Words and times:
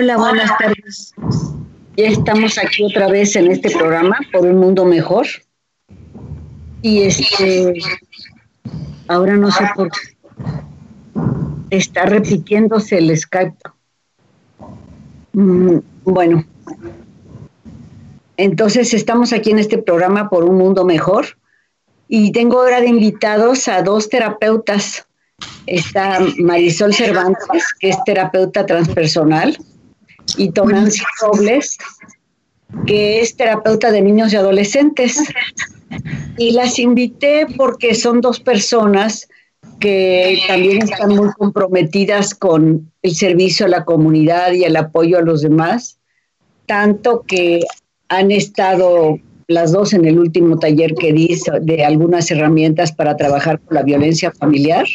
Hola, 0.00 0.16
buenas 0.16 0.50
tardes. 0.56 1.12
Ya 1.94 2.06
estamos 2.06 2.56
aquí 2.56 2.82
otra 2.84 3.08
vez 3.08 3.36
en 3.36 3.50
este 3.52 3.68
programa 3.68 4.16
por 4.32 4.46
un 4.46 4.56
mundo 4.56 4.86
mejor. 4.86 5.26
Y 6.80 7.02
este, 7.02 7.74
ahora 9.08 9.36
no 9.36 9.50
sé 9.50 9.62
por 9.74 9.90
qué 9.90 9.98
está 11.76 12.06
repitiéndose 12.06 12.96
el 12.96 13.14
Skype. 13.14 13.58
Mm, 15.34 15.80
bueno, 16.04 16.46
entonces 18.38 18.94
estamos 18.94 19.34
aquí 19.34 19.50
en 19.50 19.58
este 19.58 19.76
programa 19.76 20.30
por 20.30 20.44
un 20.44 20.56
mundo 20.56 20.86
mejor 20.86 21.26
y 22.08 22.32
tengo 22.32 22.58
ahora 22.58 22.80
de 22.80 22.88
invitados 22.88 23.68
a 23.68 23.82
dos 23.82 24.08
terapeutas. 24.08 25.06
Está 25.66 26.20
Marisol 26.38 26.94
Cervantes, 26.94 27.66
que 27.78 27.90
es 27.90 28.02
terapeuta 28.04 28.64
transpersonal, 28.64 29.58
y 30.36 30.50
Tonancy 30.50 31.02
Robles, 31.20 31.78
que 32.86 33.20
es 33.20 33.36
terapeuta 33.36 33.90
de 33.90 34.02
niños 34.02 34.32
y 34.32 34.36
adolescentes. 34.36 35.18
Y 36.38 36.52
las 36.52 36.78
invité 36.78 37.46
porque 37.56 37.94
son 37.94 38.20
dos 38.20 38.40
personas 38.40 39.28
que 39.80 40.38
también 40.46 40.82
están 40.82 41.10
muy 41.16 41.30
comprometidas 41.32 42.34
con 42.34 42.90
el 43.02 43.14
servicio 43.14 43.66
a 43.66 43.68
la 43.68 43.84
comunidad 43.84 44.52
y 44.52 44.64
el 44.64 44.76
apoyo 44.76 45.18
a 45.18 45.22
los 45.22 45.42
demás, 45.42 45.98
tanto 46.66 47.22
que 47.26 47.60
han 48.08 48.30
estado 48.30 49.18
las 49.48 49.72
dos 49.72 49.92
en 49.92 50.04
el 50.04 50.18
último 50.18 50.58
taller 50.58 50.94
que 50.94 51.12
di 51.12 51.36
de 51.62 51.84
algunas 51.84 52.30
herramientas 52.30 52.92
para 52.92 53.16
trabajar 53.16 53.58
con 53.60 53.74
la 53.74 53.82
violencia 53.82 54.30
familiar. 54.30 54.86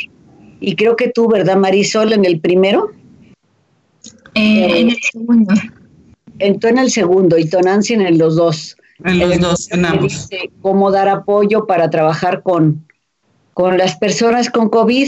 Y 0.62 0.76
creo 0.76 0.96
que 0.96 1.10
tú, 1.10 1.28
¿verdad, 1.28 1.58
Marisol, 1.58 2.14
en 2.14 2.24
el 2.24 2.40
primero? 2.40 2.92
Eh, 4.36 4.82
en 4.82 4.90
el 4.90 5.00
segundo. 5.02 5.54
Entró 6.40 6.70
en 6.70 6.78
el 6.78 6.92
segundo 6.92 7.38
y 7.38 7.50
Tonancy 7.50 7.94
en 7.94 8.18
los 8.18 8.36
dos. 8.36 8.78
En 9.04 9.20
los 9.20 9.40
dos, 9.40 9.72
en 9.72 9.86
ambos. 9.86 10.30
Cómo 10.62 10.92
dar 10.92 11.10
apoyo 11.10 11.66
para 11.66 11.90
trabajar 11.90 12.44
con, 12.44 12.86
con 13.54 13.78
las 13.78 13.96
personas 13.98 14.50
con 14.50 14.70
COVID. 14.70 15.08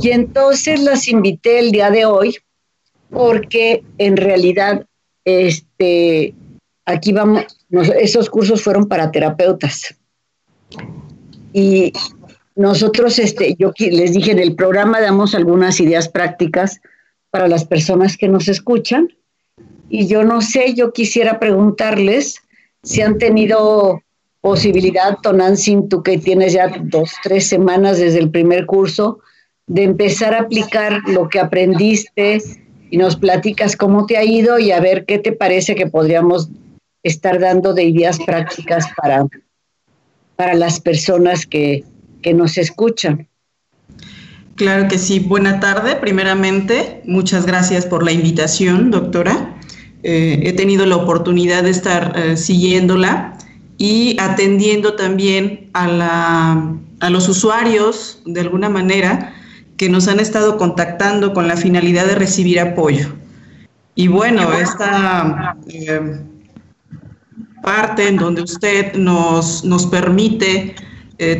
Y 0.00 0.10
entonces 0.10 0.80
las 0.80 1.08
invité 1.08 1.58
el 1.58 1.72
día 1.72 1.90
de 1.90 2.04
hoy 2.04 2.36
porque 3.10 3.82
en 3.98 4.16
realidad 4.16 4.86
este, 5.24 6.34
aquí 6.84 7.12
vamos, 7.12 7.44
esos 7.98 8.30
cursos 8.30 8.62
fueron 8.62 8.86
para 8.86 9.10
terapeutas. 9.10 9.94
Y 11.52 11.92
nosotros, 12.54 13.18
este, 13.18 13.56
yo 13.58 13.72
les 13.78 14.12
dije, 14.12 14.32
en 14.32 14.38
el 14.38 14.54
programa 14.54 15.00
damos 15.00 15.34
algunas 15.34 15.80
ideas 15.80 16.08
prácticas 16.08 16.80
para 17.32 17.48
las 17.48 17.64
personas 17.64 18.16
que 18.16 18.28
nos 18.28 18.46
escuchan. 18.46 19.08
Y 19.88 20.06
yo 20.06 20.22
no 20.22 20.42
sé, 20.42 20.74
yo 20.74 20.92
quisiera 20.92 21.40
preguntarles 21.40 22.36
si 22.82 23.00
han 23.00 23.18
tenido 23.18 24.02
posibilidad, 24.42 25.16
Tonantzin, 25.22 25.88
tú 25.88 26.02
que 26.02 26.18
tienes 26.18 26.52
ya 26.52 26.68
dos, 26.84 27.12
tres 27.22 27.48
semanas 27.48 27.98
desde 27.98 28.18
el 28.18 28.30
primer 28.30 28.66
curso, 28.66 29.20
de 29.66 29.84
empezar 29.84 30.34
a 30.34 30.40
aplicar 30.40 31.00
lo 31.06 31.28
que 31.28 31.40
aprendiste 31.40 32.42
y 32.90 32.96
nos 32.98 33.16
platicas 33.16 33.76
cómo 33.76 34.04
te 34.04 34.18
ha 34.18 34.24
ido 34.24 34.58
y 34.58 34.70
a 34.70 34.80
ver 34.80 35.06
qué 35.06 35.18
te 35.18 35.32
parece 35.32 35.74
que 35.74 35.86
podríamos 35.86 36.50
estar 37.02 37.40
dando 37.40 37.72
de 37.72 37.84
ideas 37.84 38.18
prácticas 38.18 38.84
para, 38.96 39.24
para 40.36 40.54
las 40.54 40.80
personas 40.80 41.46
que, 41.46 41.84
nos 42.34 42.56
escuchan. 42.56 43.28
Claro 44.56 44.88
que 44.88 44.98
sí. 44.98 45.18
Buena 45.18 45.60
tarde, 45.60 45.96
primeramente. 45.96 47.02
Muchas 47.06 47.46
gracias 47.46 47.86
por 47.86 48.04
la 48.04 48.12
invitación, 48.12 48.90
doctora. 48.90 49.56
Eh, 50.02 50.42
he 50.44 50.52
tenido 50.52 50.84
la 50.84 50.96
oportunidad 50.96 51.62
de 51.62 51.70
estar 51.70 52.12
eh, 52.16 52.36
siguiéndola 52.36 53.38
y 53.78 54.16
atendiendo 54.20 54.94
también 54.94 55.70
a, 55.72 55.88
la, 55.88 56.74
a 57.00 57.10
los 57.10 57.28
usuarios, 57.28 58.20
de 58.26 58.40
alguna 58.40 58.68
manera, 58.68 59.32
que 59.76 59.88
nos 59.88 60.08
han 60.08 60.20
estado 60.20 60.58
contactando 60.58 61.32
con 61.32 61.48
la 61.48 61.56
finalidad 61.56 62.06
de 62.06 62.14
recibir 62.14 62.60
apoyo. 62.60 63.08
Y 63.94 64.08
bueno, 64.08 64.52
esta 64.52 65.56
eh, 65.68 66.20
parte 67.62 68.08
en 68.08 68.16
donde 68.16 68.42
usted 68.42 68.94
nos, 68.94 69.64
nos 69.64 69.86
permite 69.86 70.74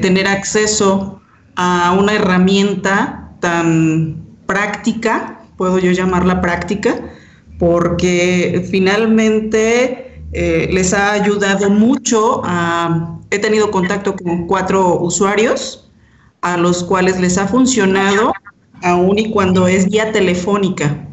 tener 0.01 0.29
acceso 0.29 1.22
a 1.57 1.97
una 1.99 2.15
herramienta 2.15 3.33
tan 3.41 4.25
práctica, 4.47 5.41
puedo 5.57 5.79
yo 5.79 5.93
llamarla 5.93 6.41
práctica, 6.41 7.01
porque 7.59 8.67
finalmente 8.71 10.23
eh, 10.33 10.69
les 10.73 10.93
ha 10.95 11.13
ayudado 11.13 11.71
mucho. 11.71 12.43
He 13.31 13.39
tenido 13.39 13.71
contacto 13.71 14.15
con 14.17 14.47
cuatro 14.47 15.01
usuarios 15.01 15.91
a 16.41 16.57
los 16.57 16.85
cuales 16.85 17.21
les 17.21 17.39
ha 17.39 17.47
funcionado 17.47 18.33
aún 18.83 19.19
y 19.19 19.31
cuando 19.31 19.69
es 19.69 19.89
vía 19.89 20.11
telefónica 20.13 21.07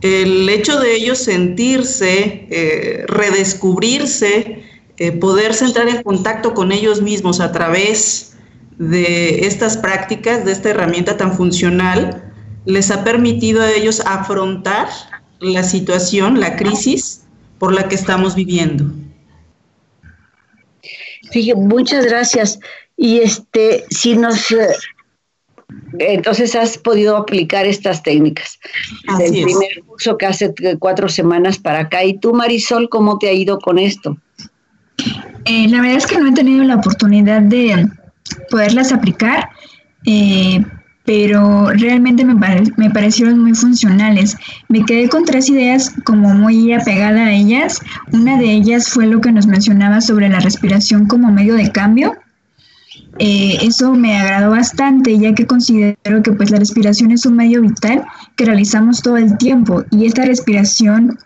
el 0.00 0.48
hecho 0.48 0.80
de 0.80 0.94
ellos 0.94 1.18
sentirse, 1.18 2.46
eh, 2.50 3.04
redescubrirse, 3.06 4.62
eh, 4.96 5.12
poderse 5.12 5.64
entrar 5.64 5.88
en 5.88 6.02
contacto 6.02 6.54
con 6.54 6.72
ellos 6.72 7.02
mismos 7.02 7.40
a 7.40 7.52
través 7.52 8.29
de 8.80 9.46
estas 9.46 9.76
prácticas, 9.76 10.46
de 10.46 10.52
esta 10.52 10.70
herramienta 10.70 11.18
tan 11.18 11.34
funcional, 11.34 12.32
les 12.64 12.90
ha 12.90 13.04
permitido 13.04 13.60
a 13.60 13.70
ellos 13.70 14.00
afrontar 14.06 14.88
la 15.38 15.62
situación, 15.62 16.40
la 16.40 16.56
crisis 16.56 17.26
por 17.58 17.74
la 17.74 17.88
que 17.88 17.94
estamos 17.94 18.34
viviendo. 18.34 18.86
Fíjate, 21.30 21.60
muchas 21.60 22.06
gracias. 22.06 22.58
Y 22.96 23.18
este, 23.18 23.84
si 23.90 24.16
nos 24.16 24.50
eh, 24.50 24.66
entonces 25.98 26.54
has 26.54 26.78
podido 26.78 27.18
aplicar 27.18 27.66
estas 27.66 28.02
técnicas. 28.02 28.58
el 29.20 29.44
primer 29.44 29.82
curso 29.86 30.16
que 30.16 30.24
hace 30.24 30.54
cuatro 30.78 31.10
semanas 31.10 31.58
para 31.58 31.80
acá. 31.80 32.02
¿Y 32.02 32.18
tú, 32.18 32.32
Marisol, 32.32 32.88
cómo 32.88 33.18
te 33.18 33.28
ha 33.28 33.32
ido 33.32 33.58
con 33.58 33.78
esto? 33.78 34.16
Eh, 35.44 35.68
la 35.68 35.82
verdad 35.82 35.98
es 35.98 36.06
que 36.06 36.18
no 36.18 36.28
he 36.28 36.32
tenido 36.32 36.64
la 36.64 36.76
oportunidad 36.76 37.42
de 37.42 37.90
poderlas 38.50 38.92
aplicar, 38.92 39.48
eh, 40.06 40.64
pero 41.04 41.70
realmente 41.72 42.24
me, 42.24 42.34
me, 42.76 42.90
parecieron 42.90 43.38
muy 43.40 43.54
funcionales. 43.54 44.36
Me 44.68 44.84
quedé 44.84 45.08
con 45.08 45.24
tres 45.24 45.48
ideas 45.48 45.92
como 46.04 46.34
muy 46.34 46.72
apegada 46.72 47.26
a 47.26 47.32
ellas. 47.32 47.80
Una 48.12 48.38
de 48.38 48.52
ellas 48.52 48.88
fue 48.88 49.06
lo 49.06 49.20
que 49.20 49.32
nos 49.32 49.46
mencionaba 49.46 50.00
sobre 50.00 50.28
la 50.28 50.40
respiración 50.40 51.06
como 51.06 51.32
medio 51.32 51.54
de 51.54 51.72
cambio 51.72 52.16
eh, 53.18 53.58
eso 53.62 53.92
me 53.92 54.16
agradó 54.16 54.50
bastante, 54.50 55.18
ya 55.18 55.34
que 55.34 55.46
considero 55.46 56.22
que 56.22 56.32
pues 56.32 56.50
la 56.50 56.58
respiración 56.58 57.10
es 57.10 57.26
un 57.26 57.36
medio 57.36 57.60
vital 57.60 58.04
que 58.36 58.46
realizamos 58.46 59.02
todo 59.02 59.16
el 59.16 59.36
tiempo 59.36 59.84
y 59.90 60.06
esta 60.06 60.24
respiración 60.24 61.18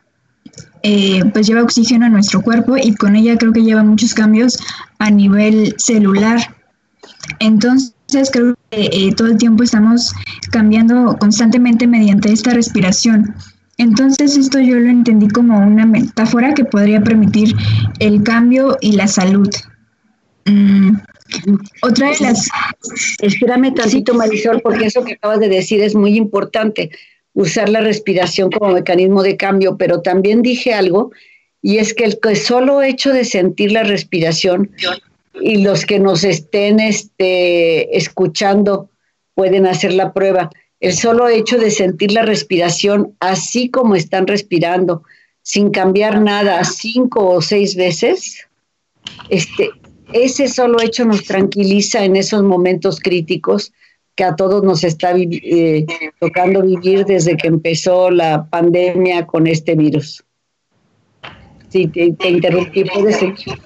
eh, 0.83 1.23
pues 1.33 1.47
lleva 1.47 1.63
oxígeno 1.63 2.07
a 2.07 2.09
nuestro 2.09 2.43
cuerpo 2.43 2.77
y 2.77 2.95
con 2.95 3.17
ella 3.17 3.39
creo 3.39 3.53
que 3.53 3.63
lleva 3.63 3.85
muchos 3.85 4.15
cambios 4.15 4.59
a 4.99 5.11
nivel 5.11 5.75
celular. 5.79 6.41
Entonces 7.41 8.31
creo 8.33 8.55
que 8.71 8.89
eh, 8.93 9.15
todo 9.17 9.29
el 9.29 9.39
tiempo 9.39 9.63
estamos 9.63 10.13
cambiando 10.51 11.17
constantemente 11.19 11.87
mediante 11.87 12.33
esta 12.33 12.53
respiración. 12.53 13.35
Entonces 13.79 14.37
esto 14.37 14.61
yo 14.61 14.77
lo 14.77 14.89
entendí 14.89 15.29
como 15.29 15.59
una 15.59 15.85
metáfora 15.85 16.55
que 16.55 16.65
podría 16.65 17.03
permitir 17.03 17.55
el 17.99 18.23
cambio 18.23 18.77
y 18.81 18.93
la 18.93 19.09
salud. 19.09 19.51
Mm, 20.45 20.97
otra 21.83 22.11
de 22.11 22.17
las... 22.21 22.49
Espérame 23.21 23.75
tantito, 23.75 24.15
Marisol, 24.15 24.61
porque 24.61 24.87
eso 24.87 25.05
que 25.05 25.15
acabas 25.15 25.41
de 25.41 25.49
decir 25.49 25.81
es 25.81 25.95
muy 25.95 26.17
importante, 26.17 26.91
usar 27.33 27.69
la 27.69 27.81
respiración 27.81 28.51
como 28.51 28.73
mecanismo 28.73 29.23
de 29.23 29.37
cambio, 29.37 29.77
pero 29.77 30.03
también 30.03 30.43
dije 30.43 30.73
algo, 30.73 31.11
y 31.61 31.79
es 31.79 31.95
que 31.95 32.05
el 32.05 32.37
solo 32.37 32.83
hecho 32.83 33.13
de 33.13 33.25
sentir 33.25 33.73
la 33.73 33.83
respiración 33.83 34.71
y 35.41 35.63
los 35.63 35.85
que 35.85 35.99
nos 35.99 36.25
estén 36.25 36.81
este, 36.81 37.97
escuchando 37.97 38.91
pueden 39.35 39.67
hacer 39.67 39.93
la 39.93 40.13
prueba, 40.13 40.51
el 40.81 40.93
solo 40.93 41.29
hecho 41.29 41.59
de 41.59 41.71
sentir 41.71 42.13
la 42.13 42.23
respiración 42.23 43.15
así 43.21 43.71
como 43.71 43.97
están 43.97 44.27
respirando, 44.27 45.03
sin 45.43 45.71
cambiar 45.71 46.21
nada, 46.21 46.63
cinco 46.65 47.29
o 47.29 47.43
seis 47.43 47.75
veces, 47.77 48.47
este, 49.29 49.71
ese 50.13 50.49
solo 50.49 50.81
hecho 50.81 51.05
nos 51.05 51.25
tranquiliza 51.25 52.05
en 52.05 52.17
esos 52.17 52.43
momentos 52.43 53.01
críticos 53.01 53.73
que 54.15 54.25
a 54.25 54.37
todos 54.37 54.63
nos 54.63 54.85
está 54.85 55.13
eh, 55.17 55.87
tocando 56.21 56.63
vivir 56.63 57.05
desde 57.05 57.37
que 57.37 57.49
empezó 57.49 58.11
la 58.11 58.49
pandemia 58.49 59.27
con 59.27 59.47
este 59.47 59.75
virus. 59.75 60.23
Sí, 61.69 61.89
te, 61.89 62.29
interrumpí, 62.29 62.85
puedes 62.85 63.17
seguir. 63.17 63.59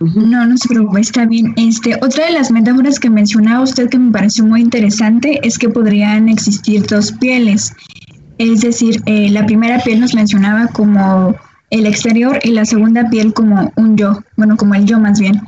No, 0.00 0.46
no 0.46 0.56
se 0.56 0.68
preocupe, 0.68 1.00
está 1.00 1.26
bien. 1.26 1.52
Este, 1.56 1.94
otra 2.00 2.24
de 2.24 2.32
las 2.32 2.50
metáforas 2.50 2.98
que 2.98 3.10
mencionaba 3.10 3.62
usted 3.62 3.90
que 3.90 3.98
me 3.98 4.10
pareció 4.10 4.44
muy 4.44 4.62
interesante 4.62 5.38
es 5.42 5.58
que 5.58 5.68
podrían 5.68 6.30
existir 6.30 6.86
dos 6.86 7.12
pieles. 7.12 7.74
Es 8.38 8.62
decir, 8.62 9.02
eh, 9.04 9.28
la 9.28 9.44
primera 9.44 9.78
piel 9.80 10.00
nos 10.00 10.14
mencionaba 10.14 10.68
como 10.68 11.36
el 11.68 11.84
exterior 11.84 12.38
y 12.42 12.52
la 12.52 12.64
segunda 12.64 13.10
piel 13.10 13.34
como 13.34 13.70
un 13.76 13.98
yo, 13.98 14.22
bueno, 14.38 14.56
como 14.56 14.74
el 14.74 14.86
yo 14.86 14.98
más 14.98 15.20
bien. 15.20 15.42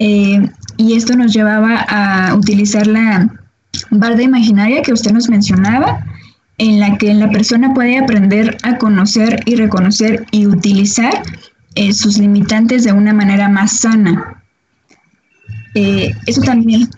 Eh, 0.00 0.44
y 0.76 0.94
esto 0.94 1.14
nos 1.16 1.32
llevaba 1.32 1.86
a 1.88 2.34
utilizar 2.34 2.88
la 2.88 3.30
barda 3.90 4.22
imaginaria 4.22 4.82
que 4.82 4.92
usted 4.92 5.12
nos 5.12 5.28
mencionaba, 5.28 6.04
en 6.58 6.80
la 6.80 6.98
que 6.98 7.14
la 7.14 7.30
persona 7.30 7.72
puede 7.74 7.98
aprender 7.98 8.56
a 8.64 8.76
conocer 8.76 9.40
y 9.44 9.54
reconocer 9.54 10.26
y 10.32 10.46
utilizar 10.46 11.22
eh, 11.74 11.92
sus 11.92 12.18
limitantes 12.18 12.84
de 12.84 12.92
una 12.92 13.12
manera 13.12 13.48
más 13.48 13.80
sana. 13.80 14.42
Eh, 15.74 16.12
eso 16.26 16.40
también. 16.42 16.88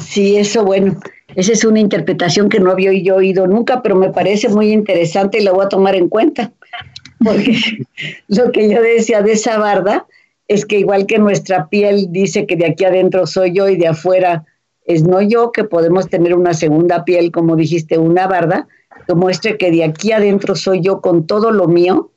Sí, 0.00 0.36
eso 0.36 0.64
bueno. 0.64 0.98
Esa 1.34 1.52
es 1.52 1.64
una 1.64 1.80
interpretación 1.80 2.48
que 2.48 2.60
no 2.60 2.70
había 2.70 2.92
yo 2.92 3.16
oído 3.16 3.46
nunca, 3.46 3.82
pero 3.82 3.96
me 3.96 4.10
parece 4.10 4.48
muy 4.48 4.72
interesante 4.72 5.38
y 5.38 5.42
la 5.42 5.52
voy 5.52 5.64
a 5.64 5.68
tomar 5.68 5.94
en 5.96 6.08
cuenta. 6.08 6.52
Porque 7.22 7.56
lo 8.28 8.52
que 8.52 8.70
yo 8.70 8.80
decía 8.80 9.22
de 9.22 9.32
esa 9.32 9.58
barda 9.58 10.06
es 10.46 10.64
que 10.64 10.78
igual 10.78 11.06
que 11.06 11.18
nuestra 11.18 11.68
piel 11.68 12.08
dice 12.10 12.46
que 12.46 12.56
de 12.56 12.66
aquí 12.66 12.84
adentro 12.84 13.26
soy 13.26 13.52
yo 13.52 13.68
y 13.68 13.76
de 13.76 13.88
afuera 13.88 14.44
es 14.86 15.02
no 15.02 15.22
yo, 15.22 15.50
que 15.50 15.64
podemos 15.64 16.08
tener 16.08 16.34
una 16.34 16.52
segunda 16.52 17.04
piel, 17.04 17.32
como 17.32 17.56
dijiste, 17.56 17.98
una 17.98 18.26
barda, 18.26 18.68
que 19.06 19.14
muestre 19.14 19.56
que 19.56 19.70
de 19.70 19.84
aquí 19.84 20.12
adentro 20.12 20.54
soy 20.54 20.82
yo 20.82 21.00
con 21.00 21.26
todo 21.26 21.50
lo 21.50 21.68
mío, 21.68 22.10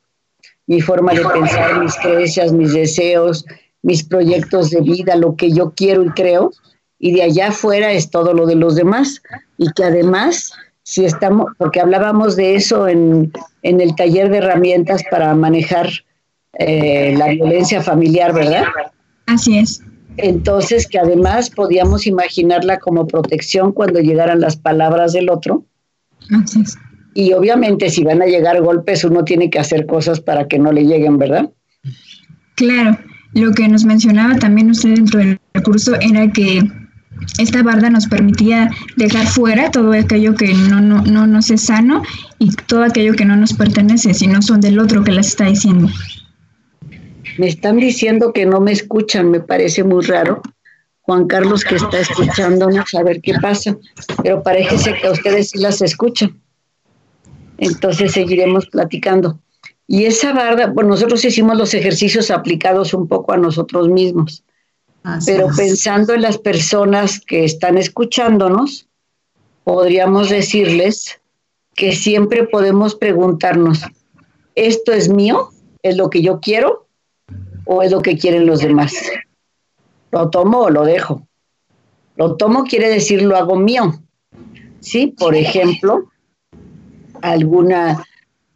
mi 0.68 0.82
forma 0.82 1.14
de 1.14 1.26
pensar, 1.26 1.80
mis 1.82 1.96
creencias, 1.96 2.52
mis 2.52 2.74
deseos, 2.74 3.46
mis 3.82 4.04
proyectos 4.04 4.70
de 4.70 4.82
vida, 4.82 5.16
lo 5.16 5.36
que 5.36 5.52
yo 5.52 5.72
quiero 5.72 6.04
y 6.04 6.10
creo, 6.10 6.52
y 7.00 7.14
de 7.14 7.24
allá 7.24 7.50
afuera 7.50 7.92
es 7.92 8.10
todo 8.10 8.34
lo 8.34 8.46
de 8.46 8.56
los 8.56 8.76
demás, 8.76 9.22
y 9.58 9.72
que 9.72 9.86
además, 9.86 10.52
si 10.84 11.06
estamos, 11.06 11.52
porque 11.58 11.80
hablábamos 11.80 12.36
de 12.36 12.56
eso 12.56 12.88
en, 12.88 13.32
en 13.64 13.82
el 13.82 13.96
taller 13.96 14.30
de 14.30 14.38
herramientas 14.38 15.04
para 15.10 15.34
manejar 15.36 15.90
eh, 16.60 17.16
la 17.18 17.30
violencia 17.30 17.82
familiar, 17.82 18.34
¿verdad? 18.34 18.66
Así 19.28 19.58
es. 19.58 19.82
Entonces, 20.18 20.88
que 20.88 20.98
además 20.98 21.50
podíamos 21.52 22.08
imaginarla 22.08 22.80
como 22.80 23.06
protección 23.06 23.72
cuando 23.72 24.00
llegaran 24.00 24.42
las 24.42 24.56
palabras 24.56 25.14
del 25.14 25.30
otro. 25.30 25.64
Así 26.32 26.62
es. 26.62 26.76
Y 27.18 27.34
obviamente 27.34 27.90
si 27.90 28.04
van 28.04 28.22
a 28.22 28.28
llegar 28.28 28.62
golpes, 28.62 29.04
uno 29.04 29.24
tiene 29.24 29.50
que 29.50 29.58
hacer 29.58 29.88
cosas 29.88 30.20
para 30.20 30.48
que 30.48 30.60
no 30.60 30.72
le 30.72 30.86
lleguen, 30.86 31.18
¿verdad? 31.18 31.50
Claro, 32.54 32.96
lo 33.34 33.54
que 33.54 33.68
nos 33.68 33.86
mencionaba 33.86 34.36
también 34.36 34.70
usted 34.70 34.94
dentro 34.94 35.20
del 35.22 35.40
curso 35.64 35.96
era 36.00 36.32
que 36.32 36.62
esta 37.40 37.64
barda 37.64 37.90
nos 37.90 38.06
permitía 38.06 38.70
dejar 38.98 39.26
fuera 39.26 39.72
todo 39.72 39.94
aquello 39.94 40.36
que 40.36 40.54
no, 40.54 40.80
no, 40.80 41.02
no 41.02 41.26
nos 41.26 41.50
es 41.50 41.62
sano 41.64 42.04
y 42.38 42.52
todo 42.52 42.84
aquello 42.84 43.16
que 43.16 43.26
no 43.26 43.36
nos 43.36 43.54
pertenece, 43.54 44.14
sino 44.14 44.44
son 44.44 44.62
del 44.62 44.78
otro 44.78 45.04
que 45.04 45.12
las 45.12 45.30
está 45.30 45.46
diciendo. 45.46 45.90
Me 47.40 47.48
están 47.48 47.78
diciendo 47.78 48.32
que 48.32 48.46
no 48.46 48.62
me 48.62 48.74
escuchan, 48.74 49.32
me 49.32 49.40
parece 49.40 49.84
muy 49.84 50.06
raro. 50.06 50.44
Juan 51.02 51.26
Carlos 51.26 51.64
que 51.64 51.78
está 51.78 52.00
escuchándonos, 52.00 52.94
a 52.94 53.02
ver 53.02 53.22
qué 53.22 53.34
pasa, 53.42 53.76
pero 54.22 54.44
parece 54.44 54.94
que 55.02 55.08
a 55.08 55.12
ustedes 55.14 55.50
sí 55.50 55.58
las 55.58 55.82
escuchan. 55.82 56.40
Entonces 57.58 58.12
seguiremos 58.14 58.68
platicando. 58.68 59.40
Y 59.88 60.06
esa 60.06 60.34
barda, 60.34 60.68
bueno, 60.68 60.92
nosotros 60.92 61.24
hicimos 61.24 61.58
los 61.58 61.74
ejercicios 61.74 62.30
aplicados 62.30 62.94
un 62.94 63.08
poco 63.08 63.32
a 63.32 63.38
nosotros 63.38 63.88
mismos, 63.88 64.44
pero 65.26 65.48
pensando 65.56 66.14
en 66.14 66.22
las 66.22 66.38
personas 66.38 67.22
que 67.22 67.46
están 67.46 67.78
escuchándonos, 67.78 68.88
podríamos 69.64 70.30
decirles 70.30 71.22
que 71.74 71.94
siempre 71.94 72.44
podemos 72.44 72.96
preguntarnos, 72.96 73.84
¿esto 74.56 74.92
es 74.92 75.08
mío? 75.08 75.52
¿Es 75.84 75.96
lo 75.96 76.10
que 76.10 76.22
yo 76.22 76.42
quiero? 76.42 76.88
o 77.68 77.84
es 77.84 77.92
lo 77.92 78.02
que 78.02 78.18
quieren 78.18 78.48
los 78.48 78.62
demás? 78.62 78.94
¿Lo 80.12 80.30
tomo 80.30 80.62
o 80.62 80.70
lo 80.70 80.86
dejo? 80.86 81.28
Lo 82.16 82.36
tomo 82.36 82.64
quiere 82.64 82.90
decir 82.90 83.22
lo 83.22 83.36
hago 83.36 83.58
mío. 83.58 84.02
¿Sí? 84.80 85.08
Por 85.08 85.36
ejemplo, 85.36 86.10
alguna 87.22 88.04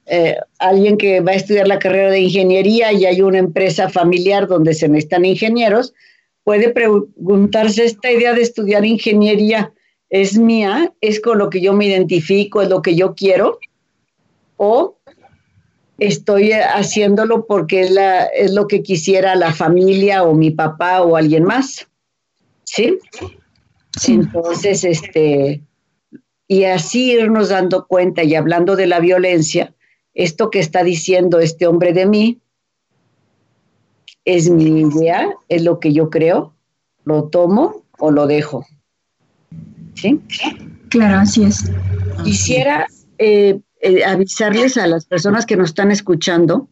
eh, 0.05 0.37
alguien 0.59 0.97
que 0.97 1.21
va 1.21 1.31
a 1.31 1.35
estudiar 1.35 1.67
la 1.67 1.79
carrera 1.79 2.11
de 2.11 2.19
ingeniería 2.19 2.91
y 2.91 3.05
hay 3.05 3.21
una 3.21 3.37
empresa 3.37 3.87
familiar 3.87 4.47
donde 4.47 4.73
se 4.73 4.89
necesitan 4.89 5.25
ingenieros, 5.25 5.93
puede 6.43 6.69
preguntarse, 6.69 7.85
¿esta 7.85 8.11
idea 8.11 8.33
de 8.33 8.41
estudiar 8.41 8.83
ingeniería 8.83 9.71
es 10.09 10.37
mía? 10.37 10.91
¿Es 10.99 11.21
con 11.21 11.37
lo 11.37 11.49
que 11.49 11.61
yo 11.61 11.73
me 11.73 11.85
identifico? 11.85 12.61
¿Es 12.61 12.69
lo 12.69 12.81
que 12.81 12.95
yo 12.95 13.15
quiero? 13.15 13.59
¿O 14.57 14.97
estoy 16.01 16.51
haciéndolo 16.51 17.45
porque 17.45 17.81
es, 17.81 17.91
la, 17.91 18.25
es 18.25 18.51
lo 18.53 18.67
que 18.67 18.81
quisiera 18.81 19.35
la 19.35 19.53
familia 19.53 20.23
o 20.23 20.33
mi 20.33 20.49
papá 20.49 21.03
o 21.03 21.15
alguien 21.15 21.43
más. 21.43 21.87
¿Sí? 22.63 22.97
sí. 23.97 24.13
Entonces, 24.13 24.83
este, 24.83 25.61
y 26.51 26.65
así 26.65 27.13
irnos 27.13 27.47
dando 27.47 27.87
cuenta 27.87 28.25
y 28.25 28.35
hablando 28.35 28.75
de 28.75 28.85
la 28.85 28.99
violencia, 28.99 29.73
esto 30.13 30.49
que 30.49 30.59
está 30.59 30.83
diciendo 30.83 31.39
este 31.39 31.65
hombre 31.65 31.93
de 31.93 32.05
mí 32.05 32.41
es 34.25 34.49
mi 34.49 34.81
idea, 34.81 35.29
es 35.47 35.63
lo 35.63 35.79
que 35.79 35.93
yo 35.93 36.09
creo, 36.09 36.53
lo 37.05 37.29
tomo 37.29 37.85
o 37.99 38.11
lo 38.11 38.27
dejo. 38.27 38.65
¿Sí? 39.93 40.19
Claro, 40.89 41.19
así 41.19 41.45
es. 41.45 41.71
Quisiera 42.25 42.85
eh, 43.17 43.57
eh, 43.79 44.03
avisarles 44.03 44.75
a 44.75 44.87
las 44.87 45.05
personas 45.05 45.45
que 45.45 45.55
nos 45.55 45.69
están 45.69 45.89
escuchando 45.89 46.67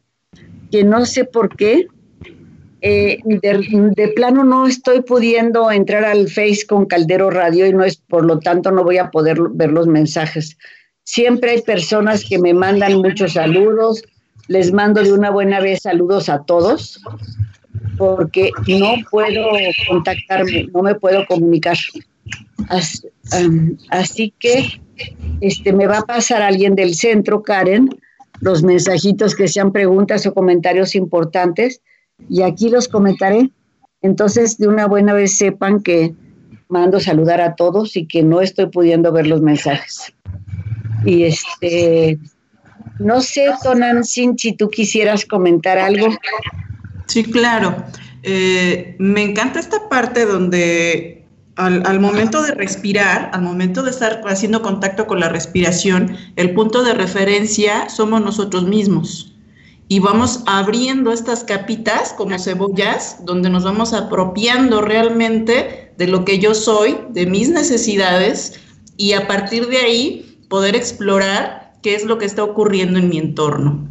que 0.73 0.83
no 0.83 1.05
sé 1.05 1.23
por 1.23 1.55
qué, 1.55 1.87
eh, 2.81 3.19
de, 3.25 4.07
plano 4.15 4.43
no 4.43 4.65
estoy 4.65 5.01
pudiendo 5.01 5.69
entrar 5.69 6.05
al 6.05 6.29
Face 6.29 6.65
con 6.67 6.85
Caldero 6.85 7.29
Radio 7.29 7.65
y 7.65 7.73
no 7.73 7.83
es, 7.83 7.97
por 7.97 8.25
lo 8.25 8.39
tanto, 8.39 8.71
no 8.71 8.83
voy 8.83 8.97
a 8.97 9.11
poder 9.11 9.37
ver 9.51 9.71
los 9.71 9.87
mensajes. 9.87 10.57
Siempre 11.03 11.51
hay 11.51 11.61
personas 11.61 12.23
que 12.23 12.39
me 12.39 12.53
mandan 12.53 12.97
muchos 13.01 13.33
saludos, 13.33 14.03
les 14.47 14.71
mando 14.71 15.03
de 15.03 15.11
una 15.11 15.29
buena 15.29 15.59
vez 15.59 15.81
saludos 15.81 16.29
a 16.29 16.43
todos, 16.43 17.01
porque 17.97 18.51
no 18.67 18.95
puedo 19.11 19.47
contactarme, 19.87 20.67
no 20.73 20.81
me 20.81 20.95
puedo 20.95 21.25
comunicar. 21.25 21.77
así 23.89 24.33
que 24.39 24.81
este, 25.41 25.73
me 25.73 25.87
va 25.87 25.99
a 25.99 26.05
pasar 26.05 26.41
alguien 26.41 26.75
del 26.75 26.95
centro, 26.95 27.43
Karen, 27.43 27.89
los 28.39 28.63
mensajitos 28.63 29.35
que 29.35 29.49
sean 29.49 29.73
preguntas 29.73 30.25
o 30.25 30.33
comentarios 30.33 30.95
importantes 30.95 31.81
y 32.27 32.41
aquí 32.41 32.69
los 32.69 32.87
comentaré. 32.87 33.49
Entonces, 34.01 34.57
de 34.57 34.67
una 34.67 34.87
buena 34.87 35.13
vez 35.13 35.37
sepan 35.37 35.81
que 35.81 36.13
mando 36.67 36.99
saludar 36.99 37.41
a 37.41 37.55
todos 37.55 37.95
y 37.95 38.05
que 38.05 38.23
no 38.23 38.41
estoy 38.41 38.67
pudiendo 38.67 39.11
ver 39.11 39.27
los 39.27 39.41
mensajes. 39.41 40.13
Y 41.05 41.23
este, 41.23 42.19
no 42.99 43.21
sé, 43.21 43.47
Tonan 43.63 44.03
si 44.03 44.53
tú 44.53 44.69
quisieras 44.69 45.25
comentar 45.25 45.77
algo. 45.77 46.07
Sí, 47.07 47.23
claro. 47.23 47.83
Eh, 48.23 48.95
me 48.99 49.23
encanta 49.23 49.59
esta 49.59 49.89
parte 49.89 50.25
donde 50.25 51.19
al, 51.55 51.99
momento 51.99 52.41
de 52.41 52.53
respirar, 52.53 53.31
al 53.33 53.41
momento 53.41 53.83
de 53.83 53.91
estar 53.91 54.21
haciendo 54.25 54.61
contacto 54.61 55.07
con 55.07 55.19
la 55.19 55.29
respiración, 55.29 56.15
el 56.35 56.53
punto 56.53 56.83
de 56.83 56.93
referencia 56.93 57.89
somos 57.89 58.21
nosotros 58.21 58.63
mismos. 58.63 59.28
Y 59.91 59.99
vamos 59.99 60.43
abriendo 60.45 61.11
estas 61.11 61.43
capitas 61.43 62.13
como 62.13 62.37
cebollas, 62.37 63.17
donde 63.25 63.49
nos 63.49 63.63
vamos 63.63 63.91
apropiando 63.91 64.81
realmente 64.81 65.93
de 65.97 66.07
lo 66.07 66.23
que 66.25 66.37
yo 66.37 66.53
soy, 66.53 66.95
de 67.09 67.25
mis 67.25 67.49
necesidades, 67.49 68.59
y 68.97 69.13
a 69.13 69.27
partir 69.27 69.67
de 69.67 69.77
ahí 69.77 70.45
poder 70.47 70.75
explorar 70.75 71.73
qué 71.81 71.95
es 71.95 72.05
lo 72.05 72.19
que 72.19 72.25
está 72.25 72.43
ocurriendo 72.43 72.99
en 72.99 73.09
mi 73.09 73.17
entorno. 73.17 73.89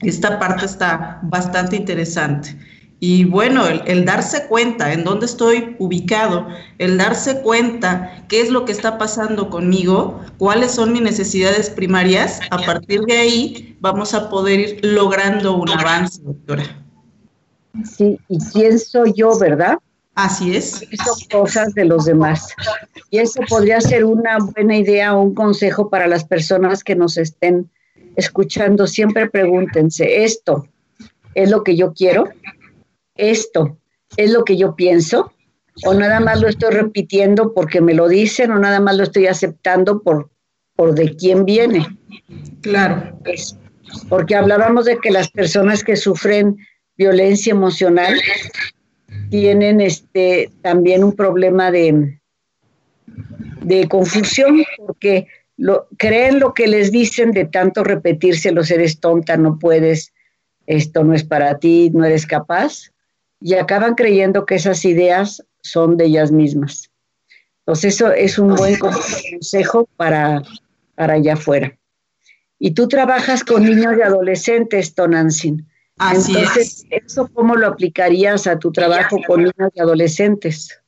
Esta 0.00 0.38
parte 0.38 0.64
está 0.64 1.20
bastante 1.22 1.76
interesante. 1.76 2.58
Y 2.98 3.24
bueno, 3.24 3.66
el, 3.68 4.04
darse 4.06 4.46
cuenta 4.46 4.92
en 4.92 5.04
dónde 5.04 5.26
estoy 5.26 5.76
ubicado, 5.78 6.46
el 6.78 6.96
darse 6.96 7.42
cuenta 7.42 8.24
qué 8.28 8.40
es 8.40 8.50
lo 8.50 8.64
que 8.64 8.72
está 8.72 8.96
pasando 8.96 9.50
conmigo, 9.50 10.20
cuáles 10.38 10.72
son 10.72 10.92
mis 10.92 11.02
necesidades 11.02 11.68
primarias, 11.68 12.40
a 12.50 12.56
partir 12.56 13.02
de 13.02 13.18
ahí 13.18 13.76
vamos 13.80 14.14
a 14.14 14.30
poder 14.30 14.60
ir 14.60 14.80
logrando 14.82 15.56
un 15.56 15.68
avance, 15.68 16.22
doctora. 16.22 16.64
Sí, 17.84 18.18
y 18.28 18.38
quién 18.52 18.78
soy 18.78 19.12
yo, 19.14 19.38
¿verdad? 19.38 19.78
Así 20.14 20.56
es. 20.56 20.82
Son 21.04 21.18
cosas 21.30 21.74
de 21.74 21.84
los 21.84 22.06
demás. 22.06 22.48
Y 23.10 23.18
eso 23.18 23.42
podría 23.50 23.82
ser 23.82 24.06
una 24.06 24.38
buena 24.38 24.78
idea 24.78 25.14
o 25.14 25.20
un 25.20 25.34
consejo 25.34 25.90
para 25.90 26.06
las 26.06 26.24
personas 26.24 26.82
que 26.82 26.96
nos 26.96 27.18
estén 27.18 27.70
escuchando. 28.16 28.86
Siempre 28.86 29.28
pregúntense, 29.28 30.24
¿esto 30.24 30.66
es 31.34 31.50
lo 31.50 31.62
que 31.62 31.76
yo 31.76 31.92
quiero? 31.92 32.24
Esto 33.16 33.78
es 34.16 34.32
lo 34.32 34.44
que 34.44 34.56
yo 34.56 34.76
pienso, 34.76 35.32
o 35.84 35.94
nada 35.94 36.20
más 36.20 36.40
lo 36.40 36.48
estoy 36.48 36.70
repitiendo 36.70 37.52
porque 37.52 37.80
me 37.80 37.94
lo 37.94 38.08
dicen, 38.08 38.50
o 38.50 38.58
nada 38.58 38.80
más 38.80 38.96
lo 38.96 39.02
estoy 39.02 39.26
aceptando 39.26 40.02
por, 40.02 40.30
o 40.76 40.92
de 40.92 41.14
quién 41.16 41.44
viene. 41.44 41.86
Claro. 42.62 43.18
porque 44.08 44.34
hablábamos 44.34 44.86
de 44.86 44.98
que 44.98 45.10
las 45.10 45.30
personas 45.30 45.84
que 45.84 45.96
sufren 45.96 46.56
violencia 46.96 47.52
emocional 47.52 48.18
tienen 49.30 49.80
este 49.80 50.50
también 50.62 51.04
un 51.04 51.14
problema 51.14 51.70
de, 51.70 52.18
de 53.62 53.88
confusión 53.88 54.64
porque 54.78 55.26
lo, 55.56 55.88
creen 55.96 56.40
lo 56.40 56.54
que 56.54 56.66
les 56.66 56.90
dicen 56.92 57.32
de 57.32 57.46
tanto 57.46 57.84
repetirse 57.84 58.52
los 58.52 58.70
eres 58.70 59.00
tonta, 59.00 59.36
no 59.36 59.58
puedes, 59.58 60.12
esto 60.66 61.04
no 61.04 61.14
es 61.14 61.24
para 61.24 61.58
ti, 61.58 61.90
no 61.92 62.04
eres 62.04 62.26
capaz, 62.26 62.92
y 63.40 63.54
acaban 63.54 63.94
creyendo 63.94 64.46
que 64.46 64.56
esas 64.56 64.84
ideas 64.84 65.44
son 65.62 65.96
de 65.96 66.06
ellas 66.06 66.32
mismas. 66.32 66.90
Entonces 67.60 67.94
eso 67.94 68.12
es 68.12 68.38
un 68.38 68.54
buen 68.54 68.78
consejo 68.78 69.88
para, 69.96 70.42
para 70.94 71.14
allá 71.14 71.34
afuera. 71.34 71.76
Y 72.58 72.70
tú 72.72 72.88
trabajas 72.88 73.44
con 73.44 73.64
niños 73.64 73.94
y 73.98 74.02
adolescentes, 74.02 74.94
Tonantzin. 74.94 75.66
Entonces, 75.98 76.84
¿eso 76.90 77.28
cómo 77.32 77.56
lo 77.56 77.66
aplicarías 77.66 78.46
a 78.46 78.58
tu 78.58 78.70
trabajo 78.70 79.18
con 79.26 79.40
niños 79.40 79.70
y 79.74 79.80
adolescentes? 79.80 80.80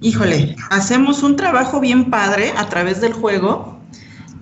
Híjole, 0.00 0.56
hacemos 0.70 1.22
un 1.22 1.36
trabajo 1.36 1.80
bien 1.80 2.10
padre 2.10 2.52
a 2.56 2.68
través 2.68 3.00
del 3.00 3.12
juego 3.12 3.80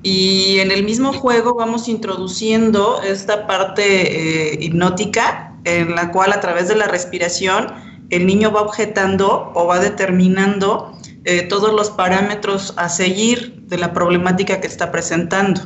y 0.02 0.58
en 0.58 0.70
el 0.70 0.84
mismo 0.84 1.12
juego 1.12 1.54
vamos 1.54 1.86
introduciendo 1.86 3.02
esta 3.02 3.46
parte 3.46 4.52
eh, 4.52 4.58
hipnótica 4.58 5.49
en 5.64 5.94
la 5.94 6.10
cual 6.10 6.32
a 6.32 6.40
través 6.40 6.68
de 6.68 6.76
la 6.76 6.86
respiración 6.86 7.66
el 8.10 8.26
niño 8.26 8.50
va 8.50 8.62
objetando 8.62 9.52
o 9.54 9.66
va 9.66 9.78
determinando 9.78 10.92
eh, 11.24 11.42
todos 11.42 11.72
los 11.72 11.90
parámetros 11.90 12.74
a 12.76 12.88
seguir 12.88 13.54
de 13.66 13.78
la 13.78 13.92
problemática 13.92 14.60
que 14.60 14.66
está 14.66 14.90
presentando. 14.90 15.60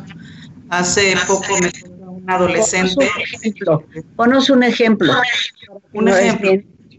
Hace 0.68 1.14
poco 1.26 1.56
me 1.60 1.70
un 2.24 2.30
adolescente. 2.30 3.08
Ponos 4.16 4.50
un 4.50 4.62
ejemplo. 4.62 5.12
Un 5.92 6.08
ejemplo. 6.08 6.52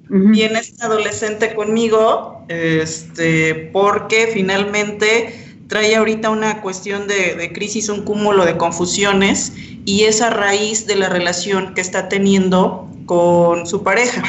Viene 0.07 0.59
este 0.59 0.85
adolescente 0.85 1.55
conmigo, 1.55 2.45
este, 2.47 3.69
porque 3.73 4.29
finalmente 4.31 5.44
trae 5.67 5.95
ahorita 5.95 6.29
una 6.29 6.61
cuestión 6.61 7.07
de, 7.07 7.51
crisis, 7.53 7.89
un 7.89 8.03
cúmulo 8.03 8.45
de 8.45 8.57
confusiones, 8.57 9.53
y 9.85 10.03
es 10.03 10.21
a 10.21 10.29
raíz 10.29 10.87
de 10.87 10.95
la 10.95 11.09
relación 11.09 11.73
que 11.73 11.81
está 11.81 12.09
teniendo 12.09 12.89
con 13.05 13.67
su 13.67 13.83
pareja. 13.83 14.23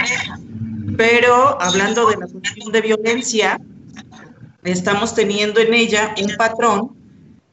Pero 0.96 1.60
hablando 1.60 2.08
de 2.08 2.16
la 2.16 2.26
cuestión 2.26 2.72
de 2.72 2.80
violencia, 2.80 3.60
estamos 4.64 5.14
teniendo 5.14 5.60
en 5.60 5.74
ella 5.74 6.14
un 6.22 6.36
patrón 6.36 6.96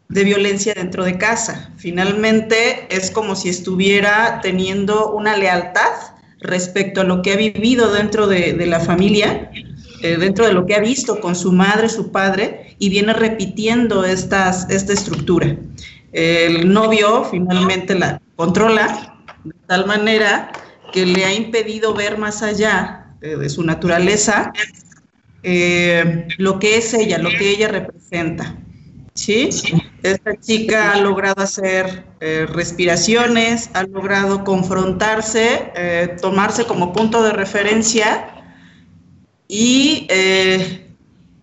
de 0.10 0.24
violencia 0.24 0.74
dentro 0.74 1.04
de 1.04 1.18
casa. 1.18 1.72
Finalmente 1.78 2.88
es 2.90 3.10
como 3.10 3.36
si 3.36 3.50
estuviera 3.50 4.40
teniendo 4.42 5.12
una 5.12 5.36
lealtad 5.36 5.92
respecto 6.40 7.02
a 7.02 7.04
lo 7.04 7.22
que 7.22 7.34
ha 7.34 7.38
vivido 7.38 7.92
dentro 7.92 8.28
de, 8.28 8.54
la 8.66 8.80
familia, 8.80 9.50
eh, 10.02 10.18
dentro 10.18 10.46
de 10.46 10.54
lo 10.54 10.66
que 10.66 10.76
ha 10.76 10.80
visto 10.80 11.20
con 11.20 11.36
su 11.36 11.52
madre, 11.52 11.90
su 11.90 12.12
padre, 12.12 12.63
y 12.80 12.90
viene 12.90 13.14
repitiendo 13.14 14.06
esta 14.06 14.50
estructura. 14.70 15.56
El 16.12 16.72
novio 16.72 17.26
finalmente 17.26 17.96
la 17.96 18.22
controla 18.36 19.18
de 19.44 19.54
tal 19.68 19.86
manera 19.86 20.52
que 20.92 21.06
le 21.06 21.26
ha 21.26 21.34
impedido 21.34 21.94
ver 21.94 22.18
más 22.18 22.44
allá 22.44 23.16
de 23.20 23.50
su 23.50 23.64
naturaleza 23.64 24.52
eh, 25.44 26.26
lo 26.38 26.58
que 26.58 26.78
es 26.78 26.94
ella, 26.94 27.18
lo 27.18 27.30
que 27.30 27.50
ella 27.50 27.68
representa. 27.68 28.56
¿sí? 29.14 29.50
Esta 30.02 30.40
chica 30.40 30.94
ha 30.94 31.02
logrado 31.02 31.42
hacer 31.44 32.06
eh, 32.22 32.48
respiraciones, 32.50 33.70
ha 33.74 33.84
logrado 33.84 34.46
confrontarse, 34.46 35.72
eh, 35.76 36.16
tomarse 36.22 36.64
como 36.66 36.94
punto 36.94 37.22
de 37.24 37.34
referencia 37.34 38.30
y 39.50 40.08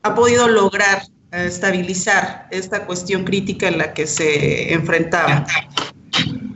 ha 0.02 0.14
podido 0.14 0.48
lograr 0.48 1.02
estabilizar 1.32 2.48
esta 2.50 2.86
cuestión 2.86 3.24
crítica 3.24 3.68
en 3.68 3.78
la 3.78 3.94
que 3.94 4.06
se 4.06 4.72
enfrentaba. 4.72 5.46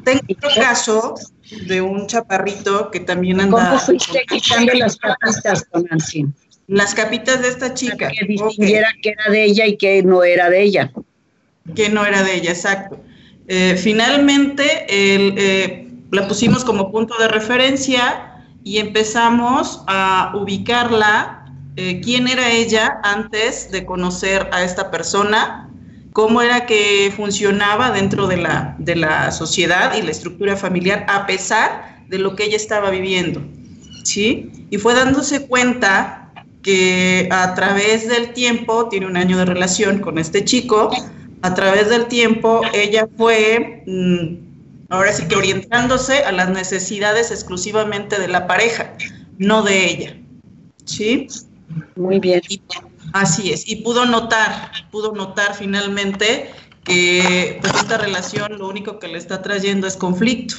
Tengo 0.05 0.21
otro 0.29 0.51
caso 0.61 1.15
de 1.67 1.81
un 1.81 2.07
chaparrito 2.07 2.91
que 2.91 3.01
también 3.01 3.41
anda... 3.41 3.69
¿Cómo 3.69 3.79
fuiste 3.79 4.25
quitando 4.29 4.73
las 4.75 4.97
capitas 4.97 5.65
con 5.71 5.87
Las 6.67 6.95
capitas 6.95 7.43
de 7.43 7.49
esta 7.49 7.75
chica. 7.75 8.09
que 8.09 8.27
distinguiera 8.27 8.89
que 9.03 9.11
era 9.11 9.31
de 9.31 9.45
ella 9.45 9.67
y 9.67 9.77
que 9.77 10.03
no 10.03 10.23
era 10.25 10.51
de 10.51 10.63
ella. 10.63 10.93
Que 11.75 11.89
no 11.89 12.05
era 12.05 12.23
de 12.23 12.35
ella, 12.35 12.51
exacto. 12.51 13.01
Eh, 13.47 13.77
finalmente 13.77 14.87
eh, 14.89 15.89
la 16.11 16.27
pusimos 16.27 16.65
como 16.65 16.91
punto 16.91 17.17
de 17.19 17.29
referencia 17.29 18.43
y 18.63 18.79
empezamos 18.79 19.83
a 19.87 20.33
ubicarla, 20.35 21.44
eh, 21.77 22.01
quién 22.01 22.29
era 22.29 22.51
ella 22.51 23.01
antes 23.03 23.71
de 23.71 23.85
conocer 23.85 24.49
a 24.53 24.63
esta 24.63 24.91
persona, 24.91 25.71
cómo 26.13 26.41
era 26.41 26.67
que 26.67 27.13
funcionaba 27.17 27.91
dentro 27.91 28.29
de 28.29 28.37
la, 28.37 28.77
de 28.79 28.95
la 28.97 29.33
sociedad 29.33 29.97
y 29.97 30.03
la 30.03 30.13
estructura 30.13 30.57
familiar 30.57 31.05
a 31.09 31.27
pesar 31.27 32.05
de 32.09 32.19
lo 32.19 32.37
que 32.37 32.45
ella 32.45 32.57
estaba 32.57 32.91
viviendo. 32.91 33.43
¿sí? 34.05 34.53
Y 34.71 34.79
fue 34.79 34.95
dándose 34.95 35.47
cuenta 35.47 36.33
que 36.63 37.29
a 37.31 37.55
través 37.55 38.09
del 38.09 38.33
tiempo, 38.33 38.89
tiene 38.89 39.07
un 39.07 39.17
año 39.17 39.37
de 39.37 39.45
relación 39.45 39.99
con 39.99 40.19
este 40.19 40.45
chico, 40.45 40.91
a 41.43 41.55
través 41.55 41.91
del 41.91 42.07
tiempo 42.07 42.63
ella 42.73 43.07
fue, 43.19 43.83
mm, 43.87 44.89
ahora 44.89 45.13
sí 45.13 45.27
que 45.27 45.37
orientándose 45.37 46.25
a 46.25 46.33
las 46.33 46.49
necesidades 46.49 47.31
exclusivamente 47.31 48.19
de 48.19 48.29
la 48.29 48.47
pareja, 48.47 48.95
no 49.37 49.63
de 49.63 49.91
ella. 49.91 50.17
¿Sí? 50.87 51.27
Muy 51.97 52.21
bien. 52.21 52.43
Así 53.13 53.53
es, 53.53 53.69
y 53.69 53.77
pudo 53.77 54.07
notar, 54.07 54.71
pudo 54.91 55.13
notar 55.13 55.55
finalmente 55.55 56.51
que 56.85 57.59
pues 57.61 57.75
esta 57.75 57.99
relación 57.99 58.59
lo 58.59 58.69
único 58.69 58.99
que 58.99 59.09
le 59.09 59.19
está 59.19 59.41
trayendo 59.43 59.87
es 59.87 59.97
conflicto. 59.97 60.57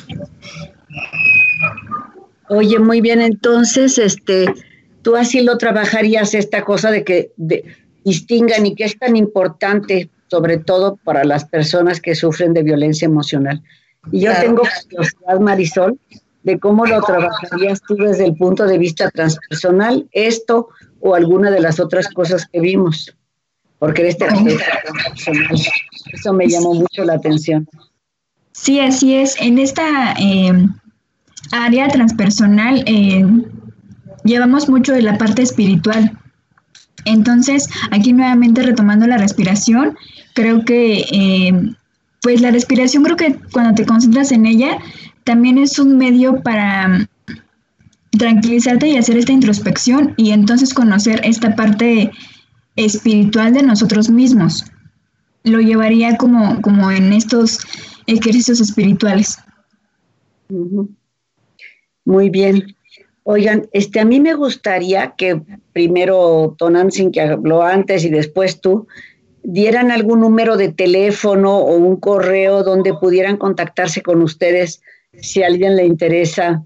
Oye, 2.49 2.79
muy 2.79 3.01
bien, 3.01 3.21
entonces, 3.21 3.97
este, 3.97 4.45
tú 5.01 5.15
así 5.15 5.41
lo 5.41 5.57
trabajarías 5.57 6.33
esta 6.33 6.63
cosa 6.63 6.91
de 6.91 7.03
que 7.03 7.31
distingan 8.03 8.65
y 8.65 8.75
que 8.75 8.85
es 8.85 8.97
tan 8.97 9.15
importante, 9.15 10.09
sobre 10.27 10.57
todo 10.57 10.97
para 11.03 11.23
las 11.23 11.45
personas 11.45 11.99
que 11.99 12.15
sufren 12.15 12.53
de 12.53 12.63
violencia 12.63 13.05
emocional. 13.05 13.61
Y 14.11 14.21
yo 14.21 14.31
tengo 14.39 14.61
curiosidad, 14.83 15.39
Marisol, 15.39 15.99
de 16.43 16.59
cómo 16.59 16.85
lo 16.85 17.01
trabajarías 17.01 17.81
tú 17.81 17.95
desde 17.95 18.25
el 18.25 18.35
punto 18.35 18.65
de 18.65 18.77
vista 18.77 19.09
transpersonal, 19.09 20.07
esto 20.11 20.69
o 21.05 21.13
alguna 21.13 21.51
de 21.51 21.61
las 21.61 21.79
otras 21.79 22.07
cosas 22.07 22.47
que 22.51 22.59
vimos, 22.59 23.15
porque 23.77 24.01
eres 24.01 24.17
terapeuta 24.17 24.65
transpersonal. 24.83 25.61
Eso 26.11 26.33
me 26.33 26.47
llamó 26.47 26.73
mucho 26.73 27.03
la 27.03 27.13
atención. 27.13 27.69
Sí, 28.53 28.79
así 28.79 29.13
es. 29.13 29.39
En 29.39 29.59
esta 29.59 30.13
eh, 30.13 30.51
área 31.51 31.87
transpersonal 31.89 32.83
eh, 32.87 33.23
llevamos 34.23 34.67
mucho 34.67 34.93
de 34.93 35.03
la 35.03 35.19
parte 35.19 35.43
espiritual. 35.43 36.17
Entonces, 37.05 37.69
aquí 37.91 38.11
nuevamente 38.11 38.63
retomando 38.63 39.05
la 39.05 39.19
respiración, 39.19 39.95
creo 40.33 40.65
que 40.65 41.05
eh, 41.11 41.53
pues 42.23 42.41
la 42.41 42.49
respiración 42.49 43.03
creo 43.03 43.15
que 43.15 43.35
cuando 43.53 43.75
te 43.75 43.85
concentras 43.85 44.31
en 44.31 44.47
ella, 44.47 44.79
también 45.23 45.59
es 45.59 45.77
un 45.77 45.99
medio 45.99 46.41
para 46.41 47.07
tranquilizarte 48.17 48.87
y 48.87 48.97
hacer 48.97 49.17
esta 49.17 49.31
introspección 49.31 50.13
y 50.17 50.31
entonces 50.31 50.73
conocer 50.73 51.21
esta 51.23 51.55
parte 51.55 52.11
espiritual 52.75 53.53
de 53.53 53.63
nosotros 53.63 54.09
mismos. 54.09 54.65
Lo 55.43 55.59
llevaría 55.59 56.17
como, 56.17 56.61
como 56.61 56.91
en 56.91 57.13
estos 57.13 57.59
ejercicios 58.07 58.59
espirituales. 58.59 59.37
Muy 62.05 62.29
bien. 62.29 62.75
Oigan, 63.23 63.67
este, 63.71 63.99
a 63.99 64.05
mí 64.05 64.19
me 64.19 64.35
gustaría 64.35 65.15
que 65.17 65.41
primero 65.73 66.55
Tonantzin, 66.57 67.11
que 67.11 67.21
habló 67.21 67.63
antes, 67.63 68.05
y 68.05 68.09
después 68.09 68.61
tú, 68.61 68.87
dieran 69.41 69.91
algún 69.91 70.21
número 70.21 70.57
de 70.57 70.71
teléfono 70.71 71.57
o 71.57 71.75
un 71.75 71.97
correo 71.97 72.63
donde 72.63 72.93
pudieran 72.93 73.37
contactarse 73.37 74.01
con 74.01 74.21
ustedes 74.21 74.81
si 75.13 75.43
a 75.43 75.47
alguien 75.47 75.75
le 75.75 75.85
interesa 75.85 76.63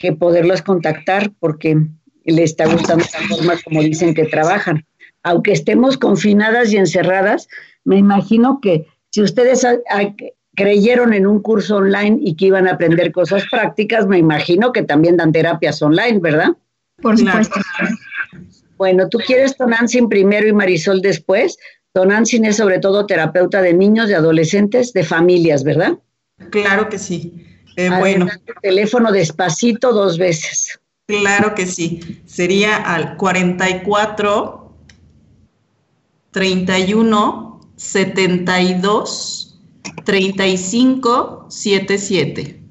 que 0.00 0.12
poderlos 0.12 0.62
contactar 0.62 1.30
porque 1.38 1.76
le 2.24 2.42
está 2.42 2.66
gustando 2.66 3.04
la 3.12 3.36
forma 3.36 3.54
como 3.62 3.82
dicen 3.82 4.14
que 4.14 4.24
trabajan. 4.24 4.84
Aunque 5.22 5.52
estemos 5.52 5.96
confinadas 5.98 6.72
y 6.72 6.78
encerradas, 6.78 7.46
me 7.84 7.98
imagino 7.98 8.60
que 8.60 8.86
si 9.10 9.22
ustedes 9.22 9.66
creyeron 10.56 11.12
en 11.12 11.26
un 11.26 11.40
curso 11.40 11.76
online 11.76 12.18
y 12.20 12.34
que 12.34 12.46
iban 12.46 12.66
a 12.66 12.72
aprender 12.72 13.12
cosas 13.12 13.44
prácticas, 13.50 14.06
me 14.06 14.18
imagino 14.18 14.72
que 14.72 14.82
también 14.82 15.16
dan 15.16 15.32
terapias 15.32 15.80
online, 15.82 16.18
¿verdad? 16.18 16.48
Por 17.00 17.18
supuesto. 17.18 17.60
Bueno, 18.78 19.08
tú 19.08 19.18
quieres 19.18 19.56
Tonantzin 19.56 20.08
primero 20.08 20.48
y 20.48 20.52
Marisol 20.54 21.02
después, 21.02 21.58
Don 21.92 22.08
Nancy 22.08 22.40
es 22.44 22.56
sobre 22.56 22.78
todo 22.78 23.04
terapeuta 23.04 23.60
de 23.60 23.74
niños, 23.74 24.08
de 24.08 24.14
adolescentes, 24.14 24.92
de 24.92 25.04
familias, 25.04 25.64
¿verdad? 25.64 25.98
Claro 26.50 26.88
que 26.88 26.98
sí. 26.98 27.49
Eh, 27.80 27.90
bueno. 27.98 28.26
Teléfono 28.60 29.10
despacito 29.10 29.92
dos 29.92 30.18
veces. 30.18 30.78
Claro 31.06 31.54
que 31.54 31.66
sí. 31.66 32.22
Sería 32.26 32.76
al 32.76 33.16
44 33.16 34.74
31 36.30 37.60
72 37.76 39.60
35 40.04 41.46
77. 41.48 42.62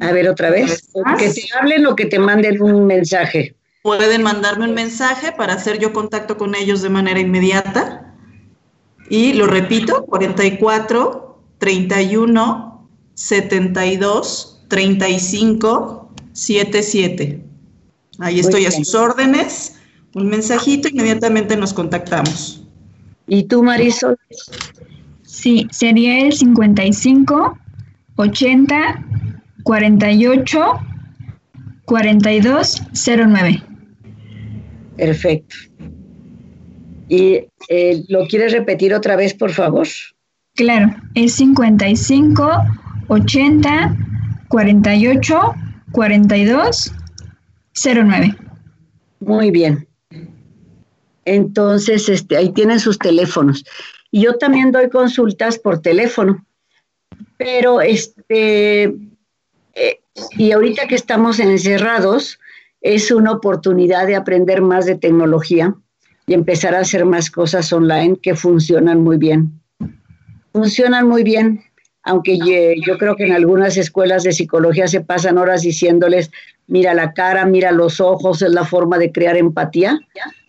A 0.00 0.12
ver, 0.12 0.28
otra 0.28 0.50
vez. 0.50 0.90
Que 1.18 1.28
te 1.28 1.42
hablen 1.60 1.86
o 1.86 1.94
que 1.94 2.06
te 2.06 2.18
manden 2.18 2.62
un 2.62 2.86
mensaje. 2.86 3.54
Pueden 3.82 4.22
mandarme 4.22 4.64
un 4.64 4.74
mensaje 4.74 5.32
para 5.32 5.52
hacer 5.54 5.78
yo 5.78 5.92
contacto 5.92 6.38
con 6.38 6.54
ellos 6.54 6.80
de 6.80 6.88
manera 6.88 7.20
inmediata. 7.20 8.14
Y 9.10 9.34
lo 9.34 9.46
repito, 9.46 10.06
44 10.06 11.38
31 11.58 12.71
72 13.14 14.64
35 14.68 16.02
77. 16.32 17.44
Ahí 18.18 18.40
estoy 18.40 18.66
a 18.66 18.70
sus 18.70 18.94
órdenes. 18.94 19.76
Un 20.14 20.28
mensajito, 20.28 20.88
inmediatamente 20.88 21.56
nos 21.56 21.72
contactamos. 21.72 22.66
¿Y 23.26 23.44
tú, 23.44 23.62
Marisol? 23.62 24.18
Sí, 25.22 25.66
sería 25.70 26.26
el 26.26 26.32
55 26.32 27.58
80 28.16 29.04
48 29.62 30.60
42 31.84 32.82
09. 32.94 33.62
Perfecto. 34.96 35.56
¿Y 37.08 37.40
eh, 37.68 38.04
lo 38.08 38.26
quieres 38.26 38.52
repetir 38.52 38.94
otra 38.94 39.16
vez, 39.16 39.34
por 39.34 39.50
favor? 39.50 39.86
Claro, 40.54 40.94
es 41.14 41.34
55 41.34 42.50
80 43.12 43.96
48 44.48 45.54
42 45.92 46.92
09. 47.74 48.36
Muy 49.20 49.50
bien. 49.50 49.86
Entonces, 51.26 52.08
este, 52.08 52.38
ahí 52.38 52.52
tienen 52.52 52.80
sus 52.80 52.98
teléfonos. 52.98 53.64
Yo 54.12 54.38
también 54.38 54.72
doy 54.72 54.88
consultas 54.88 55.58
por 55.58 55.80
teléfono. 55.80 56.44
Pero 57.36 57.82
este, 57.82 58.84
eh, 59.74 60.00
y 60.38 60.52
ahorita 60.52 60.86
que 60.86 60.94
estamos 60.94 61.38
encerrados, 61.38 62.38
es 62.80 63.10
una 63.10 63.32
oportunidad 63.32 64.06
de 64.06 64.16
aprender 64.16 64.62
más 64.62 64.86
de 64.86 64.96
tecnología 64.96 65.74
y 66.26 66.32
empezar 66.32 66.74
a 66.74 66.80
hacer 66.80 67.04
más 67.04 67.30
cosas 67.30 67.72
online 67.72 68.16
que 68.22 68.34
funcionan 68.34 69.02
muy 69.02 69.18
bien. 69.18 69.60
Funcionan 70.52 71.08
muy 71.08 71.22
bien, 71.22 71.62
aunque 72.04 72.38
yo 72.84 72.98
creo 72.98 73.16
que 73.16 73.26
en 73.26 73.32
algunas 73.32 73.76
escuelas 73.76 74.24
de 74.24 74.32
psicología 74.32 74.88
se 74.88 75.00
pasan 75.00 75.38
horas 75.38 75.62
diciéndoles, 75.62 76.30
mira 76.66 76.94
la 76.94 77.12
cara, 77.12 77.46
mira 77.46 77.70
los 77.70 78.00
ojos, 78.00 78.42
es 78.42 78.50
la 78.50 78.64
forma 78.64 78.98
de 78.98 79.12
crear 79.12 79.36
empatía. 79.36 80.00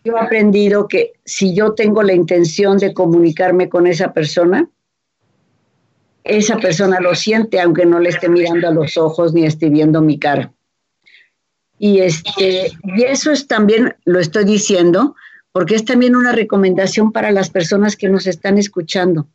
Yo 0.03 0.17
he 0.17 0.19
aprendido 0.19 0.87
que 0.87 1.13
si 1.25 1.55
yo 1.55 1.73
tengo 1.73 2.01
la 2.01 2.13
intención 2.13 2.77
de 2.77 2.93
comunicarme 2.93 3.69
con 3.69 3.87
esa 3.87 4.13
persona, 4.13 4.67
esa 6.23 6.57
persona 6.57 6.99
lo 6.99 7.15
siente 7.15 7.59
aunque 7.59 7.85
no 7.85 7.99
le 7.99 8.09
esté 8.09 8.29
mirando 8.29 8.67
a 8.67 8.71
los 8.71 8.97
ojos 8.97 9.33
ni 9.33 9.45
esté 9.45 9.69
viendo 9.69 10.01
mi 10.01 10.17
cara. 10.17 10.51
Y, 11.77 11.99
este, 11.99 12.71
y 12.83 13.03
eso 13.03 13.31
es 13.31 13.47
también, 13.47 13.95
lo 14.05 14.19
estoy 14.19 14.45
diciendo, 14.45 15.15
porque 15.51 15.75
es 15.75 15.85
también 15.85 16.15
una 16.15 16.31
recomendación 16.31 17.11
para 17.11 17.31
las 17.31 17.49
personas 17.49 17.95
que 17.95 18.09
nos 18.09 18.25
están 18.25 18.57
escuchando. 18.57 19.27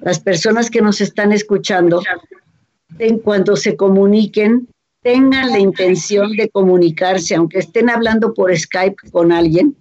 Las 0.00 0.20
personas 0.20 0.70
que 0.70 0.82
nos 0.82 1.00
están 1.00 1.32
escuchando, 1.32 2.02
en 2.98 3.18
cuanto 3.18 3.56
se 3.56 3.76
comuniquen, 3.76 4.68
tengan 5.02 5.50
la 5.50 5.58
intención 5.58 6.32
de 6.32 6.48
comunicarse, 6.48 7.34
aunque 7.34 7.58
estén 7.58 7.90
hablando 7.90 8.34
por 8.34 8.56
Skype 8.56 9.10
con 9.10 9.32
alguien. 9.32 9.76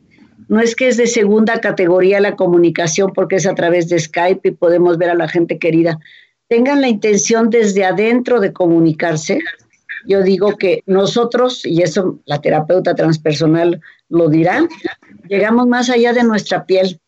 No 0.47 0.60
es 0.60 0.75
que 0.75 0.88
es 0.88 0.97
de 0.97 1.08
segunda 1.08 1.60
categoría 1.60 2.19
la 2.19 2.36
comunicación 2.36 3.12
porque 3.13 3.38
es 3.38 3.47
a 3.47 3.56
través 3.56 3.89
de 3.89 3.99
Skype 3.99 4.49
y 4.49 4.51
podemos 4.51 4.97
ver 4.97 5.10
a 5.10 5.15
la 5.15 5.28
gente 5.28 5.58
querida. 5.58 5.99
Tengan 6.47 6.82
la 6.82 6.88
intención 6.88 7.49
desde 7.49 7.84
adentro 7.84 8.39
de 8.39 8.54
comunicarse 8.54 9.39
yo 10.08 10.21
digo 10.21 10.56
que 10.58 10.84
nosotros, 10.86 11.65
y 11.65 11.82
eso 11.82 12.19
la 12.25 12.41
terapeuta 12.41 12.95
transpersonal 12.95 13.82
lo 14.10 14.30
dirá, 14.30 14.67
llegamos 15.28 15.67
más 15.67 15.89
allá 15.89 16.13
de 16.13 16.23
nuestra 16.23 16.65
piel 16.65 16.99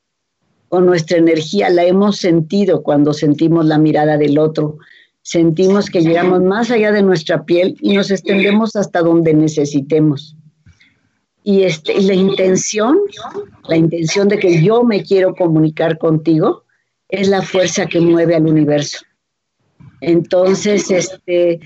o 0.69 0.81
nuestra 0.81 1.17
energía, 1.17 1.69
la 1.69 1.85
hemos 1.85 2.17
sentido 2.17 2.83
cuando 2.83 3.13
sentimos 3.13 3.65
la 3.65 3.77
mirada 3.77 4.17
del 4.17 4.37
otro, 4.37 4.77
sentimos 5.21 5.89
que 5.89 6.01
llegamos 6.01 6.41
más 6.41 6.71
allá 6.71 6.91
de 6.91 7.03
nuestra 7.03 7.43
piel 7.43 7.75
y 7.81 7.95
nos 7.95 8.11
extendemos 8.11 8.75
hasta 8.75 9.01
donde 9.01 9.33
necesitemos. 9.33 10.35
Y, 11.43 11.63
este, 11.63 12.01
la 12.01 12.13
intención, 12.13 12.97
la 13.67 13.77
intención 13.77 14.27
de 14.27 14.37
que 14.37 14.61
yo 14.61 14.83
me 14.83 15.03
quiero 15.03 15.33
comunicar 15.35 15.97
contigo, 15.97 16.63
es 17.09 17.29
la 17.29 17.41
fuerza 17.41 17.85
que 17.85 18.01
mueve 18.01 18.35
al 18.35 18.47
universo. 18.47 18.99
Entonces, 20.01 20.91
este, 20.91 21.59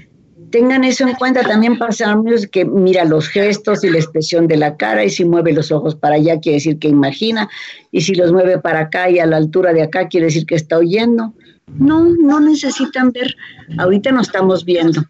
tengan 0.51 0.83
eso 0.83 1.07
en 1.07 1.15
cuenta. 1.15 1.41
También 1.41 1.77
pasamos 1.77 2.45
que 2.47 2.65
mira 2.65 3.05
los 3.05 3.27
gestos 3.27 3.83
y 3.83 3.89
la 3.89 3.97
expresión 3.97 4.47
de 4.47 4.57
la 4.57 4.77
cara 4.77 5.03
y 5.03 5.09
si 5.09 5.25
mueve 5.25 5.53
los 5.53 5.71
ojos 5.71 5.95
para 5.95 6.15
allá 6.15 6.39
quiere 6.39 6.57
decir 6.57 6.77
que 6.77 6.87
imagina 6.87 7.49
y 7.91 8.01
si 8.01 8.13
los 8.13 8.31
mueve 8.31 8.59
para 8.59 8.81
acá 8.81 9.09
y 9.09 9.19
a 9.19 9.25
la 9.25 9.37
altura 9.37 9.73
de 9.73 9.81
acá 9.83 10.07
quiere 10.07 10.27
decir 10.27 10.45
que 10.45 10.55
está 10.55 10.77
oyendo. 10.77 11.33
No, 11.67 12.03
no 12.03 12.39
necesitan 12.39 13.11
ver. 13.11 13.35
Ahorita 13.77 14.11
no 14.11 14.21
estamos 14.21 14.65
viendo. 14.65 15.03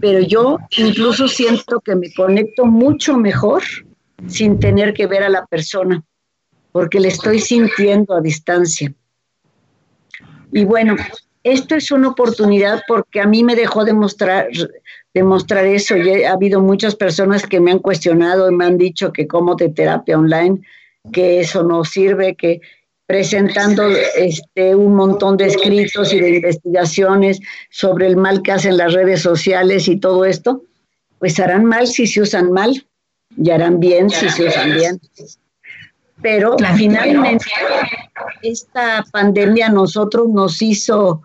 Pero 0.00 0.20
yo 0.20 0.58
incluso 0.76 1.28
siento 1.28 1.80
que 1.80 1.94
me 1.96 2.12
conecto 2.12 2.66
mucho 2.66 3.16
mejor 3.16 3.62
sin 4.26 4.58
tener 4.58 4.92
que 4.92 5.06
ver 5.06 5.22
a 5.22 5.28
la 5.28 5.46
persona, 5.46 6.02
porque 6.72 7.00
le 7.00 7.08
estoy 7.08 7.38
sintiendo 7.38 8.14
a 8.14 8.20
distancia. 8.20 8.92
Y 10.52 10.64
bueno, 10.64 10.96
esto 11.42 11.74
es 11.74 11.90
una 11.90 12.08
oportunidad 12.08 12.82
porque 12.86 13.20
a 13.20 13.26
mí 13.26 13.42
me 13.42 13.56
dejó 13.56 13.84
demostrar, 13.84 14.48
demostrar 15.14 15.66
eso. 15.66 15.96
Y 15.96 16.24
ha 16.24 16.32
habido 16.32 16.60
muchas 16.60 16.94
personas 16.94 17.46
que 17.46 17.60
me 17.60 17.70
han 17.70 17.78
cuestionado 17.78 18.50
y 18.50 18.54
me 18.54 18.64
han 18.64 18.78
dicho 18.78 19.12
que 19.12 19.26
como 19.26 19.54
de 19.54 19.68
terapia 19.68 20.18
online, 20.18 20.60
que 21.12 21.40
eso 21.40 21.62
no 21.62 21.84
sirve, 21.84 22.34
que 22.34 22.60
presentando 23.06 23.88
este, 24.16 24.74
un 24.74 24.94
montón 24.94 25.38
de 25.38 25.46
escritos 25.46 26.12
y 26.12 26.20
de 26.20 26.36
investigaciones 26.36 27.40
sobre 27.70 28.06
el 28.06 28.18
mal 28.18 28.42
que 28.42 28.52
hacen 28.52 28.76
las 28.76 28.92
redes 28.92 29.22
sociales 29.22 29.88
y 29.88 29.98
todo 29.98 30.26
esto, 30.26 30.62
pues 31.18 31.40
harán 31.40 31.64
mal 31.64 31.86
si 31.86 32.06
se 32.06 32.20
usan 32.20 32.52
mal 32.52 32.86
y 33.36 33.50
harán 33.50 33.80
bien 33.80 34.10
si 34.10 34.28
se 34.28 34.48
usan 34.48 34.74
bien. 34.74 35.00
Pero 36.20 36.56
finalmente 36.76 37.44
esta 38.42 39.04
pandemia 39.12 39.66
a 39.66 39.72
nosotros 39.72 40.28
nos 40.28 40.60
hizo 40.62 41.22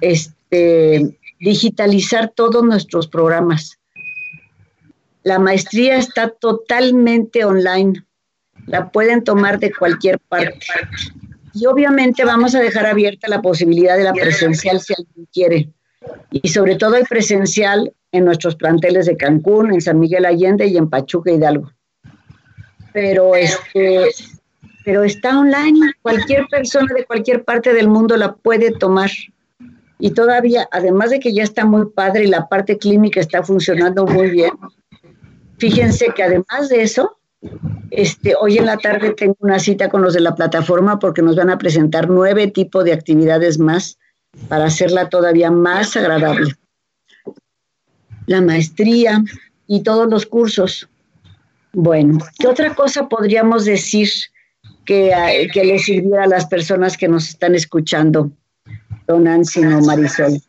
este, 0.00 1.18
digitalizar 1.40 2.32
todos 2.34 2.64
nuestros 2.64 3.06
programas. 3.06 3.78
La 5.22 5.38
maestría 5.38 5.96
está 5.96 6.30
totalmente 6.30 7.44
online. 7.44 8.04
La 8.66 8.90
pueden 8.90 9.24
tomar 9.24 9.58
de 9.58 9.72
cualquier 9.72 10.18
parte. 10.20 10.58
Y 11.54 11.66
obviamente 11.66 12.24
vamos 12.24 12.54
a 12.54 12.60
dejar 12.60 12.86
abierta 12.86 13.28
la 13.28 13.42
posibilidad 13.42 13.96
de 13.96 14.04
la 14.04 14.12
presencial 14.12 14.80
si 14.80 14.94
alguien 14.96 15.28
quiere. 15.32 15.70
Y 16.30 16.48
sobre 16.48 16.76
todo 16.76 16.96
el 16.96 17.06
presencial 17.06 17.92
en 18.12 18.24
nuestros 18.24 18.56
planteles 18.56 19.06
de 19.06 19.16
Cancún, 19.16 19.72
en 19.72 19.80
San 19.80 19.98
Miguel 19.98 20.26
Allende 20.26 20.66
y 20.66 20.76
en 20.76 20.88
Pachuca 20.88 21.32
Hidalgo. 21.32 21.72
Pero 22.96 23.36
este 23.36 24.06
pero 24.82 25.04
está 25.04 25.38
online, 25.38 25.92
cualquier 26.00 26.46
persona 26.46 26.86
de 26.96 27.04
cualquier 27.04 27.44
parte 27.44 27.74
del 27.74 27.88
mundo 27.88 28.16
la 28.16 28.36
puede 28.36 28.70
tomar. 28.70 29.10
Y 29.98 30.12
todavía, 30.12 30.66
además 30.72 31.10
de 31.10 31.20
que 31.20 31.34
ya 31.34 31.42
está 31.42 31.66
muy 31.66 31.90
padre 31.90 32.24
y 32.24 32.28
la 32.28 32.48
parte 32.48 32.78
clínica 32.78 33.20
está 33.20 33.42
funcionando 33.42 34.06
muy 34.06 34.30
bien, 34.30 34.52
fíjense 35.58 36.06
que 36.14 36.22
además 36.22 36.70
de 36.70 36.82
eso, 36.82 37.18
este, 37.90 38.34
hoy 38.40 38.56
en 38.56 38.64
la 38.64 38.78
tarde 38.78 39.12
tengo 39.12 39.36
una 39.40 39.58
cita 39.58 39.90
con 39.90 40.00
los 40.00 40.14
de 40.14 40.20
la 40.20 40.34
plataforma 40.34 40.98
porque 40.98 41.20
nos 41.20 41.36
van 41.36 41.50
a 41.50 41.58
presentar 41.58 42.08
nueve 42.08 42.46
tipos 42.46 42.82
de 42.84 42.94
actividades 42.94 43.58
más 43.58 43.98
para 44.48 44.66
hacerla 44.66 45.10
todavía 45.10 45.50
más 45.50 45.96
agradable. 45.98 46.54
La 48.24 48.40
maestría 48.40 49.22
y 49.66 49.82
todos 49.82 50.08
los 50.08 50.24
cursos. 50.24 50.88
Bueno, 51.78 52.18
¿qué 52.38 52.48
otra 52.48 52.74
cosa 52.74 53.06
podríamos 53.06 53.66
decir 53.66 54.08
que, 54.86 55.12
que 55.52 55.62
le 55.62 55.78
sirviera 55.78 56.24
a 56.24 56.26
las 56.26 56.46
personas 56.46 56.96
que 56.96 57.06
nos 57.06 57.28
están 57.28 57.54
escuchando? 57.54 58.32
don 59.06 59.24
Nancy, 59.24 59.60
no 59.60 59.82
Marisol, 59.82 60.40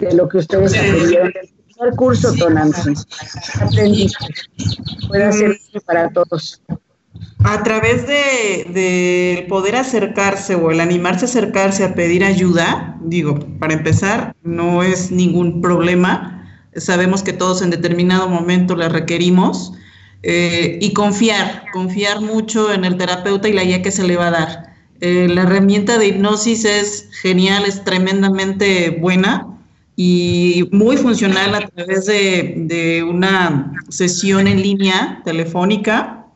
de 0.00 0.14
lo 0.14 0.28
que 0.28 0.38
ustedes 0.38 0.76
aprendieron 0.76 1.30
del 1.32 1.48
primer 1.72 1.94
curso, 1.94 2.34
don. 2.34 2.58
Aprendiste. 2.58 4.26
Puede 5.06 5.32
ser 5.32 5.56
para 5.86 6.10
todos. 6.10 6.60
A 7.44 7.62
través 7.62 8.08
de, 8.08 9.46
poder 9.48 9.76
acercarse 9.76 10.56
o 10.56 10.72
el 10.72 10.80
animarse 10.80 11.26
a 11.26 11.28
acercarse 11.28 11.84
a 11.84 11.94
pedir 11.94 12.24
ayuda, 12.24 12.98
digo, 13.02 13.38
para 13.60 13.74
empezar, 13.74 14.34
no 14.42 14.82
es 14.82 15.12
ningún 15.12 15.60
problema. 15.60 16.39
Sabemos 16.76 17.22
que 17.22 17.32
todos 17.32 17.62
en 17.62 17.70
determinado 17.70 18.28
momento 18.28 18.76
la 18.76 18.88
requerimos. 18.88 19.72
Eh, 20.22 20.78
y 20.82 20.92
confiar, 20.92 21.64
confiar 21.72 22.20
mucho 22.20 22.72
en 22.72 22.84
el 22.84 22.98
terapeuta 22.98 23.48
y 23.48 23.54
la 23.54 23.64
guía 23.64 23.80
que 23.80 23.90
se 23.90 24.06
le 24.06 24.16
va 24.16 24.28
a 24.28 24.30
dar. 24.30 24.74
Eh, 25.00 25.28
la 25.30 25.42
herramienta 25.42 25.96
de 25.96 26.08
hipnosis 26.08 26.66
es 26.66 27.08
genial, 27.22 27.64
es 27.66 27.84
tremendamente 27.84 28.90
buena 28.90 29.46
y 29.96 30.68
muy 30.72 30.98
funcional 30.98 31.54
a 31.54 31.66
través 31.66 32.04
de, 32.06 33.06
una 33.08 33.72
sesión 33.88 34.46
en 34.46 34.62
línea 34.62 35.22
telefónica, 35.24 36.26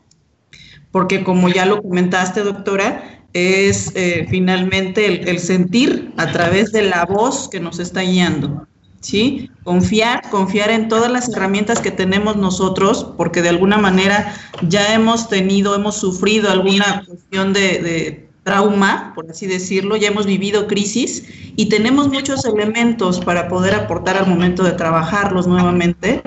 porque 0.91 1.23
como 1.23 1.49
ya 1.49 1.65
lo 1.67 1.81
comentaste, 1.81 2.41
doctora, 2.41 3.21
es 3.33 3.91
eh, 3.95 4.25
finalmente 4.29 5.05
el, 5.05 5.27
el, 5.27 5.39
sentir 5.39 6.11
a 6.17 6.31
través 6.31 6.71
de 6.71 6.83
la 6.83 7.05
voz 7.05 7.49
que 7.49 7.59
nos 7.59 7.79
está 7.79 8.01
guiando. 8.01 8.67
¿Sí? 9.05 9.51
Confiar, 9.63 10.27
confiar 10.31 10.71
en 10.71 10.87
todas 10.87 11.11
las 11.11 11.29
herramientas 11.29 11.79
que 11.79 11.91
tenemos 11.91 12.37
nosotros, 12.37 13.13
porque 13.17 13.43
de 13.43 13.49
alguna 13.49 13.77
manera 13.77 14.33
ya 14.67 14.95
hemos 14.95 15.29
tenido, 15.29 15.75
hemos 15.75 15.95
sufrido 15.95 16.49
alguna 16.49 17.03
cuestión 17.05 17.53
de 17.53 18.25
trauma, 18.45 19.11
por 19.15 19.29
así 19.29 19.47
decirlo, 19.47 19.97
ya 19.97 20.09
hemos 20.09 20.27
vivido 20.27 20.67
crisis 20.67 21.23
y 21.55 21.67
tenemos 21.67 22.09
muchos 22.09 22.45
elementos 22.45 23.19
para 23.19 23.47
poder 23.47 23.73
aportar 23.73 24.17
al 24.17 24.27
momento 24.27 24.63
de 24.63 24.73
trabajarlos 24.73 25.47
nuevamente. 25.47 26.21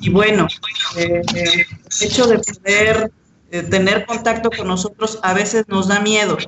Y 0.00 0.10
bueno, 0.10 0.46
eh, 0.96 1.22
el 1.34 1.66
hecho 2.00 2.28
de 2.28 2.38
poder 2.38 3.10
eh, 3.50 3.62
tener 3.62 4.06
contacto 4.06 4.48
con 4.56 4.68
nosotros 4.68 5.18
a 5.24 5.34
veces 5.34 5.64
nos 5.66 5.88
da 5.88 5.98
miedo, 5.98 6.38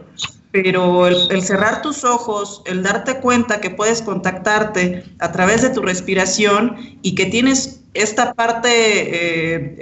pero 0.50 1.06
el, 1.06 1.42
cerrar 1.42 1.82
tus 1.82 2.04
ojos, 2.04 2.62
el 2.66 2.82
darte 2.82 3.20
cuenta 3.20 3.61
que 3.61 3.70
puedes 3.70 4.02
contactarte 4.02 5.04
a 5.18 5.32
través 5.32 5.62
de 5.62 5.70
tu 5.70 5.82
respiración 5.82 6.98
y 7.02 7.14
que 7.14 7.26
tienes 7.26 7.80
esta 7.94 8.34
parte 8.34 8.68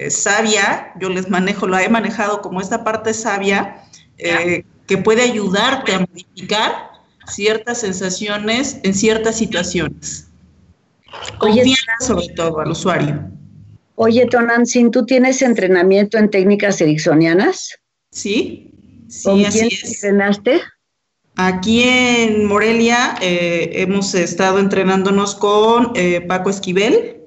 eh, 0.07 0.11
sabia, 0.11 0.93
yo 1.01 1.09
les 1.09 1.29
manejo, 1.29 1.67
lo 1.67 1.79
he 1.79 1.89
manejado 1.89 2.41
como 2.41 2.61
esta 2.61 2.85
parte 2.85 3.15
sabia, 3.15 3.83
que 4.87 4.99
puede 4.99 5.23
ayudarte 5.23 5.95
a 5.95 6.01
modificar 6.01 6.91
ciertas 7.27 7.81
sensaciones 7.81 8.79
en 8.83 8.95
ciertas 8.95 9.37
situaciones. 9.37 10.29
Confianza 11.39 11.93
sobre 12.01 12.29
todo 12.29 12.61
al 12.61 12.71
usuario. 12.71 13.31
Oye, 13.97 14.27
Tonantzin, 14.27 14.91
¿tú 14.91 15.07
tienes 15.07 15.41
entrenamiento 15.41 16.19
en 16.19 16.31
técnicas 16.31 16.81
ericksonianas? 16.81 17.79
Sí, 18.11 18.75
sí, 19.09 19.25
¿Con 19.25 19.45
quién 19.45 19.69
entrenaste? 19.85 20.61
Aquí 21.37 21.83
en 21.83 22.47
Morelia 22.47 23.17
eh, 23.21 23.71
hemos 23.75 24.15
estado 24.15 24.59
entrenándonos 24.59 25.35
con 25.35 25.93
eh, 25.95 26.23
Paco 26.23 26.49
Esquivel. 26.49 27.19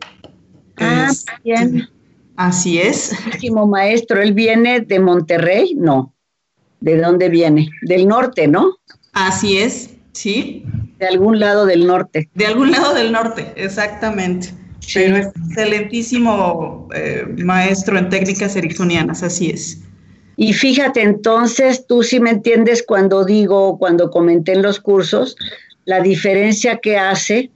Ah, 0.78 1.12
bien. 1.44 1.88
Así 2.36 2.80
es. 2.80 3.14
Último 3.26 3.68
maestro, 3.68 4.22
él 4.22 4.34
viene 4.34 4.80
de 4.80 5.00
Monterrey, 5.00 5.76
no. 5.76 6.16
¿De 6.80 6.98
dónde 6.98 7.30
viene? 7.30 7.70
Del 7.82 8.08
norte, 8.08 8.48
¿no? 8.48 8.78
Así 9.14 9.58
es, 9.58 9.92
sí. 10.14 10.64
De 10.98 11.08
algún 11.08 11.40
lado 11.40 11.66
del 11.66 11.86
norte. 11.86 12.30
De 12.34 12.46
algún 12.46 12.72
lado 12.72 12.94
del 12.94 13.12
norte, 13.12 13.54
exactamente. 13.58 14.54
Pero 14.94 15.18
es 15.18 15.28
excelentísimo 15.28 16.88
eh, 16.96 17.26
maestro 17.44 17.98
en 17.98 18.10
técnicas 18.10 18.56
ericksonianas, 18.56 19.22
así 19.22 19.52
es. 19.52 19.82
Y 20.42 20.54
fíjate, 20.54 21.02
entonces 21.02 21.86
tú 21.86 22.02
sí 22.02 22.22
me 22.22 22.30
entiendes 22.30 22.82
cuando 22.82 23.26
digo, 23.26 23.78
cuando 23.78 24.10
comenté 24.10 24.54
en 24.54 24.62
los 24.62 24.80
cursos, 24.80 25.36
la 25.84 26.00
diferencia 26.00 26.78
que 26.78 26.98
hace 26.98 27.52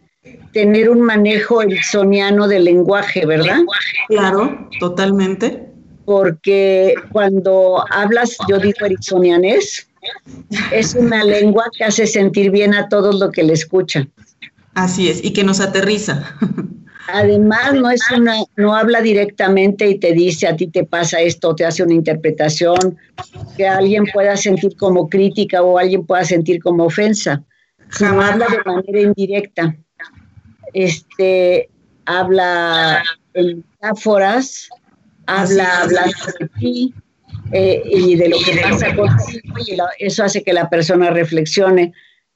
tener 0.51 0.89
un 0.89 1.01
manejo 1.01 1.61
ericksoniano 1.61 2.47
del 2.47 2.65
lenguaje, 2.65 3.25
¿verdad? 3.25 3.61
Claro, 4.09 4.67
totalmente 4.81 5.73
porque 6.05 6.95
cuando 7.11 7.85
hablas, 7.89 8.37
yo 8.49 8.59
digo 8.59 8.85
ericksonianés, 8.85 9.87
es 10.71 10.93
una 10.95 11.23
lengua 11.23 11.65
que 11.77 11.85
hace 11.85 12.05
sentir 12.05 12.51
bien 12.51 12.73
a 12.73 12.89
todos 12.89 13.17
lo 13.17 13.31
que 13.31 13.43
le 13.43 13.53
escuchan. 13.53 14.11
Así 14.73 15.07
es, 15.07 15.23
y 15.23 15.31
que 15.31 15.45
nos 15.45 15.59
aterriza. 15.59 16.35
Además, 17.07 17.73
no 17.73 17.89
es 17.89 18.01
una, 18.15 18.37
no 18.55 18.75
habla 18.75 19.01
directamente 19.01 19.87
y 19.87 19.99
te 19.99 20.13
dice 20.13 20.47
a 20.47 20.55
ti 20.55 20.67
te 20.67 20.85
pasa 20.85 21.19
esto, 21.19 21.55
te 21.55 21.65
hace 21.65 21.83
una 21.83 21.93
interpretación 21.93 22.97
que 23.57 23.67
alguien 23.67 24.05
pueda 24.13 24.37
sentir 24.37 24.75
como 24.77 25.09
crítica 25.09 25.61
o 25.61 25.77
alguien 25.77 26.05
pueda 26.05 26.23
sentir 26.23 26.61
como 26.61 26.85
ofensa. 26.85 27.43
Sino 27.91 28.21
habla 28.21 28.47
de 28.47 28.63
manera 28.65 29.01
indirecta. 29.01 29.75
Este 30.73 31.69
habla 32.05 33.03
en 33.33 33.57
metáforas, 33.57 34.69
habla 35.25 35.81
hablando 35.81 36.17
de 36.39 36.49
ti 36.59 36.93
eh, 37.51 37.83
y 37.85 38.15
de 38.15 38.29
lo 38.29 38.37
que 38.39 38.61
pasa 38.61 38.95
contigo 38.95 39.55
y 39.67 39.77
eso 39.99 40.23
hace 40.23 40.43
que 40.43 40.53
la 40.53 40.69
persona 40.69 41.09
reflexione 41.09 41.93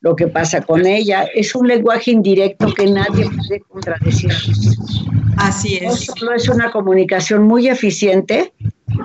lo 0.08 0.16
que 0.16 0.28
pasa 0.28 0.62
con 0.62 0.86
ella. 0.86 1.28
Es 1.36 1.54
un 1.54 1.68
lenguaje 1.68 2.12
indirecto 2.12 2.74
que 2.74 2.88
nadie 2.88 3.30
puede 3.30 3.60
contradecir. 3.68 4.32
Así 5.36 5.76
es. 5.76 5.84
No 5.84 5.96
solo 5.96 6.34
es 6.34 6.48
una 6.48 6.72
comunicación 6.72 7.44
muy 7.44 7.68
eficiente, 7.68 8.54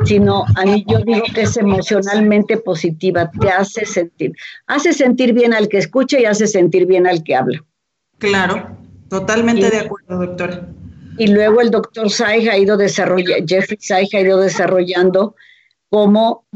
sino 0.05 0.45
a 0.55 0.65
mí 0.65 0.85
yo 0.87 1.01
digo 1.01 1.25
que 1.35 1.43
es 1.43 1.57
emocionalmente 1.57 2.57
positiva, 2.57 3.29
te 3.41 3.49
hace 3.51 3.85
sentir, 3.85 4.33
hace 4.69 4.93
sentir 4.93 5.33
bien 5.33 5.53
al 5.53 5.69
que 5.69 5.79
escucha 5.79 6.21
y 6.21 6.25
hace 6.25 6.47
sentir 6.47 6.87
bien 6.87 7.07
al 7.09 7.25
que 7.25 7.35
habla. 7.35 7.65
Claro, 8.19 8.77
totalmente 9.09 9.71
de 9.71 9.79
acuerdo, 9.81 10.27
doctora. 10.27 10.69
Y 11.19 11.27
luego 11.27 11.61
el 11.61 11.71
doctor 11.71 12.11
Saig 12.11 12.49
ha 12.49 12.57
ido 12.57 12.77
desarrollando, 12.77 13.45
Jeffrey 13.47 13.79
Saig 13.81 14.09
ha 14.15 14.21
ido 14.21 14.39
desarrollando 14.39 15.35
cómo 15.91 16.47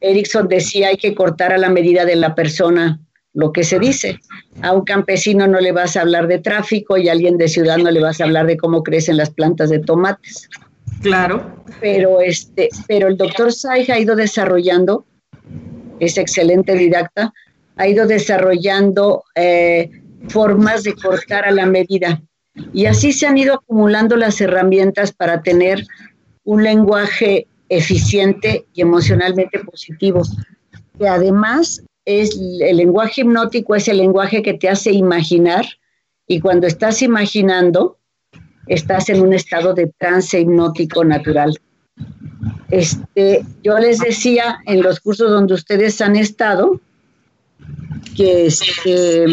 Erickson 0.00 0.48
decía 0.48 0.88
hay 0.88 0.96
que 0.96 1.14
cortar 1.14 1.52
a 1.52 1.58
la 1.58 1.70
medida 1.70 2.04
de 2.04 2.16
la 2.16 2.34
persona 2.34 3.00
lo 3.34 3.52
que 3.52 3.64
se 3.64 3.78
dice. 3.78 4.18
A 4.60 4.72
un 4.72 4.84
campesino 4.84 5.46
no 5.46 5.60
le 5.60 5.72
vas 5.72 5.96
a 5.96 6.02
hablar 6.02 6.26
de 6.26 6.38
tráfico 6.38 6.96
y 6.96 7.08
a 7.08 7.12
alguien 7.12 7.38
de 7.38 7.48
ciudad 7.48 7.78
no 7.78 7.90
le 7.90 8.00
vas 8.00 8.20
a 8.20 8.24
hablar 8.24 8.46
de 8.46 8.56
cómo 8.56 8.82
crecen 8.82 9.16
las 9.16 9.30
plantas 9.30 9.70
de 9.70 9.78
tomates. 9.78 10.48
Claro. 11.00 11.64
Pero 11.80 12.20
este, 12.20 12.68
pero 12.86 13.08
el 13.08 13.16
doctor 13.16 13.52
Saig 13.52 13.90
ha 13.90 13.98
ido 13.98 14.14
desarrollando, 14.14 15.04
es 15.98 16.18
excelente 16.18 16.74
didacta, 16.74 17.32
ha 17.76 17.88
ido 17.88 18.06
desarrollando 18.06 19.24
eh, 19.34 19.90
formas 20.28 20.82
de 20.82 20.94
cortar 20.94 21.44
a 21.44 21.50
la 21.50 21.66
medida. 21.66 22.22
Y 22.72 22.86
así 22.86 23.12
se 23.12 23.26
han 23.26 23.38
ido 23.38 23.54
acumulando 23.54 24.16
las 24.16 24.40
herramientas 24.40 25.10
para 25.12 25.42
tener 25.42 25.84
un 26.44 26.62
lenguaje 26.62 27.46
eficiente 27.68 28.66
y 28.74 28.82
emocionalmente 28.82 29.58
positivo. 29.60 30.22
Que 30.98 31.08
además 31.08 31.82
es 32.04 32.38
el 32.60 32.76
lenguaje 32.76 33.20
hipnótico 33.20 33.74
es 33.74 33.88
el 33.88 33.98
lenguaje 33.98 34.42
que 34.42 34.54
te 34.54 34.68
hace 34.68 34.92
imaginar 34.92 35.64
y 36.26 36.40
cuando 36.40 36.66
estás 36.66 37.02
imaginando 37.02 37.98
estás 38.66 39.08
en 39.08 39.20
un 39.22 39.32
estado 39.32 39.74
de 39.74 39.92
trance 39.98 40.40
hipnótico 40.40 41.04
natural. 41.04 41.58
Este, 42.70 43.44
yo 43.62 43.78
les 43.78 43.98
decía 43.98 44.60
en 44.66 44.82
los 44.82 45.00
cursos 45.00 45.30
donde 45.30 45.54
ustedes 45.54 46.00
han 46.00 46.16
estado 46.16 46.80
que, 48.16 48.46
este, 48.46 49.26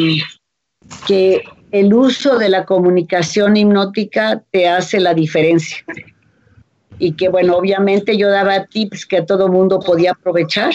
que 1.08 1.44
el 1.72 1.94
uso 1.94 2.38
de 2.38 2.50
la 2.50 2.66
comunicación 2.66 3.56
hipnótica 3.56 4.44
te 4.52 4.68
hace 4.68 5.00
la 5.00 5.14
diferencia. 5.14 5.78
Y 6.98 7.14
que, 7.14 7.30
bueno, 7.30 7.56
obviamente 7.56 8.18
yo 8.18 8.30
daba 8.30 8.66
tips 8.66 9.06
que 9.06 9.22
todo 9.22 9.48
mundo 9.48 9.80
podía 9.80 10.12
aprovechar 10.12 10.74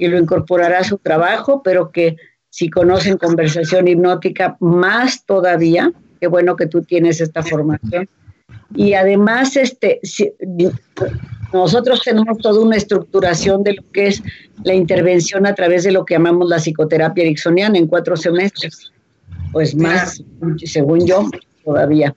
y 0.00 0.08
lo 0.08 0.18
incorporará 0.18 0.80
a 0.80 0.84
su 0.84 0.98
trabajo, 0.98 1.62
pero 1.62 1.90
que 1.90 2.16
si 2.48 2.68
conocen 2.68 3.16
conversación 3.16 3.88
hipnótica, 3.88 4.56
más 4.60 5.24
todavía, 5.24 5.92
qué 6.20 6.26
bueno 6.26 6.56
que 6.56 6.66
tú 6.66 6.82
tienes 6.82 7.20
esta 7.20 7.42
formación. 7.42 8.08
Y 8.74 8.94
además, 8.94 9.56
este, 9.56 10.00
nosotros 11.52 12.02
tenemos 12.04 12.38
toda 12.38 12.60
una 12.60 12.76
estructuración 12.76 13.62
de 13.62 13.74
lo 13.74 13.82
que 13.92 14.08
es 14.08 14.22
la 14.64 14.74
intervención 14.74 15.46
a 15.46 15.54
través 15.54 15.84
de 15.84 15.92
lo 15.92 16.04
que 16.04 16.14
llamamos 16.14 16.48
la 16.48 16.58
psicoterapia 16.58 17.22
ericksoniana 17.22 17.78
en 17.78 17.86
cuatro 17.86 18.16
semestres 18.16 18.92
pues 19.52 19.74
más, 19.74 20.22
según 20.64 21.06
yo, 21.06 21.28
todavía. 21.64 22.14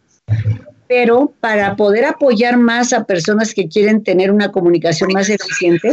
Pero 0.88 1.34
para 1.40 1.76
poder 1.76 2.06
apoyar 2.06 2.58
más 2.58 2.94
a 2.94 3.06
personas 3.06 3.54
que 3.54 3.68
quieren 3.68 4.04
tener 4.04 4.32
una 4.32 4.52
comunicación 4.52 5.12
más 5.14 5.30
eficiente, 5.30 5.92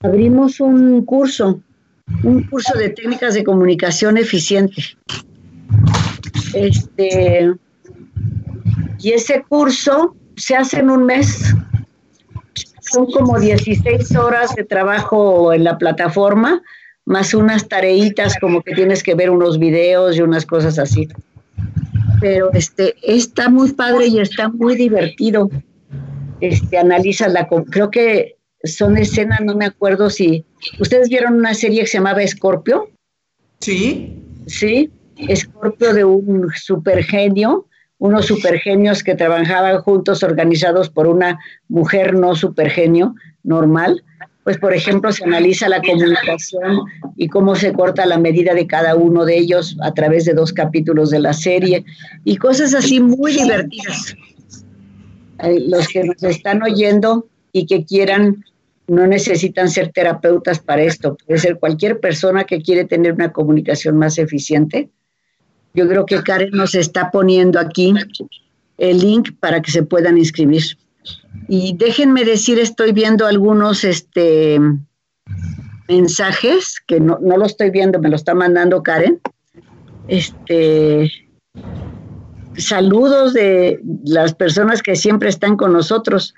abrimos 0.00 0.60
un 0.60 1.04
curso, 1.04 1.60
un 2.22 2.42
curso 2.44 2.76
de 2.78 2.90
técnicas 2.90 3.34
de 3.34 3.44
comunicación 3.44 4.16
eficiente. 4.18 4.82
Este, 6.54 7.52
y 8.98 9.12
ese 9.12 9.44
curso 9.48 10.14
se 10.36 10.56
hace 10.56 10.80
en 10.80 10.90
un 10.90 11.04
mes. 11.04 11.54
son 12.92 13.06
como 13.06 13.38
16 13.38 14.14
horas 14.16 14.54
de 14.54 14.64
trabajo 14.64 15.52
en 15.52 15.64
la 15.64 15.76
plataforma, 15.76 16.62
más 17.04 17.34
unas 17.34 17.68
tareitas 17.68 18.36
como 18.40 18.62
que 18.62 18.74
tienes 18.74 19.02
que 19.02 19.14
ver 19.14 19.30
unos 19.30 19.58
videos 19.58 20.16
y 20.16 20.22
unas 20.22 20.46
cosas 20.46 20.78
así. 20.78 21.08
Pero 22.20 22.50
este 22.52 22.94
está 23.02 23.50
muy 23.50 23.72
padre 23.72 24.06
y 24.06 24.20
está 24.20 24.48
muy 24.48 24.76
divertido. 24.76 25.50
Este 26.40 26.78
analiza 26.78 27.28
la 27.28 27.48
creo 27.48 27.90
que 27.90 28.35
son 28.66 28.96
escenas, 28.96 29.40
no 29.42 29.56
me 29.56 29.66
acuerdo 29.66 30.10
si 30.10 30.44
ustedes 30.80 31.08
vieron 31.08 31.34
una 31.34 31.54
serie 31.54 31.80
que 31.80 31.86
se 31.86 31.98
llamaba 31.98 32.26
Scorpio. 32.26 32.90
Sí. 33.60 34.22
Sí, 34.46 34.90
Scorpio 35.34 35.92
de 35.92 36.04
un 36.04 36.50
supergenio, 36.54 37.66
unos 37.98 38.26
supergenios 38.26 39.02
que 39.02 39.14
trabajaban 39.14 39.80
juntos 39.80 40.22
organizados 40.22 40.90
por 40.90 41.06
una 41.06 41.38
mujer 41.68 42.14
no 42.14 42.34
supergenio 42.34 43.14
normal 43.42 44.02
pues 44.46 44.58
por 44.58 44.72
ejemplo 44.72 45.10
se 45.10 45.24
analiza 45.24 45.68
la 45.68 45.82
comunicación 45.82 46.82
y 47.16 47.26
cómo 47.26 47.56
se 47.56 47.72
corta 47.72 48.06
la 48.06 48.16
medida 48.16 48.54
de 48.54 48.68
cada 48.68 48.94
uno 48.94 49.24
de 49.24 49.36
ellos 49.36 49.76
a 49.82 49.92
través 49.92 50.24
de 50.24 50.34
dos 50.34 50.52
capítulos 50.52 51.10
de 51.10 51.18
la 51.18 51.32
serie 51.32 51.84
y 52.22 52.36
cosas 52.36 52.72
así 52.72 53.00
muy 53.00 53.32
divertidas. 53.32 54.14
Los 55.42 55.88
que 55.88 56.04
nos 56.04 56.22
están 56.22 56.62
oyendo 56.62 57.26
y 57.50 57.66
que 57.66 57.84
quieran, 57.84 58.44
no 58.88 59.06
necesitan 59.06 59.68
ser 59.68 59.90
terapeutas 59.92 60.58
para 60.58 60.82
esto, 60.82 61.16
puede 61.26 61.40
ser 61.40 61.58
cualquier 61.58 62.00
persona 62.00 62.44
que 62.44 62.60
quiere 62.60 62.84
tener 62.84 63.12
una 63.12 63.32
comunicación 63.32 63.96
más 63.96 64.18
eficiente. 64.18 64.90
Yo 65.74 65.88
creo 65.88 66.06
que 66.06 66.22
Karen 66.22 66.50
nos 66.52 66.74
está 66.74 67.10
poniendo 67.10 67.58
aquí 67.58 67.94
el 68.78 68.98
link 68.98 69.30
para 69.40 69.60
que 69.60 69.70
se 69.70 69.82
puedan 69.82 70.18
inscribir. 70.18 70.62
Y 71.48 71.76
déjenme 71.76 72.24
decir, 72.24 72.58
estoy 72.58 72.92
viendo 72.92 73.26
algunos 73.26 73.84
este, 73.84 74.58
mensajes, 75.88 76.80
que 76.86 77.00
no, 77.00 77.18
no 77.20 77.36
lo 77.36 77.46
estoy 77.46 77.70
viendo, 77.70 77.98
me 78.00 78.08
lo 78.08 78.16
está 78.16 78.34
mandando 78.34 78.82
Karen. 78.82 79.20
Este, 80.08 81.10
saludos 82.56 83.34
de 83.34 83.80
las 84.04 84.34
personas 84.34 84.82
que 84.82 84.96
siempre 84.96 85.28
están 85.28 85.56
con 85.56 85.72
nosotros. 85.72 86.34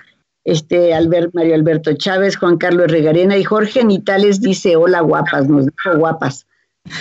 Este, 0.48 0.94
Albert, 0.94 1.34
Mario 1.34 1.54
Alberto 1.54 1.92
Chávez, 1.92 2.36
Juan 2.36 2.56
Carlos 2.56 2.90
Regarena 2.90 3.36
y 3.36 3.44
Jorge 3.44 3.84
Nitales 3.84 4.40
dice, 4.40 4.76
hola 4.76 5.00
guapas, 5.00 5.46
nos 5.46 5.66
dijo 5.66 5.98
guapas. 5.98 6.46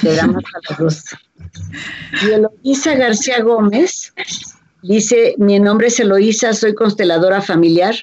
Le 0.03 0.15
damos 0.15 0.43
a 0.43 0.73
los 0.73 0.77
dos. 0.77 1.03
Y 2.23 2.31
Eloisa 2.31 2.95
García 2.95 3.41
Gómez 3.41 4.13
Dice, 4.83 5.35
mi 5.37 5.59
nombre 5.59 5.87
es 5.87 5.99
Eloísa, 5.99 6.53
soy 6.53 6.75
consteladora 6.75 7.41
familiar. 7.41 7.95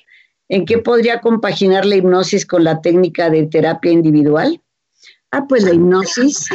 ¿En 0.48 0.66
qué 0.66 0.78
podría 0.78 1.20
compaginar 1.20 1.86
la 1.86 1.96
hipnosis 1.96 2.44
con 2.44 2.64
la 2.64 2.80
técnica 2.80 3.30
de 3.30 3.46
terapia 3.46 3.92
individual? 3.92 4.60
Ah, 5.30 5.46
pues 5.48 5.64
la 5.64 5.72
hipnosis, 5.72 6.46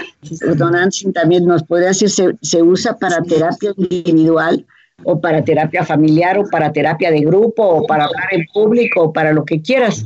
don 0.58 0.76
Ansin 0.76 1.14
también 1.14 1.46
nos 1.46 1.64
puede 1.64 1.88
decir, 1.88 2.10
se, 2.10 2.64
usa 2.64 2.98
para 2.98 3.22
terapia 3.22 3.74
individual 3.78 4.66
o 5.04 5.20
para 5.20 5.44
terapia 5.44 5.84
familiar 5.84 6.38
o 6.38 6.44
para 6.50 6.72
terapia 6.72 7.12
de 7.12 7.22
grupo 7.22 7.64
o 7.64 7.88
para 7.88 8.06
hablar 8.06 8.28
en 8.32 8.46
público 8.54 9.04
o 9.04 9.14
para 9.14 9.34
lo 9.34 9.46
que 9.46 9.62
quieras. 9.62 10.06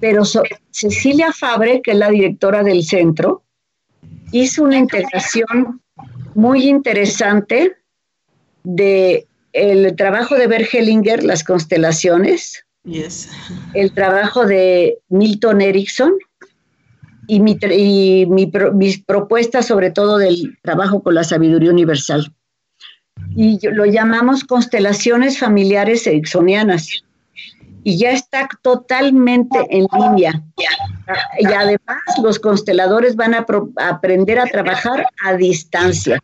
Pero 0.00 0.22
Cecilia 0.70 1.32
Fabre, 1.32 1.82
que 1.82 1.92
es 1.92 1.96
la 1.96 2.10
directora 2.10 2.62
del 2.62 2.84
centro, 2.84 3.42
hizo 4.32 4.62
una 4.62 4.78
integración 4.78 5.80
muy 6.34 6.68
interesante 6.68 7.76
de 8.62 9.26
el 9.52 9.96
trabajo 9.96 10.36
de 10.36 10.46
Bergelinger, 10.46 11.24
las 11.24 11.42
constelaciones, 11.42 12.64
el 13.74 13.92
trabajo 13.92 14.46
de 14.46 14.98
Milton 15.08 15.60
Erickson 15.60 16.12
y, 17.26 17.40
mi, 17.40 17.58
y 17.70 18.26
mis 18.26 19.02
propuestas 19.04 19.66
sobre 19.66 19.90
todo 19.90 20.18
del 20.18 20.56
trabajo 20.62 21.02
con 21.02 21.14
la 21.14 21.24
sabiduría 21.24 21.70
universal. 21.70 22.32
Y 23.36 23.58
lo 23.68 23.84
llamamos 23.84 24.44
constelaciones 24.44 25.38
familiares 25.38 26.06
ericksonianas. 26.06 27.02
Y 27.84 27.98
ya 27.98 28.10
está 28.10 28.48
totalmente 28.62 29.58
en 29.70 29.86
línea. 29.92 30.42
Y 31.38 31.46
además 31.46 32.02
los 32.22 32.38
consteladores 32.38 33.16
van 33.16 33.34
a 33.34 33.46
aprender 33.76 34.38
a 34.38 34.46
trabajar 34.46 35.06
a 35.24 35.34
distancia. 35.34 36.18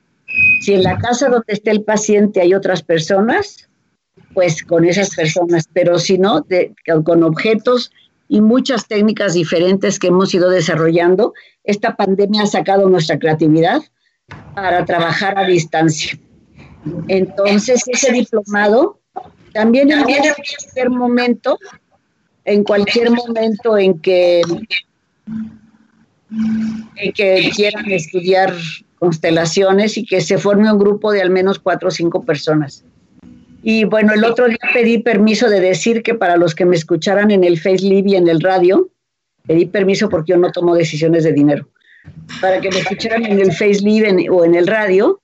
Si 0.62 0.74
en 0.74 0.82
la 0.82 0.98
casa 0.98 1.28
donde 1.28 1.52
esté 1.52 1.70
el 1.70 1.82
paciente 1.82 2.40
hay 2.40 2.54
otras 2.54 2.82
personas, 2.82 3.68
pues 4.34 4.62
con 4.64 4.84
esas 4.84 5.14
personas, 5.14 5.68
pero 5.72 5.98
si 5.98 6.18
no, 6.18 6.44
con 7.04 7.22
objetos 7.22 7.92
y 8.28 8.40
muchas 8.40 8.88
técnicas 8.88 9.34
diferentes 9.34 9.98
que 9.98 10.08
hemos 10.08 10.34
ido 10.34 10.50
desarrollando, 10.50 11.32
esta 11.62 11.96
pandemia 11.96 12.42
ha 12.42 12.46
sacado 12.46 12.88
nuestra 12.88 13.18
creatividad 13.18 13.82
para 14.54 14.84
trabajar 14.84 15.38
a 15.38 15.44
distancia. 15.44 16.18
Entonces, 17.08 17.82
ese 17.86 18.12
diplomado 18.12 19.00
también 19.54 19.90
en 19.90 20.02
cualquier 20.02 20.90
momento, 20.90 21.58
en 22.44 22.64
cualquier 22.64 23.10
momento 23.10 23.78
en 23.78 23.98
que, 24.00 24.42
en 26.96 27.12
que 27.12 27.50
quieran 27.54 27.90
estudiar 27.90 28.52
constelaciones 28.98 29.96
y 29.96 30.04
que 30.04 30.20
se 30.20 30.38
forme 30.38 30.70
un 30.70 30.78
grupo 30.78 31.12
de 31.12 31.22
al 31.22 31.30
menos 31.30 31.58
cuatro 31.58 31.88
o 31.88 31.92
cinco 31.92 32.24
personas. 32.24 32.84
Y 33.62 33.84
bueno, 33.84 34.12
el 34.12 34.24
otro 34.24 34.46
día 34.46 34.58
pedí 34.74 34.98
permiso 34.98 35.48
de 35.48 35.60
decir 35.60 36.02
que 36.02 36.14
para 36.14 36.36
los 36.36 36.54
que 36.54 36.66
me 36.66 36.76
escucharan 36.76 37.30
en 37.30 37.44
el 37.44 37.58
Face 37.58 37.82
Live 37.82 38.10
y 38.10 38.16
en 38.16 38.28
el 38.28 38.40
radio, 38.40 38.90
pedí 39.46 39.66
permiso 39.66 40.10
porque 40.10 40.32
yo 40.32 40.38
no 40.38 40.52
tomo 40.52 40.74
decisiones 40.74 41.24
de 41.24 41.32
dinero, 41.32 41.68
para 42.40 42.60
que 42.60 42.70
me 42.70 42.80
escucharan 42.80 43.24
en 43.24 43.40
el 43.40 43.52
Face 43.52 43.80
Live 43.82 44.28
o 44.30 44.44
en 44.44 44.54
el 44.54 44.66
radio, 44.66 45.22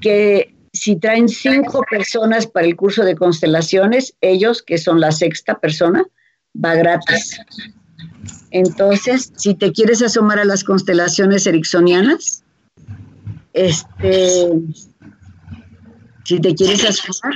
que 0.00 0.53
si 0.74 0.96
traen 0.96 1.28
cinco 1.28 1.84
personas 1.88 2.46
para 2.48 2.66
el 2.66 2.74
curso 2.74 3.04
de 3.04 3.14
constelaciones, 3.14 4.14
ellos, 4.20 4.60
que 4.60 4.76
son 4.76 5.00
la 5.00 5.12
sexta 5.12 5.58
persona, 5.58 6.04
va 6.62 6.74
gratis. 6.74 7.38
Entonces, 8.50 9.32
si 9.36 9.54
te 9.54 9.72
quieres 9.72 10.02
asomar 10.02 10.40
a 10.40 10.44
las 10.44 10.64
constelaciones 10.64 11.46
ericksonianas, 11.46 12.42
este, 13.52 14.48
si 16.24 16.40
te 16.40 16.54
quieres 16.56 16.84
asomar, 16.84 17.34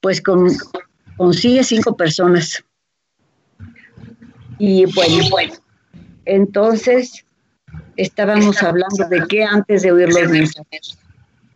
pues 0.00 0.22
con, 0.22 0.48
consigue 1.16 1.64
cinco 1.64 1.96
personas. 1.96 2.62
Y 4.60 4.84
bueno, 4.94 5.28
bueno, 5.30 5.54
entonces 6.26 7.24
estábamos 7.96 8.62
hablando 8.62 9.08
de 9.08 9.26
qué 9.28 9.42
antes 9.42 9.82
de 9.82 9.90
oír 9.90 10.08
los 10.12 10.30
mensajes. 10.30 10.96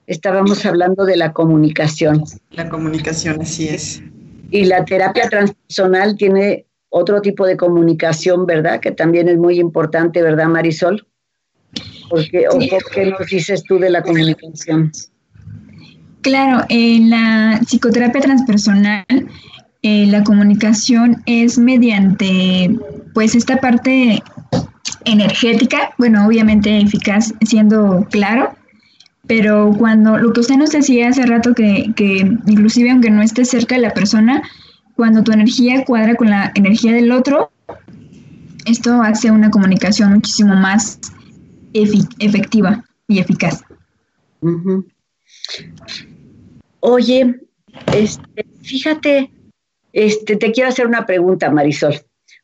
Estábamos 0.06 0.64
hablando 0.66 1.04
de 1.04 1.16
la 1.16 1.32
comunicación. 1.32 2.24
La 2.50 2.68
comunicación, 2.68 3.40
así 3.40 3.68
es. 3.68 4.02
Y 4.50 4.64
la 4.64 4.84
terapia 4.84 5.28
transpersonal 5.28 6.16
tiene 6.16 6.66
otro 6.90 7.22
tipo 7.22 7.46
de 7.46 7.56
comunicación, 7.56 8.44
¿verdad? 8.46 8.80
Que 8.80 8.90
también 8.90 9.28
es 9.28 9.38
muy 9.38 9.58
importante, 9.58 10.22
¿verdad, 10.22 10.46
Marisol? 10.48 11.06
Porque, 12.10 12.46
¿O 12.48 12.58
qué 12.92 13.06
nos 13.06 13.26
dices 13.28 13.62
tú 13.64 13.78
de 13.78 13.88
la 13.88 14.02
comunicación? 14.02 14.92
Claro, 16.20 16.64
en 16.68 17.10
la 17.10 17.60
psicoterapia 17.64 18.20
transpersonal, 18.20 19.04
eh, 19.82 20.06
la 20.06 20.22
comunicación 20.22 21.22
es 21.26 21.58
mediante, 21.58 22.70
pues, 23.14 23.34
esta 23.34 23.56
parte 23.56 24.22
energética, 25.04 25.94
bueno, 25.98 26.26
obviamente 26.26 26.78
eficaz, 26.78 27.32
siendo 27.40 28.06
claro, 28.10 28.54
pero 29.34 29.72
cuando 29.78 30.18
lo 30.18 30.30
que 30.34 30.40
usted 30.40 30.56
nos 30.56 30.72
decía 30.72 31.08
hace 31.08 31.24
rato, 31.24 31.54
que, 31.54 31.90
que 31.96 32.36
inclusive 32.46 32.90
aunque 32.90 33.08
no 33.08 33.22
esté 33.22 33.46
cerca 33.46 33.76
de 33.76 33.80
la 33.80 33.94
persona, 33.94 34.42
cuando 34.94 35.22
tu 35.22 35.32
energía 35.32 35.86
cuadra 35.86 36.16
con 36.16 36.28
la 36.28 36.52
energía 36.54 36.92
del 36.92 37.10
otro, 37.10 37.50
esto 38.66 39.00
hace 39.00 39.30
una 39.30 39.50
comunicación 39.50 40.12
muchísimo 40.12 40.54
más 40.54 41.00
efectiva 41.72 42.84
y 43.08 43.20
eficaz. 43.20 43.64
Oye, 46.80 47.40
este, 47.94 48.46
fíjate, 48.60 49.32
este, 49.94 50.36
te 50.36 50.52
quiero 50.52 50.68
hacer 50.68 50.86
una 50.86 51.06
pregunta, 51.06 51.50
Marisol. 51.50 51.94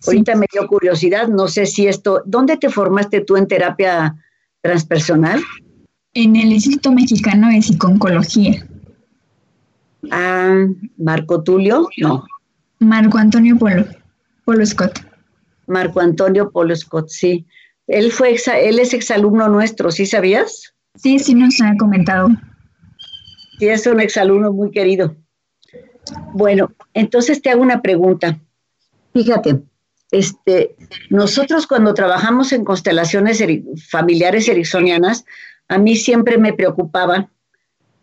Ahorita 0.07 0.37
me 0.37 0.47
dio 0.51 0.67
curiosidad, 0.67 1.29
no 1.29 1.49
sé 1.49 1.67
si 1.67 1.87
esto, 1.87 2.23
¿dónde 2.25 2.57
te 2.57 2.71
formaste 2.71 3.21
tú 3.21 3.37
en 3.37 3.47
terapia 3.47 4.17
transpersonal? 4.63 5.43
En 6.15 6.37
el 6.37 6.53
Instituto 6.53 6.93
Mexicano 6.93 7.49
de 7.49 7.63
Psiconcología. 7.63 8.67
Ah, 10.11 10.67
Marco 10.97 11.43
Tulio, 11.43 11.89
no. 11.99 12.25
Marco 12.79 13.19
Antonio 13.19 13.59
Polo, 13.59 13.85
Polo 14.45 14.65
Scott. 14.65 15.01
Marco 15.67 16.01
Antonio 16.01 16.51
Polo 16.51 16.75
Scott, 16.75 17.09
sí. 17.09 17.47
Él, 17.87 18.13
fue 18.13 18.37
él 18.63 18.79
es 18.79 18.95
exalumno 18.95 19.49
nuestro, 19.49 19.91
¿sí 19.91 20.07
sabías? 20.07 20.75
Sí, 20.95 21.19
sí 21.19 21.35
nos 21.35 21.61
ha 21.61 21.77
comentado. 21.77 22.29
Sí, 23.59 23.69
es 23.69 23.87
un 23.87 24.01
exalumno 24.01 24.53
muy 24.53 24.71
querido. 24.71 25.17
Bueno, 26.33 26.73
entonces 26.95 27.43
te 27.43 27.51
hago 27.51 27.63
una 27.63 27.83
pregunta. 27.83 28.39
Fíjate, 29.13 29.63
este, 30.11 30.77
nosotros 31.11 31.67
cuando 31.67 31.95
trabajamos 31.95 32.53
en 32.53 32.65
constelaciones 32.65 33.43
familiares 33.91 34.49
ericksonianas, 34.49 35.25
a 35.69 35.79
mí 35.79 35.97
siempre 35.97 36.39
me 36.39 36.53
preocupaba 36.53 37.31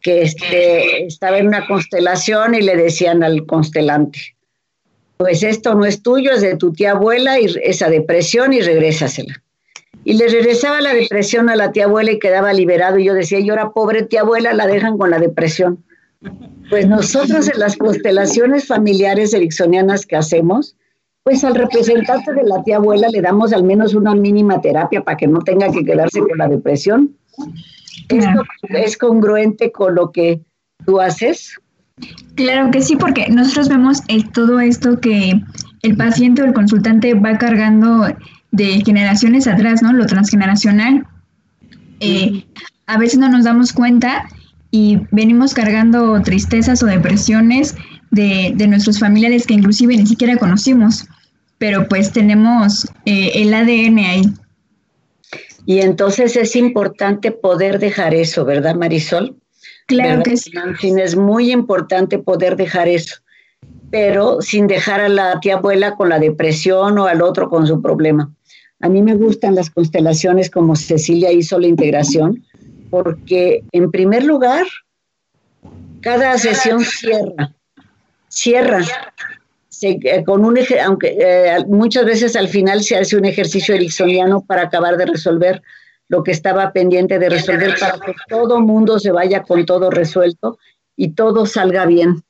que 0.01 0.21
este, 0.21 1.05
estaba 1.05 1.39
en 1.39 1.47
una 1.47 1.65
constelación 1.67 2.53
y 2.53 2.61
le 2.61 2.75
decían 2.75 3.23
al 3.23 3.45
constelante, 3.45 4.19
pues 5.17 5.43
esto 5.43 5.73
no 5.73 5.85
es 5.85 6.03
tuyo, 6.03 6.31
es 6.31 6.41
de 6.41 6.57
tu 6.57 6.73
tía 6.73 6.91
abuela 6.91 7.39
y 7.39 7.47
esa 7.63 7.89
depresión 7.89 8.53
y 8.53 8.61
regrésasela. 8.61 9.41
Y 10.03 10.13
le 10.13 10.27
regresaba 10.27 10.81
la 10.81 10.93
depresión 10.93 11.49
a 11.49 11.55
la 11.55 11.71
tía 11.71 11.85
abuela 11.85 12.11
y 12.11 12.19
quedaba 12.19 12.53
liberado. 12.53 12.99
Y 12.99 13.05
yo 13.05 13.15
decía, 13.15 13.39
y 13.39 13.49
ahora 13.49 13.71
pobre 13.71 14.03
tía 14.03 14.21
abuela, 14.21 14.53
la 14.53 14.67
dejan 14.67 14.99
con 14.99 15.09
la 15.09 15.17
depresión. 15.17 15.83
Pues 16.69 16.87
nosotros 16.87 17.49
en 17.51 17.59
las 17.59 17.75
constelaciones 17.75 18.67
familiares 18.67 19.33
ericksonianas 19.33 20.05
que 20.05 20.15
hacemos, 20.15 20.75
pues 21.23 21.43
al 21.43 21.55
representante 21.55 22.33
de 22.33 22.43
la 22.43 22.63
tía 22.63 22.75
abuela 22.75 23.07
le 23.09 23.21
damos 23.21 23.51
al 23.51 23.63
menos 23.63 23.95
una 23.95 24.13
mínima 24.13 24.61
terapia 24.61 25.03
para 25.03 25.17
que 25.17 25.27
no 25.27 25.39
tenga 25.39 25.71
que 25.71 25.83
quedarse 25.83 26.19
con 26.19 26.37
la 26.37 26.47
depresión. 26.47 27.15
¿Esto 28.09 28.43
es 28.69 28.97
congruente 28.97 29.71
con 29.71 29.95
lo 29.95 30.11
que 30.11 30.41
tú 30.85 30.99
haces? 30.99 31.57
Claro 32.35 32.71
que 32.71 32.81
sí, 32.81 32.95
porque 32.95 33.29
nosotros 33.29 33.69
vemos 33.69 34.01
todo 34.33 34.59
esto 34.59 34.99
que 34.99 35.41
el 35.81 35.95
paciente 35.95 36.41
o 36.41 36.45
el 36.45 36.53
consultante 36.53 37.13
va 37.13 37.37
cargando 37.37 38.07
de 38.51 38.81
generaciones 38.85 39.47
atrás, 39.47 39.81
¿no? 39.81 39.93
Lo 39.93 40.05
transgeneracional. 40.05 41.05
Eh, 41.99 42.45
a 42.87 42.97
veces 42.97 43.19
no 43.19 43.29
nos 43.29 43.45
damos 43.45 43.71
cuenta 43.71 44.27
y 44.71 44.99
venimos 45.11 45.53
cargando 45.53 46.21
tristezas 46.21 46.83
o 46.83 46.85
depresiones 46.85 47.75
de, 48.11 48.53
de 48.55 48.67
nuestros 48.67 48.99
familiares 48.99 49.47
que 49.47 49.53
inclusive 49.53 49.95
ni 49.95 50.05
siquiera 50.05 50.37
conocimos 50.37 51.07
pero 51.57 51.87
pues 51.87 52.11
tenemos 52.11 52.85
eh, 53.05 53.31
el 53.35 53.53
ADN 53.53 53.99
ahí. 53.99 54.33
Y 55.65 55.79
entonces 55.79 56.35
es 56.35 56.55
importante 56.55 57.31
poder 57.31 57.79
dejar 57.79 58.13
eso, 58.13 58.45
¿verdad, 58.45 58.75
Marisol? 58.75 59.35
Claro 59.87 60.23
que 60.23 60.37
sí. 60.37 60.51
Es 60.81 61.15
muy 61.15 61.51
importante 61.51 62.17
poder 62.19 62.55
dejar 62.55 62.87
eso, 62.87 63.15
pero 63.91 64.41
sin 64.41 64.67
dejar 64.67 65.01
a 65.01 65.09
la 65.09 65.39
tía 65.39 65.55
abuela 65.55 65.95
con 65.95 66.09
la 66.09 66.19
depresión 66.19 66.97
o 66.97 67.05
al 67.05 67.21
otro 67.21 67.49
con 67.49 67.67
su 67.67 67.81
problema. 67.81 68.31
A 68.81 68.89
mí 68.89 69.01
me 69.01 69.15
gustan 69.15 69.55
las 69.55 69.69
constelaciones 69.69 70.49
como 70.49 70.75
Cecilia 70.75 71.31
hizo 71.31 71.59
la 71.59 71.67
integración, 71.67 72.43
porque 72.89 73.63
en 73.71 73.89
primer 73.89 74.23
lugar, 74.23 74.65
cada 76.01 76.37
sesión 76.37 76.83
cierra, 76.83 77.53
cierra 78.27 78.81
eh, 79.81 80.23
con 80.25 80.45
un 80.45 80.57
aunque 80.83 81.17
eh, 81.19 81.65
muchas 81.67 82.05
veces 82.05 82.35
al 82.35 82.47
final 82.47 82.83
se 82.83 82.97
hace 82.97 83.17
un 83.17 83.25
ejercicio 83.25 83.75
ericksoniano 83.75 84.41
para 84.41 84.63
acabar 84.63 84.97
de 84.97 85.05
resolver 85.05 85.61
lo 86.07 86.23
que 86.23 86.31
estaba 86.31 86.71
pendiente 86.71 87.19
de 87.19 87.29
resolver 87.29 87.75
para 87.79 87.99
que 87.99 88.13
todo 88.29 88.61
mundo 88.61 88.99
se 88.99 89.11
vaya 89.11 89.41
con 89.43 89.65
todo 89.65 89.89
resuelto 89.89 90.57
y 90.95 91.09
todo 91.09 91.45
salga 91.45 91.85
bien. 91.85 92.23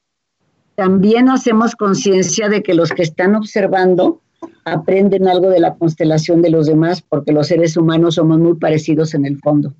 También 0.75 1.29
hacemos 1.29 1.75
conciencia 1.75 2.49
de 2.49 2.63
que 2.63 2.73
los 2.73 2.89
que 2.91 3.03
están 3.03 3.35
observando 3.35 4.21
aprenden 4.63 5.27
algo 5.27 5.49
de 5.49 5.59
la 5.59 5.75
constelación 5.75 6.41
de 6.41 6.49
los 6.49 6.67
demás 6.67 7.01
porque 7.01 7.31
los 7.31 7.47
seres 7.47 7.77
humanos 7.77 8.15
somos 8.15 8.39
muy 8.39 8.55
parecidos 8.55 9.13
en 9.13 9.25
el 9.25 9.39
fondo. 9.39 9.73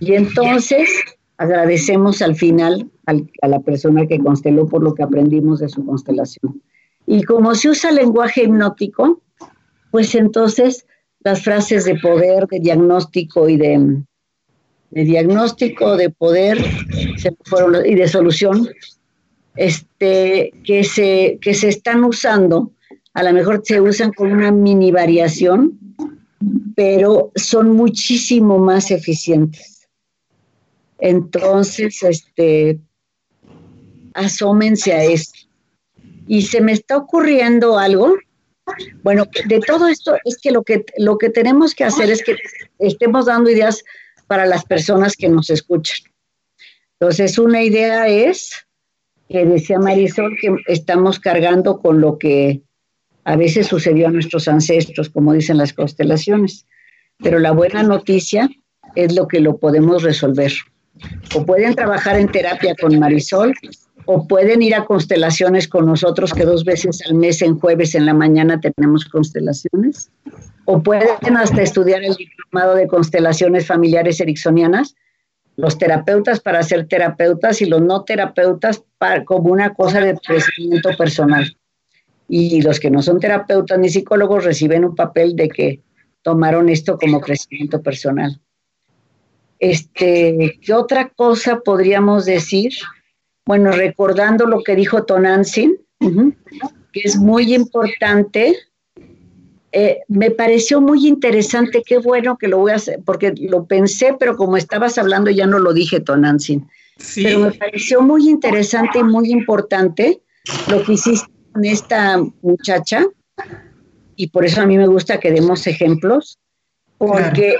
Y 0.00 0.14
entonces 0.14 0.88
agradecemos 1.40 2.20
al 2.20 2.36
final 2.36 2.90
a 3.06 3.48
la 3.48 3.60
persona 3.60 4.06
que 4.06 4.18
consteló 4.18 4.66
por 4.68 4.82
lo 4.82 4.94
que 4.94 5.02
aprendimos 5.02 5.60
de 5.60 5.70
su 5.70 5.86
constelación. 5.86 6.60
Y 7.06 7.22
como 7.22 7.54
se 7.54 7.70
usa 7.70 7.90
lenguaje 7.92 8.44
hipnótico, 8.44 9.22
pues 9.90 10.14
entonces 10.14 10.84
las 11.20 11.42
frases 11.42 11.86
de 11.86 11.98
poder, 11.98 12.46
de 12.46 12.60
diagnóstico 12.60 13.48
y 13.48 13.56
de, 13.56 14.02
diagnóstico, 14.90 15.96
de 15.96 16.10
poder 16.10 16.58
fueron, 17.46 17.86
y 17.86 17.94
de 17.94 18.06
solución, 18.06 18.68
este, 19.56 20.52
que, 20.62 20.84
se, 20.84 21.38
que 21.40 21.54
se 21.54 21.68
están 21.68 22.04
usando, 22.04 22.70
a 23.14 23.22
lo 23.22 23.32
mejor 23.32 23.62
se 23.64 23.80
usan 23.80 24.12
con 24.12 24.30
una 24.30 24.52
mini 24.52 24.92
variación, 24.92 25.78
pero 26.76 27.32
son 27.34 27.70
muchísimo 27.70 28.58
más 28.58 28.90
eficientes. 28.90 29.69
Entonces, 31.00 32.02
este, 32.02 32.78
asómense 34.14 34.92
a 34.92 35.04
esto. 35.04 35.38
Y 36.26 36.42
se 36.42 36.60
me 36.60 36.72
está 36.72 36.96
ocurriendo 36.96 37.78
algo. 37.78 38.16
Bueno, 39.02 39.26
de 39.46 39.60
todo 39.60 39.88
esto 39.88 40.14
es 40.24 40.36
que 40.38 40.52
lo 40.52 40.62
que, 40.62 40.84
lo 40.96 41.18
que 41.18 41.30
tenemos 41.30 41.74
que 41.74 41.84
hacer 41.84 42.10
es 42.10 42.22
que 42.22 42.36
estemos 42.78 43.26
dando 43.26 43.50
ideas 43.50 43.82
para 44.26 44.46
las 44.46 44.64
personas 44.64 45.16
que 45.16 45.28
nos 45.28 45.50
escuchan. 45.50 45.96
Entonces, 47.00 47.38
una 47.38 47.62
idea 47.62 48.06
es 48.06 48.52
que 49.28 49.44
decía 49.44 49.78
Marisol 49.78 50.36
que 50.40 50.54
estamos 50.66 51.18
cargando 51.18 51.80
con 51.80 52.00
lo 52.00 52.18
que 52.18 52.62
a 53.24 53.36
veces 53.36 53.66
sucedió 53.66 54.08
a 54.08 54.10
nuestros 54.10 54.48
ancestros, 54.48 55.08
como 55.08 55.32
dicen 55.32 55.56
las 55.56 55.72
constelaciones. 55.72 56.66
Pero 57.18 57.38
la 57.38 57.52
buena 57.52 57.82
noticia 57.82 58.48
es 58.94 59.14
lo 59.14 59.28
que 59.28 59.40
lo 59.40 59.58
podemos 59.58 60.02
resolver. 60.02 60.52
O 61.34 61.46
pueden 61.46 61.74
trabajar 61.74 62.18
en 62.18 62.28
terapia 62.28 62.74
con 62.80 62.98
Marisol, 62.98 63.54
o 64.06 64.26
pueden 64.26 64.62
ir 64.62 64.74
a 64.74 64.84
constelaciones 64.84 65.68
con 65.68 65.86
nosotros, 65.86 66.32
que 66.32 66.44
dos 66.44 66.64
veces 66.64 67.00
al 67.06 67.14
mes, 67.14 67.42
en 67.42 67.58
jueves 67.58 67.94
en 67.94 68.06
la 68.06 68.14
mañana, 68.14 68.60
tenemos 68.60 69.04
constelaciones, 69.04 70.10
o 70.64 70.82
pueden 70.82 71.36
hasta 71.36 71.62
estudiar 71.62 72.02
el 72.02 72.14
diplomado 72.14 72.74
de 72.74 72.86
constelaciones 72.86 73.66
familiares 73.66 74.20
ericksonianas, 74.20 74.94
los 75.56 75.78
terapeutas 75.78 76.40
para 76.40 76.62
ser 76.62 76.88
terapeutas 76.88 77.60
y 77.60 77.66
los 77.66 77.82
no 77.82 78.04
terapeutas 78.04 78.82
como 79.26 79.50
una 79.50 79.74
cosa 79.74 80.00
de 80.00 80.14
crecimiento 80.14 80.90
personal. 80.96 81.56
Y 82.28 82.62
los 82.62 82.80
que 82.80 82.90
no 82.90 83.02
son 83.02 83.20
terapeutas 83.20 83.78
ni 83.78 83.88
psicólogos 83.88 84.44
reciben 84.44 84.84
un 84.84 84.94
papel 84.94 85.36
de 85.36 85.48
que 85.48 85.82
tomaron 86.22 86.68
esto 86.68 86.98
como 86.98 87.20
crecimiento 87.20 87.82
personal. 87.82 88.40
Este, 89.60 90.58
¿Qué 90.62 90.72
otra 90.72 91.10
cosa 91.10 91.60
podríamos 91.60 92.24
decir? 92.24 92.72
Bueno, 93.44 93.70
recordando 93.72 94.46
lo 94.46 94.62
que 94.62 94.74
dijo 94.74 95.04
Tonantzin, 95.04 95.76
que 96.92 97.00
es 97.04 97.16
muy 97.16 97.54
importante, 97.54 98.56
eh, 99.72 100.00
me 100.08 100.30
pareció 100.30 100.80
muy 100.80 101.06
interesante, 101.06 101.82
qué 101.84 101.98
bueno 101.98 102.38
que 102.38 102.48
lo 102.48 102.58
voy 102.58 102.72
a 102.72 102.76
hacer, 102.76 103.00
porque 103.04 103.34
lo 103.36 103.66
pensé, 103.66 104.16
pero 104.18 104.36
como 104.36 104.56
estabas 104.56 104.96
hablando 104.98 105.30
ya 105.30 105.46
no 105.46 105.58
lo 105.58 105.74
dije, 105.74 106.00
Tonantzin. 106.00 106.66
Pero 107.14 107.40
me 107.40 107.52
pareció 107.52 108.00
muy 108.00 108.28
interesante 108.28 108.98
y 108.98 109.04
muy 109.04 109.30
importante 109.30 110.20
lo 110.68 110.82
que 110.82 110.94
hiciste 110.94 111.30
con 111.52 111.64
esta 111.64 112.18
muchacha, 112.40 113.06
y 114.16 114.28
por 114.28 114.44
eso 114.44 114.62
a 114.62 114.66
mí 114.66 114.78
me 114.78 114.86
gusta 114.86 115.20
que 115.20 115.30
demos 115.30 115.66
ejemplos, 115.66 116.38
porque 116.98 117.56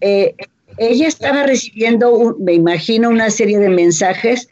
eh, 0.00 0.34
ella 0.78 1.08
estaba 1.08 1.44
recibiendo, 1.44 2.36
me 2.38 2.54
imagino, 2.54 3.08
una 3.08 3.30
serie 3.30 3.58
de 3.58 3.68
mensajes 3.68 4.48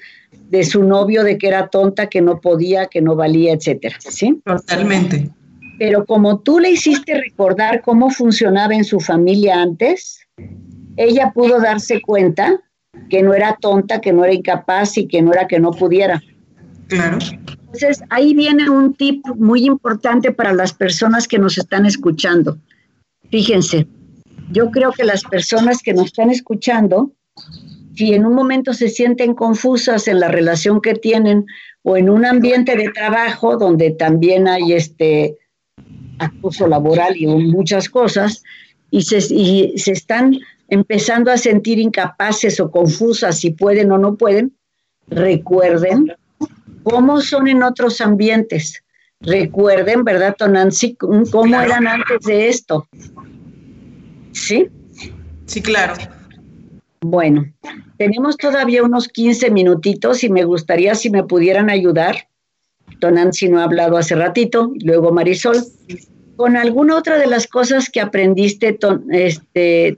de 0.51 0.65
su 0.65 0.83
novio 0.85 1.23
de 1.23 1.39
que 1.39 1.49
era 1.49 1.69
tonta, 1.69 2.09
que 2.09 2.21
no 2.21 2.41
podía, 2.41 2.87
que 2.87 3.01
no 3.01 3.17
valía, 3.17 3.53
etcétera, 3.53 3.97
¿sí? 4.01 4.41
Totalmente. 4.45 5.31
Pero 5.79 6.05
como 6.05 6.41
tú 6.41 6.59
le 6.59 6.71
hiciste 6.71 7.15
recordar 7.15 7.83
cómo 7.83 8.11
funcionaba 8.11 8.75
en 8.75 8.85
su 8.85 9.01
familia 9.01 9.63
antes, 9.63 10.21
ella 10.97 11.33
pudo 11.33 11.61
darse 11.61 12.01
cuenta 12.03 12.61
que 13.09 13.23
no 13.23 13.33
era 13.33 13.57
tonta, 13.61 14.01
que 14.01 14.13
no 14.13 14.25
era 14.25 14.35
incapaz 14.35 14.99
y 14.99 15.07
que 15.07 15.23
no 15.23 15.33
era 15.33 15.47
que 15.47 15.59
no 15.59 15.71
pudiera. 15.71 16.23
Claro. 16.89 17.19
Entonces, 17.73 18.03
ahí 18.11 18.35
viene 18.35 18.69
un 18.69 18.95
tip 18.95 19.25
muy 19.37 19.65
importante 19.65 20.33
para 20.33 20.53
las 20.53 20.73
personas 20.73 21.29
que 21.29 21.39
nos 21.39 21.57
están 21.57 21.87
escuchando. 21.87 22.59
Fíjense, 23.31 23.87
yo 24.51 24.71
creo 24.71 24.93
que 24.93 25.05
las 25.05 25.23
personas 25.25 25.83
que 25.83 25.95
nos 25.95 26.07
están 26.07 26.31
escuchando 26.31 27.13
si 28.01 28.15
en 28.15 28.25
un 28.25 28.35
momento 28.35 28.73
se 28.73 28.89
sienten 28.89 29.35
confusas 29.35 30.09
en 30.09 30.21
la 30.21 30.29
relación 30.29 30.81
que 30.81 30.95
tienen 30.95 31.45
o 31.83 31.99
en 31.99 32.09
un 32.09 32.25
ambiente 32.25 32.75
de 32.75 32.91
trabajo 32.91 33.59
donde 33.59 33.91
también 33.91 34.49
hay 34.49 34.73
este 34.73 35.37
acoso 36.19 36.67
laboral 36.67 37.15
y 37.17 37.27
muchas 37.27 37.91
cosas, 37.91 38.43
y 38.91 39.03
se, 39.03 39.19
y 39.35 39.79
se 39.79 39.93
están 39.93 40.39
empezando 40.69 41.31
a 41.31 41.37
sentir 41.37 41.79
incapaces 41.79 42.59
o 42.61 42.71
confusas 42.71 43.39
si 43.39 43.51
pueden 43.51 43.93
o 43.93 43.99
no 43.99 44.17
pueden, 44.17 44.57
recuerden 45.09 46.13
cómo 46.83 47.21
son 47.21 47.49
en 47.49 47.63
otros 47.63 48.01
ambientes. 48.01 48.83
Recuerden, 49.21 50.05
¿verdad, 50.05 50.35
Tonancy? 50.39 50.95
¿Cómo 50.95 51.61
eran 51.61 51.87
antes 51.87 52.21
de 52.27 52.49
esto? 52.49 52.89
¿Sí? 54.33 54.69
Sí, 55.47 55.63
claro. 55.63 55.95
Bueno, 57.01 57.51
tenemos 57.97 58.37
todavía 58.37 58.83
unos 58.83 59.09
15 59.09 59.51
minutitos 59.51 60.23
y 60.23 60.29
me 60.29 60.45
gustaría 60.45 60.95
si 60.95 61.11
me 61.11 61.25
pudieran 61.25 61.71
ayudar. 61.71 62.29
Don 63.01 63.15
Nancy 63.15 63.49
no 63.49 63.61
ha 63.61 63.65
hablado 63.65 63.97
hace 63.97 64.15
ratito, 64.15 64.73
luego 64.83 65.11
Marisol, 65.11 65.57
con 66.37 66.57
alguna 66.57 66.97
otra 66.97 67.19
de 67.19 67.27
las 67.27 67.47
cosas 67.47 67.89
que 67.89 68.01
aprendiste, 68.01 68.75
ton, 68.75 69.07
este, 69.11 69.97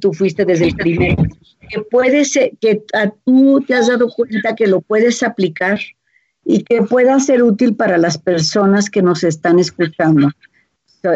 tú 0.00 0.12
fuiste 0.12 0.44
desde 0.44 0.66
el 0.66 0.76
primero, 0.76 1.24
que 1.68 1.80
puedes, 1.90 2.38
que 2.60 2.82
a 2.92 3.10
tú 3.24 3.62
te 3.66 3.74
has 3.74 3.88
dado 3.88 4.08
cuenta 4.08 4.54
que 4.54 4.66
lo 4.66 4.80
puedes 4.80 5.22
aplicar 5.22 5.80
y 6.44 6.62
que 6.62 6.82
pueda 6.82 7.18
ser 7.20 7.42
útil 7.42 7.74
para 7.74 7.96
las 7.96 8.18
personas 8.18 8.90
que 8.90 9.02
nos 9.02 9.24
están 9.24 9.58
escuchando. 9.58 10.30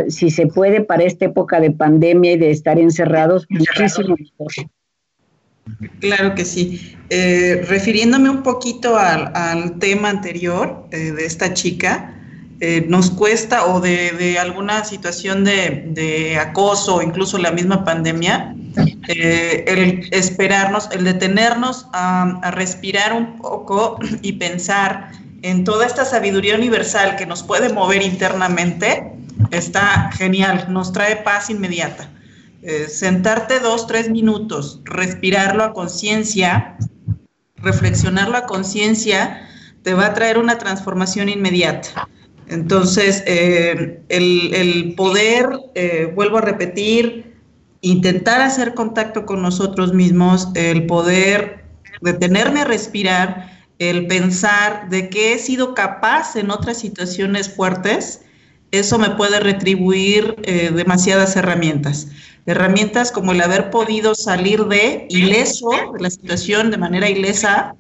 Si 0.09 0.30
se 0.30 0.47
puede 0.47 0.82
para 0.82 1.05
esta 1.05 1.26
época 1.26 1.61
de 1.61 1.70
pandemia 1.70 2.32
y 2.32 2.39
de 2.39 2.51
estar 2.51 2.78
encerrados, 2.78 3.47
muchísimo 3.49 4.16
mejor. 4.16 4.53
Claro 6.01 6.34
que 6.34 6.45
sí. 6.45 6.97
Eh, 7.11 7.64
refiriéndome 7.68 8.30
un 8.30 8.43
poquito 8.43 8.97
al, 8.97 9.78
tema 9.78 10.11
anterior 10.11 10.86
eh, 10.91 11.12
de 11.12 11.24
esta 11.24 11.55
chica, 11.55 12.14
eh, 12.61 12.84
nos 12.89 13.11
cuesta 13.11 13.66
o 13.66 13.80
de, 13.80 14.36
alguna 14.39 14.84
situación 14.84 15.45
de, 15.45 16.39
acoso 16.41 16.97
o 16.97 17.03
incluso 17.03 17.39
la 17.39 17.53
misma 17.53 17.84
pandemia, 17.84 18.55
el 19.07 20.09
esperarnos, 20.12 20.89
el 20.93 21.05
detenernos 21.05 21.86
a, 21.93 22.51
respirar 22.53 23.12
un 23.12 23.36
poco 23.36 23.99
y 24.22 24.32
pensar 24.34 25.12
en 25.43 25.64
toda 25.64 25.86
esta 25.86 26.05
sabiduría 26.05 26.57
universal 26.57 27.16
que 27.16 27.26
nos 27.26 27.43
puede 27.43 27.72
mover 27.72 28.03
internamente, 28.03 29.12
está 29.51 30.11
genial, 30.12 30.66
nos 30.68 30.93
trae 30.93 31.16
paz 31.16 31.51
inmediata. 31.51 32.11
Eh, 32.62 32.89
sentarte 32.89 33.61
dos, 33.61 33.86
tres 33.86 34.11
minutos, 34.11 34.80
respirarlo 34.84 35.62
a 35.62 35.72
conciencia, 35.72 36.76
reflexionarlo 37.57 38.36
a 38.36 38.47
conciencia, 38.47 39.49
te 39.82 39.95
va 39.95 40.07
a 40.07 40.14
traer 40.14 40.39
una 40.39 40.59
transformación 40.59 41.28
inmediata. 41.28 42.09
Entonces, 42.49 43.22
eh, 43.26 44.01
el, 44.09 44.95
poder, 44.97 45.49
eh, 45.74 46.11
vuelvo 46.14 46.39
a 46.39 46.41
repetir, 46.41 47.36
intentar 47.80 48.41
hacer 48.41 48.74
contacto 48.74 49.24
con 49.24 49.41
nosotros 49.41 49.93
mismos, 49.93 50.49
el 50.55 50.86
poder 50.86 51.64
detenerme 52.01 52.62
a 52.62 52.64
respirar, 52.64 53.57
el 53.79 54.07
pensar 54.07 54.89
de 54.89 55.09
que 55.09 55.33
he 55.35 55.39
sido 55.39 55.74
capaz 55.74 56.37
en 56.37 56.51
otras 56.51 56.79
situaciones 56.79 57.49
fuertes, 57.49 58.22
eso 58.70 58.99
me 58.99 59.11
puede 59.11 59.41
retribuir 59.41 60.37
eh, 60.43 60.70
demasiadas 60.74 61.37
herramientas. 61.37 62.09
Herramientas 62.47 63.12
como 63.12 63.33
el 63.33 63.41
haber 63.41 63.70
podido 63.70 64.14
salir 64.14 64.64
de 64.66 65.07
ileso, 65.11 65.70
de 65.95 66.01
la 66.01 66.11
situación 66.11 66.70
de 66.70 66.79
manera 66.79 67.09
ilesa, 67.09 67.74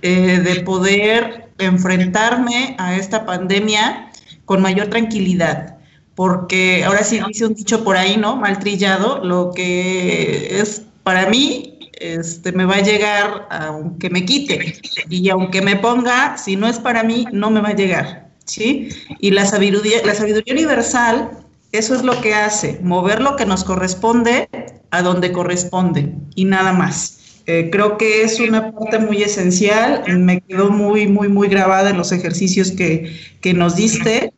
de 0.00 0.62
poder 0.66 1.44
enfrentarme 1.58 2.74
a 2.78 2.96
esta 2.96 3.24
pandemia 3.24 4.10
con 4.44 4.60
mayor 4.60 4.88
tranquilidad, 4.88 5.78
porque 6.14 6.84
ahora 6.84 7.02
sí 7.02 7.20
dice 7.26 7.46
un 7.46 7.54
dicho 7.54 7.82
por 7.84 7.96
ahí, 7.96 8.16
¿no? 8.16 8.36
Mal 8.36 8.58
trillado, 8.58 9.24
lo 9.24 9.52
que 9.52 10.60
es 10.60 10.82
para 11.02 11.28
mí 11.28 11.73
este, 12.00 12.52
me 12.52 12.64
va 12.64 12.76
a 12.76 12.82
llegar 12.82 13.46
aunque 13.50 14.10
me 14.10 14.24
quite 14.24 14.80
y 15.08 15.28
aunque 15.28 15.62
me 15.62 15.76
ponga, 15.76 16.36
si 16.36 16.56
no 16.56 16.66
es 16.66 16.78
para 16.78 17.02
mí, 17.02 17.26
no 17.32 17.50
me 17.50 17.60
va 17.60 17.70
a 17.70 17.76
llegar, 17.76 18.28
¿sí? 18.44 18.88
Y 19.20 19.30
la 19.30 19.46
sabiduría, 19.46 20.04
la 20.04 20.14
sabiduría 20.14 20.54
universal, 20.54 21.30
eso 21.72 21.94
es 21.94 22.02
lo 22.02 22.20
que 22.20 22.34
hace, 22.34 22.78
mover 22.82 23.20
lo 23.20 23.36
que 23.36 23.46
nos 23.46 23.64
corresponde 23.64 24.48
a 24.90 25.02
donde 25.02 25.32
corresponde 25.32 26.14
y 26.34 26.44
nada 26.44 26.72
más. 26.72 27.20
Eh, 27.46 27.68
creo 27.70 27.98
que 27.98 28.22
es 28.22 28.40
una 28.40 28.72
parte 28.72 28.98
muy 28.98 29.22
esencial, 29.22 30.02
me 30.18 30.40
quedó 30.40 30.70
muy, 30.70 31.06
muy, 31.06 31.28
muy 31.28 31.48
grabada 31.48 31.90
en 31.90 31.98
los 31.98 32.10
ejercicios 32.10 32.70
que, 32.70 33.14
que 33.40 33.52
nos 33.52 33.76
diste 33.76 34.32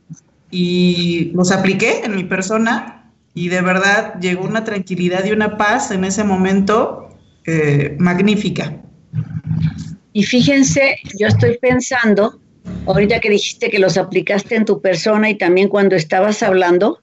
y 0.50 1.30
los 1.34 1.52
apliqué 1.52 2.02
en 2.04 2.16
mi 2.16 2.24
persona 2.24 3.12
y 3.32 3.48
de 3.48 3.60
verdad 3.60 4.14
llegó 4.20 4.44
una 4.44 4.64
tranquilidad 4.64 5.24
y 5.24 5.30
una 5.30 5.56
paz 5.56 5.90
en 5.90 6.04
ese 6.04 6.24
momento 6.24 7.05
eh, 7.46 7.96
magnífica. 7.98 8.74
Y 10.12 10.24
fíjense, 10.24 10.96
yo 11.18 11.28
estoy 11.28 11.58
pensando, 11.58 12.40
ahorita 12.86 13.20
que 13.20 13.30
dijiste 13.30 13.70
que 13.70 13.78
los 13.78 13.96
aplicaste 13.96 14.56
en 14.56 14.64
tu 14.64 14.80
persona 14.80 15.30
y 15.30 15.36
también 15.36 15.68
cuando 15.68 15.94
estabas 15.94 16.42
hablando, 16.42 17.02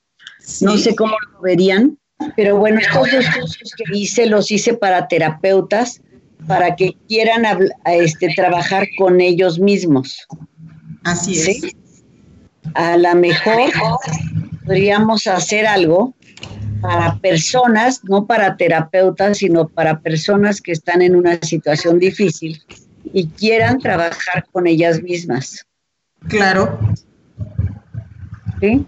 no 0.61 0.77
sé 0.77 0.95
cómo 0.95 1.13
lo 1.31 1.41
verían, 1.41 1.97
pero 2.35 2.57
bueno, 2.57 2.79
estos 2.79 3.11
dos 3.11 3.25
cursos 3.27 3.73
que 3.77 3.97
hice 3.97 4.25
los 4.25 4.51
hice 4.51 4.73
para 4.73 5.07
terapeutas, 5.07 6.01
para 6.47 6.75
que 6.75 6.95
quieran 7.07 7.43
este, 7.85 8.33
trabajar 8.35 8.87
con 8.97 9.21
ellos 9.21 9.59
mismos. 9.59 10.27
Así 11.03 11.39
es. 11.39 11.61
A 12.73 12.97
lo 12.97 13.15
mejor 13.15 13.71
podríamos 14.65 15.27
hacer 15.27 15.65
algo 15.65 16.15
para 16.83 17.17
personas, 17.19 18.03
no 18.03 18.27
para 18.27 18.57
terapeutas, 18.57 19.37
sino 19.37 19.69
para 19.69 20.01
personas 20.01 20.61
que 20.61 20.73
están 20.73 21.01
en 21.01 21.15
una 21.15 21.39
situación 21.41 21.97
difícil 21.97 22.61
y 23.13 23.27
quieran 23.27 23.79
trabajar 23.79 24.45
con 24.51 24.67
ellas 24.67 25.01
mismas. 25.01 25.65
Claro. 26.27 26.77
¿Sí? 28.59 28.85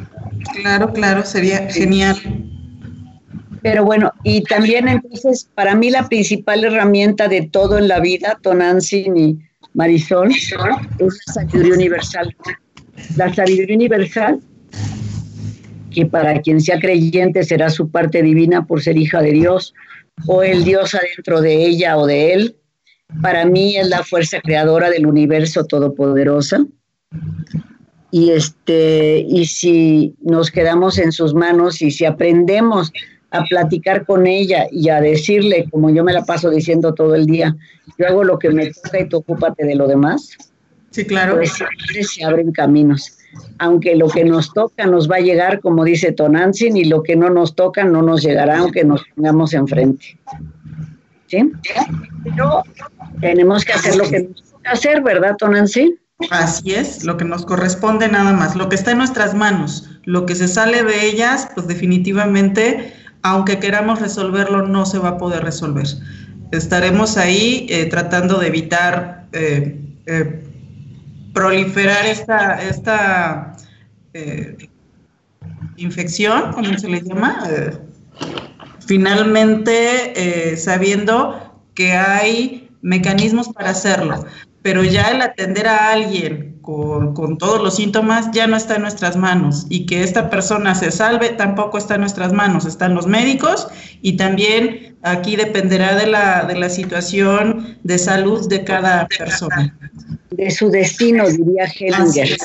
Claro, 0.61 0.91
claro, 0.91 1.25
sería 1.25 1.69
genial. 1.69 2.17
Pero 3.61 3.85
bueno, 3.85 4.11
y 4.23 4.43
también 4.43 4.89
entonces, 4.89 5.49
para 5.55 5.73
mí 5.73 5.89
la 5.89 6.09
principal 6.09 6.65
herramienta 6.65 7.29
de 7.29 7.43
todo 7.49 7.77
en 7.77 7.87
la 7.87 8.01
vida, 8.01 8.37
Tonantzin 8.41 9.17
y 9.17 9.39
Marisol, 9.73 10.31
es 10.31 10.51
la 10.51 11.33
sabiduría 11.33 11.73
universal. 11.73 12.35
La 13.15 13.33
sabiduría 13.33 13.75
universal, 13.75 14.41
que 15.95 16.05
para 16.05 16.41
quien 16.41 16.59
sea 16.59 16.77
creyente 16.77 17.43
será 17.43 17.69
su 17.69 17.89
parte 17.89 18.21
divina 18.21 18.65
por 18.67 18.81
ser 18.81 18.97
hija 18.97 19.21
de 19.21 19.31
Dios, 19.31 19.73
o 20.27 20.43
el 20.43 20.63
Dios 20.63 20.93
adentro 20.93 21.41
de 21.41 21.65
ella 21.65 21.97
o 21.97 22.05
de 22.05 22.33
él, 22.33 22.55
para 23.21 23.45
mí 23.45 23.77
es 23.77 23.87
la 23.87 24.03
fuerza 24.03 24.41
creadora 24.41 24.89
del 24.89 25.07
universo 25.07 25.65
todopoderosa. 25.65 26.65
Y 28.11 28.31
este, 28.31 29.25
y 29.27 29.45
si 29.45 30.15
nos 30.21 30.51
quedamos 30.51 30.97
en 30.97 31.11
sus 31.11 31.33
manos 31.33 31.81
y 31.81 31.91
si 31.91 32.05
aprendemos 32.05 32.91
a 33.31 33.43
platicar 33.43 34.05
con 34.05 34.27
ella 34.27 34.67
y 34.71 34.89
a 34.89 35.01
decirle, 35.01 35.67
como 35.71 35.89
yo 35.89 36.03
me 36.03 36.13
la 36.13 36.23
paso 36.23 36.49
diciendo 36.49 36.93
todo 36.93 37.15
el 37.15 37.25
día, 37.25 37.55
yo 37.97 38.07
hago 38.07 38.23
lo 38.23 38.37
que 38.39 38.49
me 38.49 38.71
toca 38.71 38.99
y 38.99 39.09
tú 39.09 39.17
ocúpate 39.17 39.65
de 39.65 39.75
lo 39.75 39.87
demás. 39.87 40.29
Sí, 40.91 41.05
claro. 41.05 41.35
Pues 41.35 41.53
se 42.13 42.23
abren 42.23 42.51
caminos. 42.51 43.17
Aunque 43.59 43.95
lo 43.95 44.09
que 44.09 44.23
nos 44.23 44.53
toca 44.53 44.85
nos 44.85 45.09
va 45.09 45.17
a 45.17 45.21
llegar, 45.21 45.61
como 45.61 45.83
dice 45.83 46.11
Tonantzin, 46.11 46.77
y 46.77 46.85
lo 46.85 47.03
que 47.03 47.15
no 47.15 47.29
nos 47.29 47.55
toca 47.55 47.83
no 47.83 48.01
nos 48.01 48.21
llegará, 48.21 48.59
aunque 48.59 48.83
nos 48.83 49.03
pongamos 49.15 49.53
enfrente. 49.53 50.17
¿Sí? 51.27 51.51
Pero 52.23 52.63
tenemos 53.21 53.65
que 53.65 53.73
hacer 53.73 53.95
lo 53.95 54.09
que 54.09 54.23
nos 54.23 54.43
toca 54.43 54.71
hacer, 54.71 55.01
¿verdad, 55.01 55.35
Tonantzin? 55.37 55.97
Así 56.31 56.73
es, 56.73 57.03
lo 57.03 57.17
que 57.17 57.25
nos 57.25 57.45
corresponde 57.45 58.07
nada 58.07 58.31
más, 58.31 58.55
lo 58.55 58.69
que 58.69 58.75
está 58.75 58.91
en 58.91 58.99
nuestras 58.99 59.33
manos, 59.33 59.89
lo 60.05 60.25
que 60.25 60.35
se 60.35 60.47
sale 60.47 60.83
de 60.83 61.05
ellas, 61.05 61.49
pues 61.55 61.67
definitivamente 61.67 62.93
aunque 63.25 63.57
queramos 63.57 63.99
resolverlo, 63.99 64.67
no 64.67 64.85
se 64.85 64.99
va 64.99 65.09
a 65.09 65.17
poder 65.17 65.43
resolver. 65.43 65.87
Estaremos 66.51 67.17
ahí 67.17 67.65
eh, 67.71 67.87
tratando 67.87 68.37
de 68.37 68.47
evitar 68.47 69.25
eh, 69.33 69.81
eh, 70.05 70.44
proliferar 71.35 72.05
esta, 72.07 72.59
esta 72.63 73.55
infección, 75.75 76.53
como 76.53 76.75
se 76.79 76.87
le 76.87 77.01
llama, 77.01 77.43
finalmente 78.79 80.55
sabiendo 80.57 81.61
que 81.75 81.91
hay 81.91 82.69
mecanismos 82.81 83.49
para 83.49 83.71
hacerlo. 83.71 84.25
Pero 84.61 84.83
ya 84.83 85.11
el 85.11 85.21
atender 85.21 85.67
a 85.67 85.91
alguien 85.91 86.55
con, 86.65 87.37
todos 87.37 87.61
los 87.61 87.75
síntomas 87.75 88.31
ya 88.31 88.47
no 88.47 88.57
está 88.57 88.75
en 88.75 88.81
nuestras 88.81 89.15
manos. 89.15 89.67
Y 89.69 89.85
que 89.85 90.03
esta 90.03 90.29
persona 90.29 90.73
se 90.73 90.89
salve 90.89 91.29
tampoco 91.29 91.77
está 91.77 91.95
en 91.95 92.01
nuestras 92.01 92.33
manos, 92.33 92.65
están 92.65 92.95
los 92.95 93.05
médicos 93.05 93.67
y 94.01 94.17
también 94.17 94.97
aquí 95.03 95.35
dependerá 95.35 95.95
de 95.95 96.07
la, 96.07 96.45
de 96.45 96.57
la 96.57 96.69
situación 96.69 97.77
de 97.83 97.97
salud 97.99 98.49
de 98.49 98.63
cada 98.63 99.07
persona. 99.07 99.77
De 100.35 100.51
su 100.51 100.69
destino, 100.69 101.27
diría 101.29 101.65
Hellinger. 101.65 102.37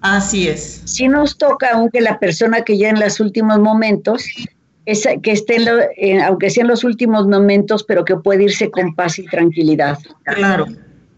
Así 0.00 0.48
es. 0.48 0.82
Si 0.84 1.08
nos 1.08 1.38
toca, 1.38 1.70
aunque 1.74 2.00
la 2.00 2.18
persona 2.18 2.62
que 2.62 2.76
ya 2.76 2.90
en 2.90 3.00
los 3.00 3.20
últimos 3.20 3.58
momentos, 3.58 4.24
es, 4.84 5.06
que 5.22 5.32
esté, 5.32 5.58
aunque 6.24 6.50
sea 6.50 6.62
en 6.62 6.68
los 6.68 6.82
últimos 6.82 7.26
momentos, 7.26 7.84
pero 7.84 8.04
que 8.04 8.16
puede 8.16 8.44
irse 8.44 8.70
con 8.70 8.94
paz 8.94 9.18
y 9.18 9.24
tranquilidad. 9.26 9.98
Claro 10.24 10.66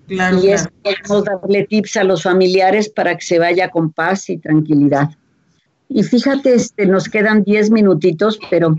y 0.09 0.49
es 0.49 0.68
podemos 0.83 1.25
darle 1.25 1.66
tips 1.66 1.97
a 1.97 2.05
los 2.05 2.22
familiares 2.22 2.89
para 2.89 3.16
que 3.16 3.25
se 3.25 3.39
vaya 3.39 3.70
con 3.70 3.91
paz 3.91 4.29
y 4.29 4.39
tranquilidad. 4.39 5.11
Y 5.89 6.03
fíjate, 6.03 6.55
este, 6.55 6.87
nos 6.87 7.09
quedan 7.09 7.45
10 7.45 7.70
minutitos, 7.70 8.39
pero 8.51 8.75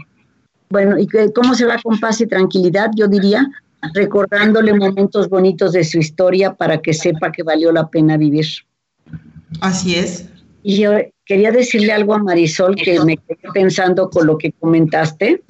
bueno, 0.70 0.98
¿y 1.00 1.08
cómo 1.34 1.56
se 1.56 1.66
va 1.66 1.80
con 1.82 2.00
paz 2.00 2.22
y 2.22 2.28
tranquilidad? 2.28 2.92
Yo 2.96 3.08
diría, 3.08 3.48
recordándole 3.94 4.74
momentos 4.74 5.30
bonitos 5.30 5.74
de 5.74 5.84
su 5.84 6.00
historia 6.00 6.54
para 6.54 6.82
que 6.82 6.94
sepa 6.94 7.32
que 7.32 7.44
valió 7.44 7.72
la 7.72 7.88
pena 7.88 8.18
vivir. 8.18 8.48
Así 9.62 9.96
es. 9.96 10.30
Y, 10.64 10.84
quería 11.26 11.52
decirle 11.52 11.92
algo 11.92 12.14
a 12.14 12.20
Marisol 12.20 12.76
que 12.76 13.00
me 13.02 13.18
quedé 13.18 13.52
pensando 13.54 14.10
con 14.10 14.28
lo 14.28 14.38
que 14.38 14.52
comentaste. 14.52 15.44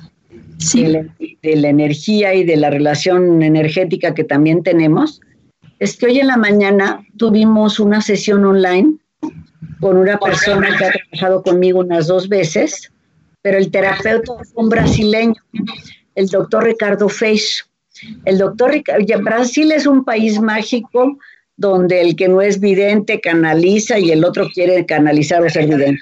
De, 0.74 1.56
la, 1.58 1.68
energía 1.68 2.34
y 2.34 2.46
de 2.46 2.56
la 2.56 2.70
relación 2.70 3.44
energética 3.44 4.14
que 4.14 4.24
también 4.24 4.64
tenemos, 4.64 5.20
es 5.80 5.98
que 5.98 6.06
hoy 6.06 6.20
en 6.20 6.28
la 6.28 6.38
mañana 6.38 7.06
tuvimos 7.18 7.80
una 7.80 8.02
sesión 8.02 8.46
online 8.46 8.96
con 9.82 9.98
una 9.98 10.18
persona 10.18 10.76
que 10.78 10.86
ha 10.86 10.92
trabajado 10.92 11.44
conmigo 11.44 11.80
unas 11.80 12.08
dos 12.08 12.30
veces, 12.30 12.92
pero 13.42 13.58
el 13.58 13.70
terapeuta 13.70 14.34
es 14.42 14.52
un 14.56 14.70
brasileño, 14.70 15.36
el 16.16 16.28
doctor 16.28 16.64
Ricardo 16.64 17.10
Feix. 17.10 17.66
El 18.26 18.38
doctor 18.38 18.72
Ricardo, 18.72 19.06
Brasil 19.22 19.72
es 19.72 19.86
un 19.86 20.04
país 20.04 20.40
mágico 20.40 21.18
donde 21.58 22.02
el 22.02 22.16
que 22.16 22.28
no 22.28 22.42
es 22.42 22.60
vidente 22.60 23.22
canaliza 23.22 23.98
y 24.00 24.12
el 24.12 24.26
otro 24.26 24.48
quiere 24.54 24.86
canalizar 24.86 25.44
o 25.44 25.50
ser 25.50 25.68
vidente. 25.68 26.02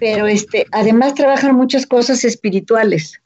Pero 0.00 0.26
este, 0.26 0.66
además 0.72 1.14
trabajan 1.14 1.54
muchas 1.54 1.86
cosas 1.86 2.24
espirituales. 2.24 3.20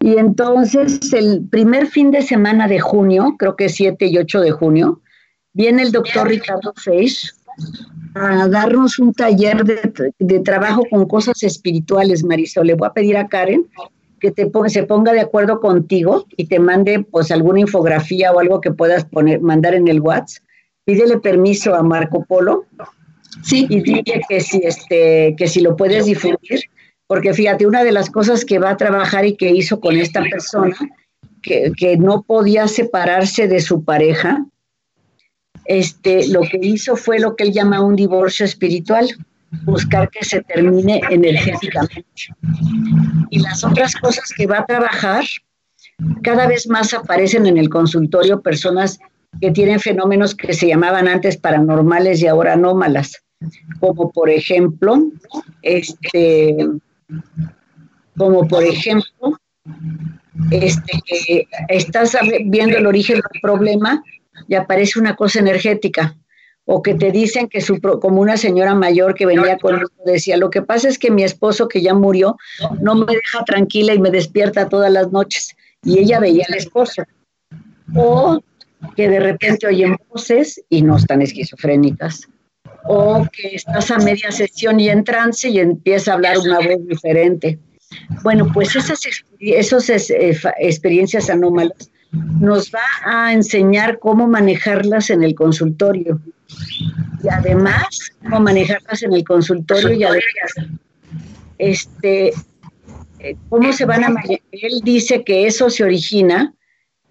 Y 0.00 0.18
entonces 0.18 1.12
el 1.12 1.46
primer 1.48 1.86
fin 1.86 2.10
de 2.10 2.22
semana 2.22 2.68
de 2.68 2.80
junio, 2.80 3.36
creo 3.38 3.56
que 3.56 3.68
7 3.68 4.06
y 4.06 4.18
8 4.18 4.40
de 4.40 4.50
junio, 4.50 5.00
viene 5.52 5.82
el 5.82 5.92
doctor 5.92 6.28
Ricardo 6.28 6.72
Feix 6.76 7.34
a 8.14 8.48
darnos 8.48 8.98
un 8.98 9.12
taller 9.12 9.64
de, 9.64 10.12
de, 10.18 10.40
trabajo 10.40 10.82
con 10.90 11.06
cosas 11.06 11.42
espirituales, 11.42 12.24
Marisol. 12.24 12.66
Le 12.66 12.74
voy 12.74 12.88
a 12.88 12.92
pedir 12.92 13.16
a 13.16 13.28
Karen 13.28 13.66
que 14.22 14.30
te 14.30 14.48
se 14.68 14.84
ponga 14.84 15.12
de 15.12 15.20
acuerdo 15.20 15.58
contigo 15.58 16.26
y 16.36 16.46
te 16.46 16.60
mande 16.60 17.04
pues 17.10 17.32
alguna 17.32 17.58
infografía 17.58 18.30
o 18.30 18.38
algo 18.38 18.60
que 18.60 18.70
puedas 18.70 19.04
poner, 19.04 19.40
mandar 19.40 19.74
en 19.74 19.88
el 19.88 20.00
WhatsApp. 20.00 20.44
Pídele 20.84 21.18
permiso 21.18 21.74
a 21.74 21.82
Marco 21.82 22.24
Polo. 22.24 22.64
Sí. 23.42 23.66
Y 23.68 23.80
dile 23.80 24.22
que 24.28 24.40
si 24.40 24.58
este, 24.62 25.34
que 25.36 25.48
si 25.48 25.60
lo 25.60 25.76
puedes 25.76 26.06
difundir, 26.06 26.60
porque 27.08 27.34
fíjate, 27.34 27.66
una 27.66 27.82
de 27.82 27.90
las 27.90 28.10
cosas 28.10 28.44
que 28.44 28.60
va 28.60 28.70
a 28.70 28.76
trabajar 28.76 29.26
y 29.26 29.36
que 29.36 29.50
hizo 29.50 29.80
con 29.80 29.96
esta 29.96 30.22
persona, 30.22 30.76
que, 31.42 31.72
que 31.76 31.96
no 31.96 32.22
podía 32.22 32.68
separarse 32.68 33.48
de 33.48 33.60
su 33.60 33.82
pareja, 33.82 34.46
este, 35.64 36.28
lo 36.28 36.42
que 36.42 36.60
hizo 36.62 36.94
fue 36.94 37.18
lo 37.18 37.34
que 37.34 37.42
él 37.42 37.52
llama 37.52 37.80
un 37.80 37.96
divorcio 37.96 38.46
espiritual 38.46 39.08
buscar 39.64 40.10
que 40.10 40.24
se 40.24 40.42
termine 40.42 41.00
energéticamente. 41.10 42.04
Y 43.30 43.38
las 43.40 43.64
otras 43.64 43.94
cosas 43.96 44.32
que 44.36 44.46
va 44.46 44.60
a 44.60 44.66
trabajar, 44.66 45.24
cada 46.22 46.46
vez 46.46 46.66
más 46.66 46.94
aparecen 46.94 47.46
en 47.46 47.58
el 47.58 47.68
consultorio 47.68 48.40
personas 48.40 48.98
que 49.40 49.50
tienen 49.50 49.80
fenómenos 49.80 50.34
que 50.34 50.52
se 50.52 50.68
llamaban 50.68 51.08
antes 51.08 51.36
paranormales 51.36 52.22
y 52.22 52.26
ahora 52.26 52.54
anómalas, 52.54 53.22
como 53.80 54.10
por 54.10 54.30
ejemplo, 54.30 55.10
este, 55.62 56.68
como 58.16 58.46
por 58.46 58.62
ejemplo, 58.62 59.38
este, 60.50 61.48
estás 61.68 62.16
viendo 62.46 62.78
el 62.78 62.86
origen 62.86 63.16
del 63.16 63.40
problema 63.40 64.02
y 64.48 64.54
aparece 64.54 64.98
una 64.98 65.14
cosa 65.14 65.40
energética 65.40 66.16
o 66.64 66.82
que 66.82 66.94
te 66.94 67.10
dicen 67.10 67.48
que 67.48 67.60
su, 67.60 67.80
como 67.80 68.20
una 68.20 68.36
señora 68.36 68.74
mayor 68.74 69.14
que 69.14 69.26
venía 69.26 69.58
conmigo 69.58 69.90
decía, 70.04 70.36
lo 70.36 70.50
que 70.50 70.62
pasa 70.62 70.88
es 70.88 70.98
que 70.98 71.10
mi 71.10 71.24
esposo 71.24 71.68
que 71.68 71.82
ya 71.82 71.94
murió 71.94 72.36
no 72.80 72.94
me 72.94 73.06
deja 73.06 73.44
tranquila 73.44 73.94
y 73.94 73.98
me 73.98 74.10
despierta 74.10 74.68
todas 74.68 74.92
las 74.92 75.10
noches. 75.10 75.56
Y 75.82 75.98
ella 75.98 76.20
veía 76.20 76.44
al 76.48 76.54
esposo. 76.54 77.02
O 77.96 78.40
que 78.96 79.08
de 79.08 79.20
repente 79.20 79.66
oyen 79.66 79.96
voces 80.08 80.62
y 80.68 80.82
no 80.82 80.96
están 80.96 81.22
esquizofrénicas. 81.22 82.28
O 82.84 83.26
que 83.32 83.56
estás 83.56 83.90
a 83.90 83.98
media 83.98 84.30
sesión 84.30 84.78
y 84.78 84.88
en 84.88 85.04
trance 85.04 85.48
y 85.48 85.58
empieza 85.58 86.12
a 86.12 86.14
hablar 86.14 86.38
una 86.38 86.58
voz 86.58 86.86
diferente. 86.86 87.58
Bueno, 88.22 88.50
pues 88.52 88.74
esas, 88.76 89.00
esas 89.40 89.90
eh, 89.90 90.38
experiencias 90.58 91.28
anómalas 91.28 91.90
nos 92.40 92.70
va 92.70 92.80
a 93.04 93.32
enseñar 93.32 93.98
cómo 93.98 94.26
manejarlas 94.26 95.10
en 95.10 95.22
el 95.22 95.34
consultorio 95.34 96.20
y 97.22 97.28
además 97.28 98.12
cómo 98.22 98.40
manejarlas 98.40 99.02
en 99.02 99.12
el 99.12 99.24
consultorio 99.24 99.92
y 99.92 100.04
además 100.04 100.72
este 101.58 102.32
eh, 103.18 103.36
cómo 103.48 103.72
se 103.72 103.84
van 103.84 104.04
a 104.04 104.22
él 104.50 104.80
dice 104.82 105.22
que 105.22 105.46
eso 105.46 105.70
se 105.70 105.84
origina 105.84 106.52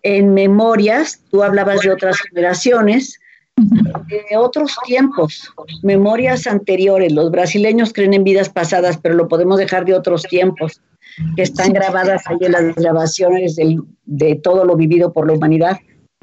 en 0.04 0.34
memorias 0.34 1.22
tú 1.30 1.44
hablabas 1.44 1.82
de 1.82 1.92
otras 1.92 2.20
generaciones 2.20 3.20
de 3.58 4.38
otros 4.38 4.76
tiempos, 4.86 5.54
memorias 5.84 6.48
anteriores. 6.48 7.12
Los 7.12 7.32
brasileños 7.32 7.94
creen 7.94 8.14
en 8.14 8.24
vidas 8.24 8.50
pasadas, 8.50 8.98
pero 8.98 9.16
lo 9.16 9.28
podemos 9.28 9.58
dejar 9.58 9.86
de 9.86 9.94
otros 9.94 10.24
tiempos, 10.24 10.82
que 11.36 11.44
están 11.44 11.74
grabadas 11.74 12.24
ahí 12.28 12.38
en 12.42 12.52
las 12.54 12.76
grabaciones 12.76 13.58
de 14.06 14.36
todo 14.36 14.66
lo 14.66 14.76
vivido 14.76 15.12
por 15.14 15.28
la 15.28 15.34
humanidad. 15.34 15.78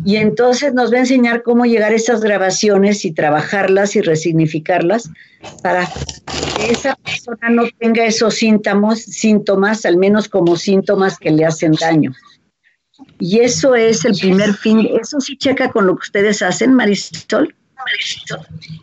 Y 0.05 0.17
entonces 0.17 0.75
nos 0.75 0.93
va 0.93 0.99
a 0.99 1.01
enseñar 1.01 1.43
cómo 1.43 1.65
llegar 1.65 1.93
a 1.93 1.97
esas 1.97 2.21
grabaciones 2.21 3.05
y 3.05 3.13
trabajarlas 3.13 3.97
y 3.97 4.01
resignificarlas 4.01 5.11
para 5.63 5.87
que 6.57 6.71
esa 6.71 6.95
persona 6.97 7.51
no 7.51 7.65
tenga 7.79 8.05
esos 8.05 8.35
síntomas, 8.35 9.01
síntomas, 9.01 9.85
al 9.85 9.97
menos 9.97 10.29
como 10.29 10.57
síntomas 10.57 11.19
que 11.19 11.31
le 11.31 11.45
hacen 11.45 11.73
daño. 11.73 12.13
Y 13.19 13.41
eso 13.41 13.75
es 13.75 14.05
el 14.05 14.17
primer 14.17 14.55
fin. 14.55 14.89
¿Eso 15.01 15.21
sí 15.21 15.37
checa 15.37 15.71
con 15.71 15.87
lo 15.87 15.97
que 15.97 16.05
ustedes 16.05 16.43
hacen, 16.43 16.75
Marisol? 16.75 17.55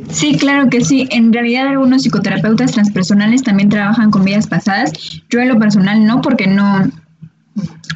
Sí, 0.09 0.38
claro 0.38 0.70
que 0.70 0.84
sí. 0.84 1.07
En 1.11 1.32
realidad 1.32 1.68
algunos 1.68 2.03
psicoterapeutas 2.03 2.72
transpersonales 2.74 3.43
también 3.43 3.70
trabajan 3.70 4.11
con 4.11 4.24
vidas 4.24 4.47
pasadas. 4.47 4.91
Yo 5.30 5.39
en 5.39 5.49
lo 5.49 5.59
personal 5.59 6.05
no, 6.05 6.22
porque 6.22 6.47
no, 6.47 6.91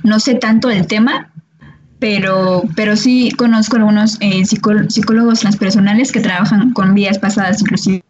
no 0.03 0.19
sé 0.19 0.35
tanto 0.35 0.67
del 0.67 0.87
tema, 0.87 1.31
pero, 1.99 2.63
pero 2.75 2.95
sí 2.95 3.31
conozco 3.37 3.75
algunos 3.75 4.17
eh, 4.21 4.43
psicólogos 4.45 5.41
transpersonales 5.41 6.11
que 6.11 6.21
trabajan 6.21 6.71
con 6.73 6.93
vidas 6.93 7.19
pasadas 7.19 7.61
inclusive. 7.61 8.03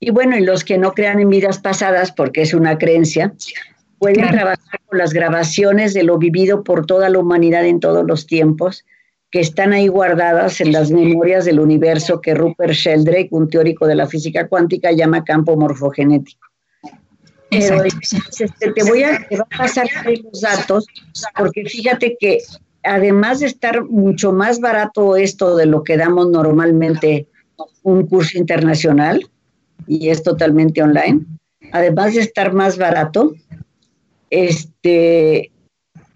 Y 0.00 0.10
bueno, 0.10 0.36
y 0.36 0.44
los 0.44 0.62
que 0.62 0.78
no 0.78 0.92
crean 0.92 1.18
en 1.18 1.28
vidas 1.28 1.58
pasadas, 1.58 2.12
porque 2.12 2.42
es 2.42 2.54
una 2.54 2.78
creencia, 2.78 3.34
pueden 3.98 4.28
trabajar 4.28 4.80
con 4.86 4.98
las 4.98 5.12
grabaciones 5.12 5.92
de 5.92 6.04
lo 6.04 6.18
vivido 6.18 6.62
por 6.62 6.86
toda 6.86 7.08
la 7.08 7.18
humanidad 7.18 7.66
en 7.66 7.80
todos 7.80 8.06
los 8.06 8.26
tiempos, 8.26 8.84
que 9.32 9.40
están 9.40 9.72
ahí 9.72 9.88
guardadas 9.88 10.60
en 10.60 10.72
las 10.72 10.92
memorias 10.92 11.44
del 11.44 11.58
universo 11.58 12.20
que 12.20 12.34
Rupert 12.34 12.72
Sheldrake, 12.72 13.28
un 13.32 13.50
teórico 13.50 13.86
de 13.88 13.96
la 13.96 14.06
física 14.06 14.46
cuántica, 14.46 14.92
llama 14.92 15.24
campo 15.24 15.56
morfogenético. 15.56 16.46
Pero, 17.50 17.82
este, 17.82 18.72
te 18.72 18.84
voy 18.84 19.02
a, 19.02 19.26
te 19.26 19.36
a 19.36 19.44
pasar 19.44 19.88
los 20.04 20.40
datos, 20.40 20.86
porque 21.34 21.64
fíjate 21.64 22.16
que 22.20 22.38
además 22.88 23.40
de 23.40 23.46
estar 23.46 23.84
mucho 23.84 24.32
más 24.32 24.60
barato 24.60 25.16
esto 25.16 25.56
de 25.56 25.66
lo 25.66 25.84
que 25.84 25.96
damos 25.96 26.28
normalmente 26.30 27.26
un 27.82 28.06
curso 28.06 28.38
internacional, 28.38 29.28
y 29.86 30.08
es 30.08 30.22
totalmente 30.22 30.82
online, 30.82 31.24
además 31.72 32.14
de 32.14 32.20
estar 32.20 32.52
más 32.52 32.78
barato, 32.78 33.34
este, 34.30 35.50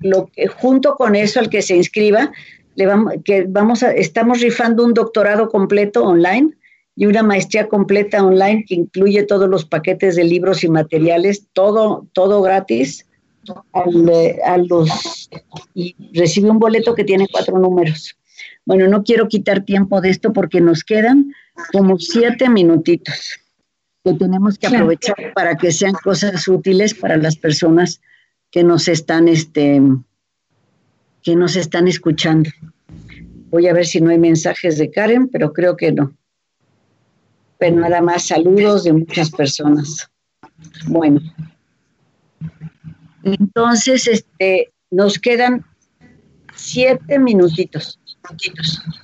lo 0.00 0.26
que, 0.26 0.46
junto 0.46 0.96
con 0.96 1.14
eso, 1.14 1.40
al 1.40 1.48
que 1.48 1.62
se 1.62 1.76
inscriba, 1.76 2.32
le 2.74 2.86
vamos, 2.86 3.14
que 3.24 3.44
vamos 3.48 3.82
a, 3.82 3.92
estamos 3.92 4.40
rifando 4.40 4.84
un 4.84 4.94
doctorado 4.94 5.48
completo 5.48 6.02
online 6.02 6.52
y 6.96 7.06
una 7.06 7.22
maestría 7.22 7.68
completa 7.68 8.24
online 8.24 8.64
que 8.66 8.74
incluye 8.74 9.22
todos 9.24 9.48
los 9.48 9.64
paquetes 9.64 10.16
de 10.16 10.24
libros 10.24 10.64
y 10.64 10.68
materiales, 10.68 11.48
todo, 11.52 12.06
todo 12.12 12.42
gratis 12.42 13.06
a 13.72 14.58
los, 14.58 15.30
y 15.74 15.96
recibe 16.12 16.50
un 16.50 16.58
boleto 16.58 16.94
que 16.94 17.04
tiene 17.04 17.28
cuatro 17.30 17.58
números. 17.58 18.16
Bueno, 18.64 18.88
no 18.88 19.02
quiero 19.02 19.28
quitar 19.28 19.64
tiempo 19.64 20.00
de 20.00 20.10
esto 20.10 20.32
porque 20.32 20.60
nos 20.60 20.84
quedan 20.84 21.34
como 21.72 21.98
siete 21.98 22.48
minutitos 22.48 23.40
que 24.04 24.14
tenemos 24.14 24.58
que 24.58 24.66
aprovechar 24.66 25.32
para 25.34 25.56
que 25.56 25.72
sean 25.72 25.92
cosas 25.92 26.46
útiles 26.48 26.94
para 26.94 27.16
las 27.16 27.36
personas 27.36 28.00
que 28.50 28.64
nos 28.64 28.88
están, 28.88 29.28
este, 29.28 29.80
que 31.22 31.36
nos 31.36 31.56
están 31.56 31.88
escuchando. 31.88 32.50
Voy 33.50 33.68
a 33.68 33.74
ver 33.74 33.86
si 33.86 34.00
no 34.00 34.10
hay 34.10 34.18
mensajes 34.18 34.78
de 34.78 34.90
Karen, 34.90 35.28
pero 35.28 35.52
creo 35.52 35.76
que 35.76 35.92
no. 35.92 36.16
Pero 37.58 37.76
nada 37.76 38.00
más 38.00 38.26
saludos 38.26 38.84
de 38.84 38.92
muchas 38.92 39.30
personas. 39.30 40.10
Bueno. 40.86 41.20
Entonces, 43.24 44.06
este, 44.06 44.72
nos 44.90 45.18
quedan 45.18 45.64
siete 46.54 47.18
minutitos. 47.18 47.98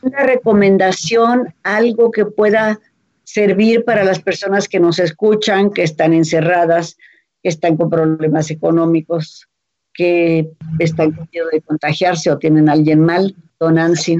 Una 0.02 0.22
recomendación, 0.24 1.54
algo 1.62 2.10
que 2.10 2.24
pueda 2.24 2.78
servir 3.24 3.84
para 3.84 4.04
las 4.04 4.20
personas 4.20 4.68
que 4.68 4.80
nos 4.80 4.98
escuchan, 4.98 5.70
que 5.70 5.82
están 5.82 6.12
encerradas, 6.12 6.96
que 7.42 7.48
están 7.48 7.76
con 7.76 7.90
problemas 7.90 8.50
económicos, 8.50 9.48
que 9.92 10.48
están 10.78 11.12
con 11.12 11.28
miedo 11.32 11.48
de 11.52 11.60
contagiarse 11.60 12.30
o 12.30 12.38
tienen 12.38 12.68
alguien 12.68 13.00
mal, 13.00 13.34
don 13.58 13.74
Nancy. 13.74 14.16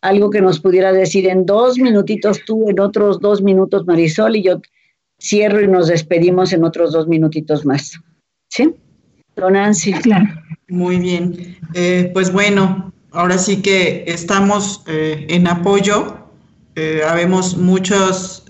Algo 0.00 0.30
que 0.30 0.40
nos 0.40 0.58
pudiera 0.58 0.92
decir 0.92 1.28
en 1.28 1.46
dos 1.46 1.78
minutitos 1.78 2.40
tú, 2.44 2.68
en 2.70 2.80
otros 2.80 3.20
dos 3.20 3.42
minutos 3.42 3.86
Marisol, 3.86 4.36
y 4.36 4.42
yo 4.42 4.60
cierro 5.20 5.62
y 5.62 5.68
nos 5.68 5.88
despedimos 5.88 6.52
en 6.52 6.64
otros 6.64 6.92
dos 6.92 7.06
minutitos 7.06 7.64
más. 7.64 8.00
¿Sí? 8.48 8.74
Don 9.36 9.54
Nancy. 9.54 9.92
Claro. 9.92 10.26
Muy 10.68 10.98
bien. 10.98 11.58
Eh, 11.74 12.10
pues 12.14 12.32
bueno, 12.32 12.92
ahora 13.12 13.38
sí 13.38 13.62
que 13.62 14.04
estamos 14.06 14.82
eh, 14.86 15.26
en 15.28 15.46
apoyo. 15.46 16.16
Eh, 16.76 17.02
habemos 17.06 17.56
muchos 17.56 18.46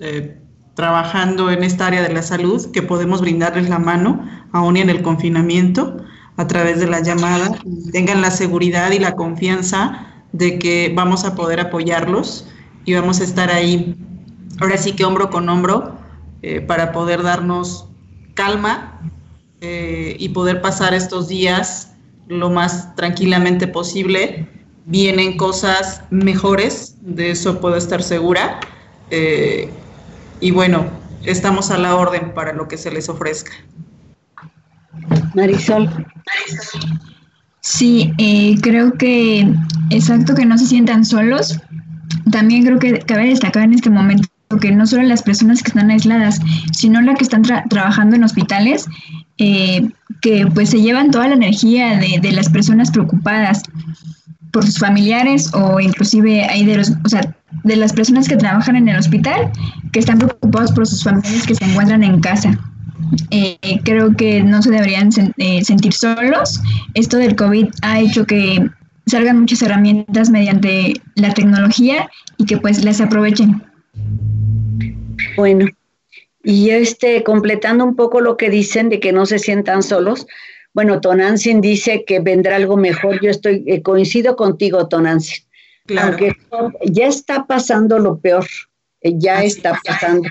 trabajando 0.74 1.50
en 1.50 1.64
esta 1.64 1.88
área 1.88 2.02
de 2.02 2.14
la 2.14 2.22
salud 2.22 2.70
que 2.70 2.82
podemos 2.82 3.20
brindarles 3.20 3.68
la 3.68 3.78
mano, 3.78 4.24
aún 4.52 4.76
en 4.76 4.88
el 4.88 5.02
confinamiento, 5.02 5.96
a 6.36 6.46
través 6.46 6.78
de 6.78 6.86
la 6.86 7.00
llamada. 7.00 7.50
Tengan 7.90 8.22
la 8.22 8.30
seguridad 8.30 8.92
y 8.92 8.98
la 8.98 9.16
confianza 9.16 10.06
de 10.32 10.58
que 10.58 10.92
vamos 10.94 11.24
a 11.24 11.34
poder 11.34 11.60
apoyarlos 11.60 12.48
y 12.84 12.94
vamos 12.94 13.20
a 13.20 13.24
estar 13.24 13.50
ahí, 13.50 13.96
ahora 14.60 14.78
sí 14.78 14.92
que 14.92 15.04
hombro 15.04 15.28
con 15.30 15.48
hombro, 15.48 15.98
para 16.66 16.92
poder 16.92 17.22
darnos 17.22 17.88
calma 18.34 19.00
y 19.62 20.28
poder 20.30 20.60
pasar 20.60 20.92
estos 20.92 21.28
días 21.28 21.92
lo 22.28 22.50
más 22.50 22.94
tranquilamente 22.96 23.66
posible. 23.68 24.48
Vienen 24.86 25.36
cosas 25.36 26.02
mejores, 26.10 26.96
de 27.00 27.30
eso 27.30 27.60
puedo 27.60 27.76
estar 27.76 28.02
segura. 28.02 28.58
Eh, 29.10 29.70
y 30.40 30.50
bueno, 30.50 30.86
estamos 31.24 31.70
a 31.70 31.78
la 31.78 31.94
orden 31.94 32.34
para 32.34 32.52
lo 32.52 32.66
que 32.66 32.76
se 32.76 32.90
les 32.90 33.08
ofrezca. 33.08 33.52
Marisol. 35.34 35.88
Sí, 37.60 38.12
eh, 38.18 38.56
creo 38.60 38.94
que 38.94 39.48
exacto 39.90 40.34
que 40.34 40.44
no 40.44 40.58
se 40.58 40.66
sientan 40.66 41.04
solos. 41.04 41.60
También 42.30 42.64
creo 42.64 42.78
que 42.78 42.98
cabe 43.00 43.28
destacar 43.28 43.64
en 43.64 43.74
este 43.74 43.88
momento 43.90 44.28
que 44.58 44.72
no 44.72 44.86
solo 44.86 45.02
las 45.02 45.22
personas 45.22 45.62
que 45.62 45.68
están 45.68 45.90
aisladas, 45.90 46.40
sino 46.72 47.00
las 47.00 47.16
que 47.16 47.24
están 47.24 47.42
trabajando 47.42 48.16
en 48.16 48.24
hospitales, 48.24 48.86
eh, 49.38 49.88
que 50.20 50.46
pues 50.46 50.70
se 50.70 50.80
llevan 50.80 51.10
toda 51.10 51.28
la 51.28 51.34
energía 51.34 51.98
de, 51.98 52.32
las 52.32 52.48
personas 52.48 52.90
preocupadas 52.90 53.62
por 54.52 54.64
sus 54.64 54.78
familiares 54.78 55.52
o 55.54 55.80
inclusive 55.80 56.44
hay 56.44 56.64
de 56.64 56.76
los, 56.76 56.92
o 57.04 57.08
sea, 57.08 57.22
de 57.64 57.76
las 57.76 57.92
personas 57.92 58.28
que 58.28 58.36
trabajan 58.36 58.76
en 58.76 58.88
el 58.88 58.96
hospital 58.96 59.50
que 59.92 60.00
están 60.00 60.18
preocupados 60.18 60.72
por 60.72 60.86
sus 60.86 61.02
familiares 61.02 61.46
que 61.46 61.54
se 61.54 61.64
encuentran 61.64 62.02
en 62.04 62.20
casa. 62.20 62.58
Eh, 63.30 63.58
creo 63.84 64.14
que 64.14 64.42
no 64.42 64.62
se 64.62 64.70
deberían 64.70 65.10
eh, 65.38 65.64
sentir 65.64 65.92
solos. 65.92 66.60
Esto 66.94 67.16
del 67.18 67.34
COVID 67.36 67.68
ha 67.82 68.00
hecho 68.00 68.26
que 68.26 68.70
salgan 69.06 69.40
muchas 69.40 69.62
herramientas 69.62 70.30
mediante 70.30 70.94
la 71.16 71.34
tecnología 71.34 72.08
y 72.38 72.44
que 72.44 72.56
pues 72.56 72.84
las 72.84 73.00
aprovechen. 73.00 73.62
Bueno, 75.36 75.66
y 76.42 76.70
este, 76.70 77.22
completando 77.22 77.84
un 77.84 77.96
poco 77.96 78.20
lo 78.20 78.36
que 78.36 78.50
dicen 78.50 78.88
de 78.88 79.00
que 79.00 79.12
no 79.12 79.26
se 79.26 79.38
sientan 79.38 79.82
solos, 79.82 80.26
bueno, 80.74 81.00
Tonantzin 81.00 81.60
dice 81.60 82.04
que 82.04 82.20
vendrá 82.20 82.56
algo 82.56 82.76
mejor. 82.76 83.20
Yo 83.22 83.30
estoy, 83.30 83.62
eh, 83.66 83.82
coincido 83.82 84.36
contigo, 84.36 84.88
Tonantzin. 84.88 85.44
Claro. 85.86 86.08
Aunque 86.08 86.32
ya 86.84 87.06
está 87.06 87.46
pasando 87.46 87.98
lo 87.98 88.18
peor, 88.18 88.46
eh, 89.02 89.12
ya 89.16 89.44
está 89.44 89.78
pasando. 89.84 90.28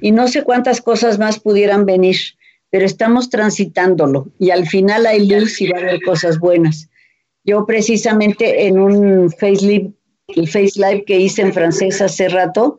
Y 0.00 0.12
no 0.12 0.28
sé 0.28 0.44
cuántas 0.44 0.80
cosas 0.80 1.18
más 1.18 1.40
pudieran 1.40 1.84
venir, 1.86 2.16
pero 2.70 2.86
estamos 2.86 3.28
transitándolo 3.28 4.28
y 4.38 4.50
al 4.50 4.66
final 4.66 5.06
hay 5.06 5.26
luz 5.26 5.60
y 5.60 5.68
va 5.68 5.78
a 5.78 5.82
haber 5.82 6.00
cosas 6.02 6.38
buenas. 6.38 6.88
Yo 7.44 7.66
precisamente 7.66 8.66
en 8.66 8.78
un 8.78 9.30
Face 9.32 9.66
Live, 9.66 9.90
el 10.28 10.46
Face 10.46 10.72
Live 10.76 11.04
que 11.06 11.18
hice 11.18 11.42
en 11.42 11.52
francés 11.52 12.00
hace 12.00 12.28
rato, 12.28 12.78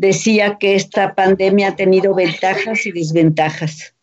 decía 0.00 0.56
que 0.58 0.76
esta 0.76 1.14
pandemia 1.14 1.68
ha 1.68 1.76
tenido 1.76 2.14
ventajas 2.14 2.86
y 2.86 2.90
desventajas. 2.90 3.94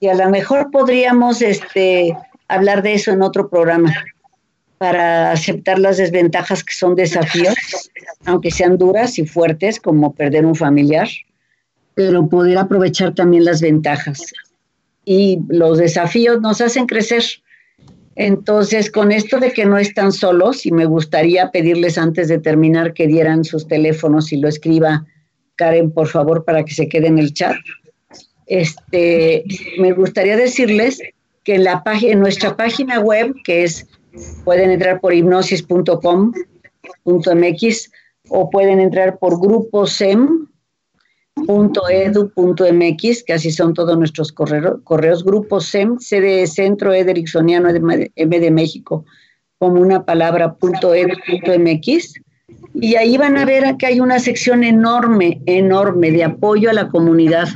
Y 0.00 0.08
a 0.08 0.14
lo 0.14 0.28
mejor 0.30 0.72
podríamos 0.72 1.42
este, 1.42 2.16
hablar 2.48 2.82
de 2.82 2.94
eso 2.94 3.12
en 3.12 3.22
otro 3.22 3.48
programa 3.48 3.94
para 4.78 5.30
aceptar 5.30 5.78
las 5.78 5.98
desventajas 5.98 6.64
que 6.64 6.74
son 6.74 6.96
desafíos, 6.96 7.54
aunque 8.24 8.50
sean 8.50 8.78
duras 8.78 9.16
y 9.20 9.24
fuertes, 9.24 9.78
como 9.78 10.12
perder 10.12 10.44
un 10.44 10.56
familiar, 10.56 11.08
pero 11.94 12.28
poder 12.28 12.58
aprovechar 12.58 13.14
también 13.14 13.44
las 13.44 13.60
ventajas. 13.60 14.24
Y 15.04 15.38
los 15.46 15.78
desafíos 15.78 16.40
nos 16.40 16.60
hacen 16.60 16.86
crecer. 16.86 17.22
Entonces, 18.16 18.90
con 18.90 19.12
esto 19.12 19.38
de 19.38 19.52
que 19.52 19.66
no 19.66 19.78
están 19.78 20.10
solos, 20.10 20.66
y 20.66 20.72
me 20.72 20.84
gustaría 20.84 21.52
pedirles 21.52 21.96
antes 21.96 22.26
de 22.26 22.40
terminar 22.40 22.92
que 22.92 23.06
dieran 23.06 23.44
sus 23.44 23.68
teléfonos 23.68 24.32
y 24.32 24.38
lo 24.38 24.48
escriba 24.48 25.06
Karen, 25.62 25.92
por 25.92 26.08
favor, 26.08 26.44
para 26.44 26.64
que 26.64 26.74
se 26.74 26.88
quede 26.88 27.06
en 27.06 27.20
el 27.20 27.32
chat. 27.32 27.54
Este, 28.46 29.44
me 29.78 29.92
gustaría 29.92 30.36
decirles 30.36 31.00
que 31.44 31.54
en, 31.54 31.62
la 31.62 31.84
en 32.02 32.18
nuestra 32.18 32.56
página 32.56 32.98
web, 32.98 33.32
que 33.44 33.62
es, 33.62 33.86
pueden 34.42 34.72
entrar 34.72 35.00
por 35.00 35.14
hipnosis.com.mx 35.14 37.90
o 38.28 38.50
pueden 38.50 38.80
entrar 38.80 39.20
por 39.20 39.40
gruposem 39.40 40.48
.edu.mx, 41.46 43.22
que 43.22 43.32
así 43.32 43.52
son 43.52 43.72
todos 43.72 43.96
nuestros 43.96 44.32
correos, 44.32 44.80
correos 44.82 45.24
grupos 45.24 45.66
SEM, 45.66 46.00
C 46.00 46.20
de 46.20 46.48
Centro 46.48 46.92
Edericksoniano 46.92 47.68
M 47.70 48.40
de 48.40 48.50
México, 48.50 49.04
como 49.58 49.80
una 49.80 50.04
palabra 50.04 50.56
.edu.mx, 50.60 52.14
y 52.74 52.96
ahí 52.96 53.16
van 53.16 53.36
a 53.36 53.44
ver 53.44 53.76
que 53.76 53.86
hay 53.86 54.00
una 54.00 54.18
sección 54.18 54.64
enorme, 54.64 55.40
enorme 55.46 56.10
de 56.10 56.24
apoyo 56.24 56.70
a 56.70 56.72
la 56.72 56.88
comunidad. 56.88 57.48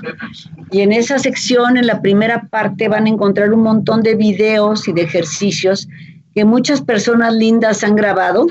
Y 0.71 0.81
en 0.81 0.93
esa 0.93 1.19
sección, 1.19 1.77
en 1.77 1.87
la 1.87 2.03
primera 2.03 2.49
parte, 2.49 2.89
van 2.89 3.07
a 3.07 3.11
encontrar 3.11 3.53
un 3.53 3.63
montón 3.63 4.03
de 4.03 4.15
videos 4.15 4.89
y 4.89 4.93
de 4.93 5.03
ejercicios 5.03 5.89
que 6.35 6.45
muchas 6.45 6.83
personas 6.83 7.35
lindas 7.35 7.83
han 7.83 7.97
grabado 7.97 8.47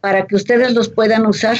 para 0.00 0.26
que 0.26 0.34
ustedes 0.34 0.74
los 0.74 0.88
puedan 0.88 1.24
usar 1.26 1.56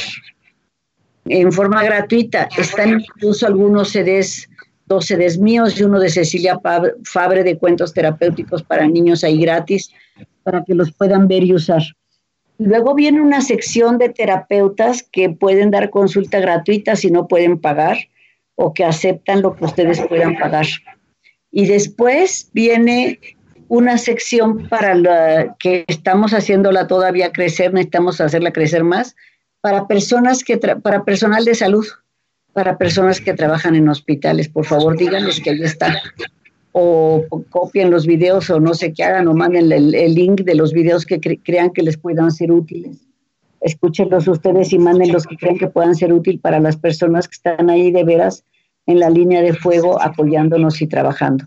en 1.25 1.51
forma 1.51 1.83
gratuita. 1.83 2.49
Están 2.57 2.99
incluso 2.99 3.47
algunos 3.47 3.91
CDs, 3.91 4.49
dos 4.87 5.05
CDs 5.05 5.37
míos 5.37 5.79
y 5.79 5.83
uno 5.83 5.99
de 5.99 6.09
Cecilia 6.09 6.59
Fabre 7.03 7.43
de 7.43 7.57
cuentos 7.57 7.93
terapéuticos 7.93 8.61
para 8.63 8.87
niños 8.87 9.23
ahí 9.23 9.39
gratis, 9.39 9.89
para 10.43 10.63
que 10.65 10.75
los 10.75 10.91
puedan 10.91 11.27
ver 11.29 11.43
y 11.43 11.53
usar. 11.53 11.81
Luego 12.59 12.95
viene 12.95 13.21
una 13.21 13.41
sección 13.41 13.97
de 13.97 14.09
terapeutas 14.09 15.03
que 15.03 15.29
pueden 15.29 15.71
dar 15.71 15.89
consulta 15.89 16.39
gratuita 16.39 16.95
si 16.95 17.11
no 17.11 17.27
pueden 17.27 17.59
pagar 17.59 17.97
o 18.55 18.73
que 18.73 18.83
aceptan 18.83 19.41
lo 19.41 19.55
que 19.55 19.65
ustedes 19.65 20.01
puedan 20.07 20.35
pagar. 20.37 20.65
Y 21.51 21.67
después 21.67 22.49
viene 22.53 23.19
una 23.67 23.97
sección 23.97 24.67
para 24.69 24.95
la 24.95 25.55
que 25.59 25.85
estamos 25.87 26.33
haciéndola 26.33 26.87
todavía 26.87 27.31
crecer, 27.31 27.73
necesitamos 27.73 28.21
hacerla 28.21 28.51
crecer 28.51 28.83
más, 28.83 29.15
para 29.61 29.87
personas 29.87 30.43
que 30.43 30.57
para 30.57 31.03
personal 31.03 31.45
de 31.45 31.53
salud, 31.53 31.85
para 32.53 32.77
personas 32.77 33.21
que 33.21 33.33
trabajan 33.33 33.75
en 33.75 33.89
hospitales. 33.89 34.49
Por 34.49 34.65
favor, 34.65 34.97
díganles 34.97 35.39
que 35.41 35.51
ahí 35.51 35.61
está. 35.61 36.01
O, 36.71 37.25
copien 37.49 37.89
los 37.89 38.05
videos 38.05 38.49
o 38.49 38.59
no 38.59 38.73
sé 38.73 38.93
qué 38.93 39.03
hagan 39.03 39.27
o 39.27 39.33
manden 39.33 39.71
el, 39.71 40.13
link 40.13 40.41
de 40.41 40.55
los 40.55 40.73
videos 40.73 41.05
que 41.05 41.19
crean 41.19 41.71
que 41.71 41.81
les 41.81 41.97
puedan 41.97 42.31
ser 42.31 42.51
útiles. 42.51 42.97
Escúchenlos 43.61 44.27
ustedes 44.27 44.71
y 44.73 44.77
manden 44.77 45.11
los 45.11 45.25
que 45.25 45.35
crean 45.37 45.57
que 45.57 45.67
puedan 45.67 45.95
ser 45.95 46.13
útiles 46.13 46.39
para 46.39 46.59
las 46.59 46.77
personas 46.77 47.27
que 47.27 47.33
están 47.33 47.69
ahí 47.69 47.91
de 47.91 48.03
veras 48.03 48.43
en 48.85 48.99
la 48.99 49.09
línea 49.09 49.41
de 49.41 49.53
fuego 49.53 49.99
apoyándonos 50.01 50.81
y 50.81 50.87
trabajando. 50.87 51.45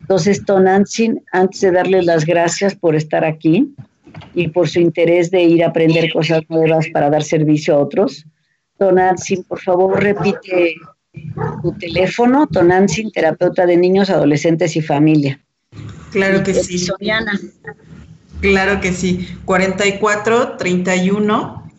Entonces, 0.00 0.44
Tonantzin, 0.44 1.22
antes 1.32 1.60
de 1.60 1.72
darles 1.72 2.06
las 2.06 2.24
gracias 2.24 2.74
por 2.74 2.94
estar 2.94 3.24
aquí, 3.24 3.74
y 4.34 4.48
por 4.48 4.68
su 4.68 4.80
interés 4.80 5.30
de 5.30 5.42
ir 5.42 5.64
a 5.64 5.68
aprender 5.68 6.12
cosas 6.12 6.42
nuevas 6.48 6.86
para 6.92 7.10
dar 7.10 7.22
servicio 7.22 7.74
a 7.74 7.78
otros. 7.78 8.24
Tonantzin, 8.78 9.44
por 9.44 9.60
favor, 9.60 10.02
repite 10.02 10.74
tu 11.62 11.72
teléfono, 11.78 12.46
Tonantzin, 12.46 13.10
terapeuta 13.10 13.66
de 13.66 13.76
niños, 13.76 14.10
adolescentes 14.10 14.76
y 14.76 14.82
familia. 14.82 15.40
Claro 16.10 16.42
que 16.42 16.54
sí. 16.54 16.78
Soniana. 16.78 17.38
Claro 18.40 18.80
que 18.80 18.92
sí. 18.92 19.28
44 19.44 20.56
31 20.56 21.70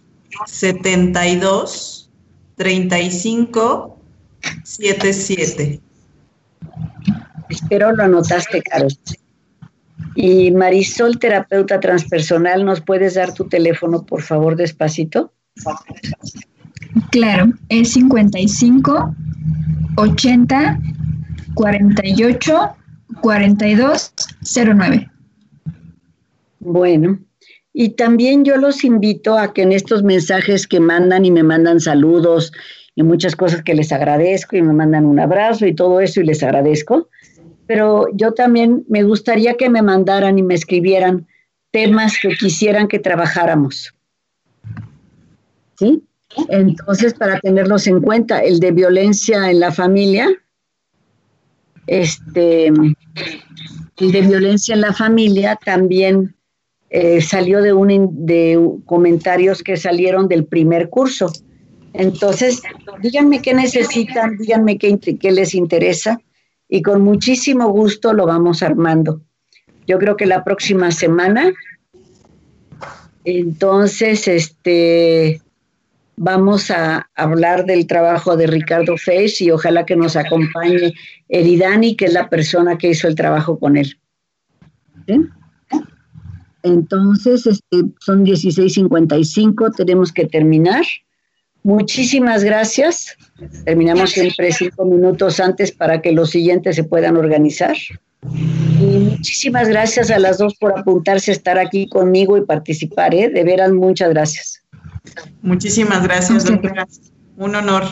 72 0.46 2.10
35 2.56 4.00
77. 4.64 5.82
Espero 7.50 7.92
lo 7.92 8.04
anotaste, 8.04 8.62
Carlos. 8.62 9.00
Y 10.16 10.52
Marisol, 10.52 11.20
terapeuta 11.20 11.80
transpersonal, 11.80 12.66
¿nos 12.66 12.82
puedes 12.82 13.16
dar 13.16 13.34
tu 13.34 13.48
teléfono, 13.48 14.06
por 14.06 14.22
favor, 14.22 14.56
despacito? 14.56 15.34
Claro, 17.12 17.52
es 17.70 17.94
55 17.94 19.16
80 19.98 20.80
48 21.56 22.76
42 23.22 24.14
09. 24.76 25.10
Bueno, 26.60 27.20
y 27.74 27.90
también 27.90 28.46
yo 28.46 28.58
los 28.58 28.84
invito 28.84 29.38
a 29.38 29.54
que 29.54 29.64
en 29.64 29.72
estos 29.72 30.04
mensajes 30.04 30.68
que 30.68 30.80
mandan 30.80 31.26
y 31.26 31.32
me 31.32 31.44
mandan 31.44 31.80
saludos 31.80 32.52
y 32.96 33.04
muchas 33.04 33.36
cosas 33.36 33.64
que 33.64 33.74
les 33.74 33.92
agradezco 33.92 34.56
y 34.56 34.62
me 34.62 34.74
mandan 34.74 35.06
un 35.06 35.20
abrazo 35.20 35.66
y 35.66 35.74
todo 35.74 36.00
eso 36.00 36.22
y 36.22 36.26
les 36.26 36.44
agradezco. 36.44 37.10
Pero 37.66 38.06
yo 38.14 38.34
también 38.34 38.86
me 38.88 39.04
gustaría 39.04 39.56
que 39.56 39.70
me 39.70 39.82
mandaran 39.82 40.38
y 40.38 40.44
me 40.44 40.54
escribieran 40.54 41.28
temas 41.72 42.18
que 42.22 42.30
quisieran 42.36 42.88
que 42.88 43.00
trabajáramos. 43.00 43.94
¿Sí? 45.76 46.04
Entonces, 46.50 47.14
para 47.14 47.40
tenerlos 47.40 47.88
en 47.88 48.02
cuenta, 48.02 48.40
el 48.40 48.60
de 48.60 48.72
violencia 48.72 49.50
en 49.50 49.60
la 49.60 49.72
familia, 49.72 50.30
este, 51.88 52.68
el 52.68 54.12
de 54.12 54.22
violencia 54.22 54.74
en 54.74 54.82
la 54.82 54.94
familia 54.94 55.60
también 55.64 56.36
eh, 56.90 57.22
salió 57.22 57.62
de, 57.62 57.74
un, 57.74 58.26
de 58.26 58.60
comentarios 58.86 59.64
que 59.64 59.78
salieron 59.78 60.28
del 60.28 60.46
primer 60.46 60.90
curso. 60.90 61.32
Entonces, 61.94 62.62
díganme 63.02 63.42
qué 63.42 63.54
necesitan, 63.54 64.38
díganme 64.38 64.78
qué, 64.78 64.98
qué 65.00 65.32
les 65.32 65.54
interesa 65.54 66.20
y 66.68 66.82
con 66.82 67.02
muchísimo 67.02 67.70
gusto 67.70 68.14
lo 68.14 68.26
vamos 68.26 68.64
armando. 68.64 69.22
Yo 69.86 70.00
creo 70.00 70.16
que 70.16 70.26
la 70.26 70.44
próxima 70.44 70.92
semana, 70.92 71.52
entonces, 73.26 74.28
este, 74.28 75.43
vamos 76.16 76.72
a 76.72 77.10
hablar 77.16 77.66
del 77.66 77.88
trabajo 77.88 78.38
de 78.38 78.48
Ricardo 78.48 78.98
Feix 78.98 79.42
y 79.42 79.52
ojalá 79.52 79.86
que 79.86 79.96
nos 79.96 80.16
acompañe 80.16 80.94
Eridani, 81.30 81.96
que 81.96 82.06
es 82.06 82.14
la 82.14 82.30
persona 82.30 82.78
que 82.78 82.90
hizo 82.90 83.08
el 83.08 83.16
trabajo 83.16 83.58
con 83.60 83.78
él. 83.78 83.98
Entonces, 86.64 87.46
este, 87.46 87.84
son 88.00 88.26
16.55, 88.26 89.76
tenemos 89.76 90.12
que 90.14 90.26
terminar. 90.26 90.86
Muchísimas 91.64 92.44
gracias. 92.44 93.18
Terminamos 93.66 94.12
siempre 94.12 94.52
cinco 94.52 94.86
minutos 94.86 95.40
antes 95.40 95.72
para 95.72 96.02
que 96.02 96.12
los 96.12 96.30
siguientes 96.30 96.76
se 96.76 96.84
puedan 96.84 97.18
organizar. 97.18 97.76
Y 98.80 98.86
muchísimas 98.86 99.68
gracias 99.68 100.10
a 100.12 100.20
las 100.20 100.38
dos 100.38 100.56
por 100.56 100.78
apuntarse 100.78 101.32
a 101.32 101.34
estar 101.34 101.58
aquí 101.58 101.88
conmigo 101.88 102.38
y 102.38 102.46
participar. 102.46 103.14
¿eh? 103.14 103.30
De 103.30 103.44
veras, 103.44 103.72
muchas 103.72 104.10
gracias. 104.10 104.63
Muchísimas 105.42 106.04
gracias, 106.04 106.46
doctora. 106.46 106.88
Un 107.38 107.56
honor. 107.56 107.84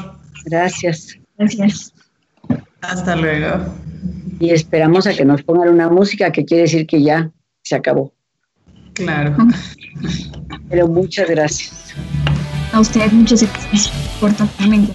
Gracias. 0.45 1.17
Gracias. 1.37 1.93
Hasta 2.81 3.15
luego. 3.15 3.75
Y 4.39 4.51
esperamos 4.51 5.05
a 5.07 5.13
que 5.13 5.25
nos 5.25 5.43
pongan 5.43 5.69
una 5.69 5.89
música 5.89 6.31
que 6.31 6.45
quiere 6.45 6.63
decir 6.63 6.87
que 6.87 7.01
ya 7.01 7.31
se 7.61 7.75
acabó. 7.75 8.13
Claro. 8.93 9.35
Pero 10.69 10.87
muchas 10.87 11.29
gracias. 11.29 11.93
A 12.73 12.79
usted 12.79 13.11
muchas 13.11 13.43
gracias 13.43 13.91
por 14.19 14.31
tomarme 14.33 14.87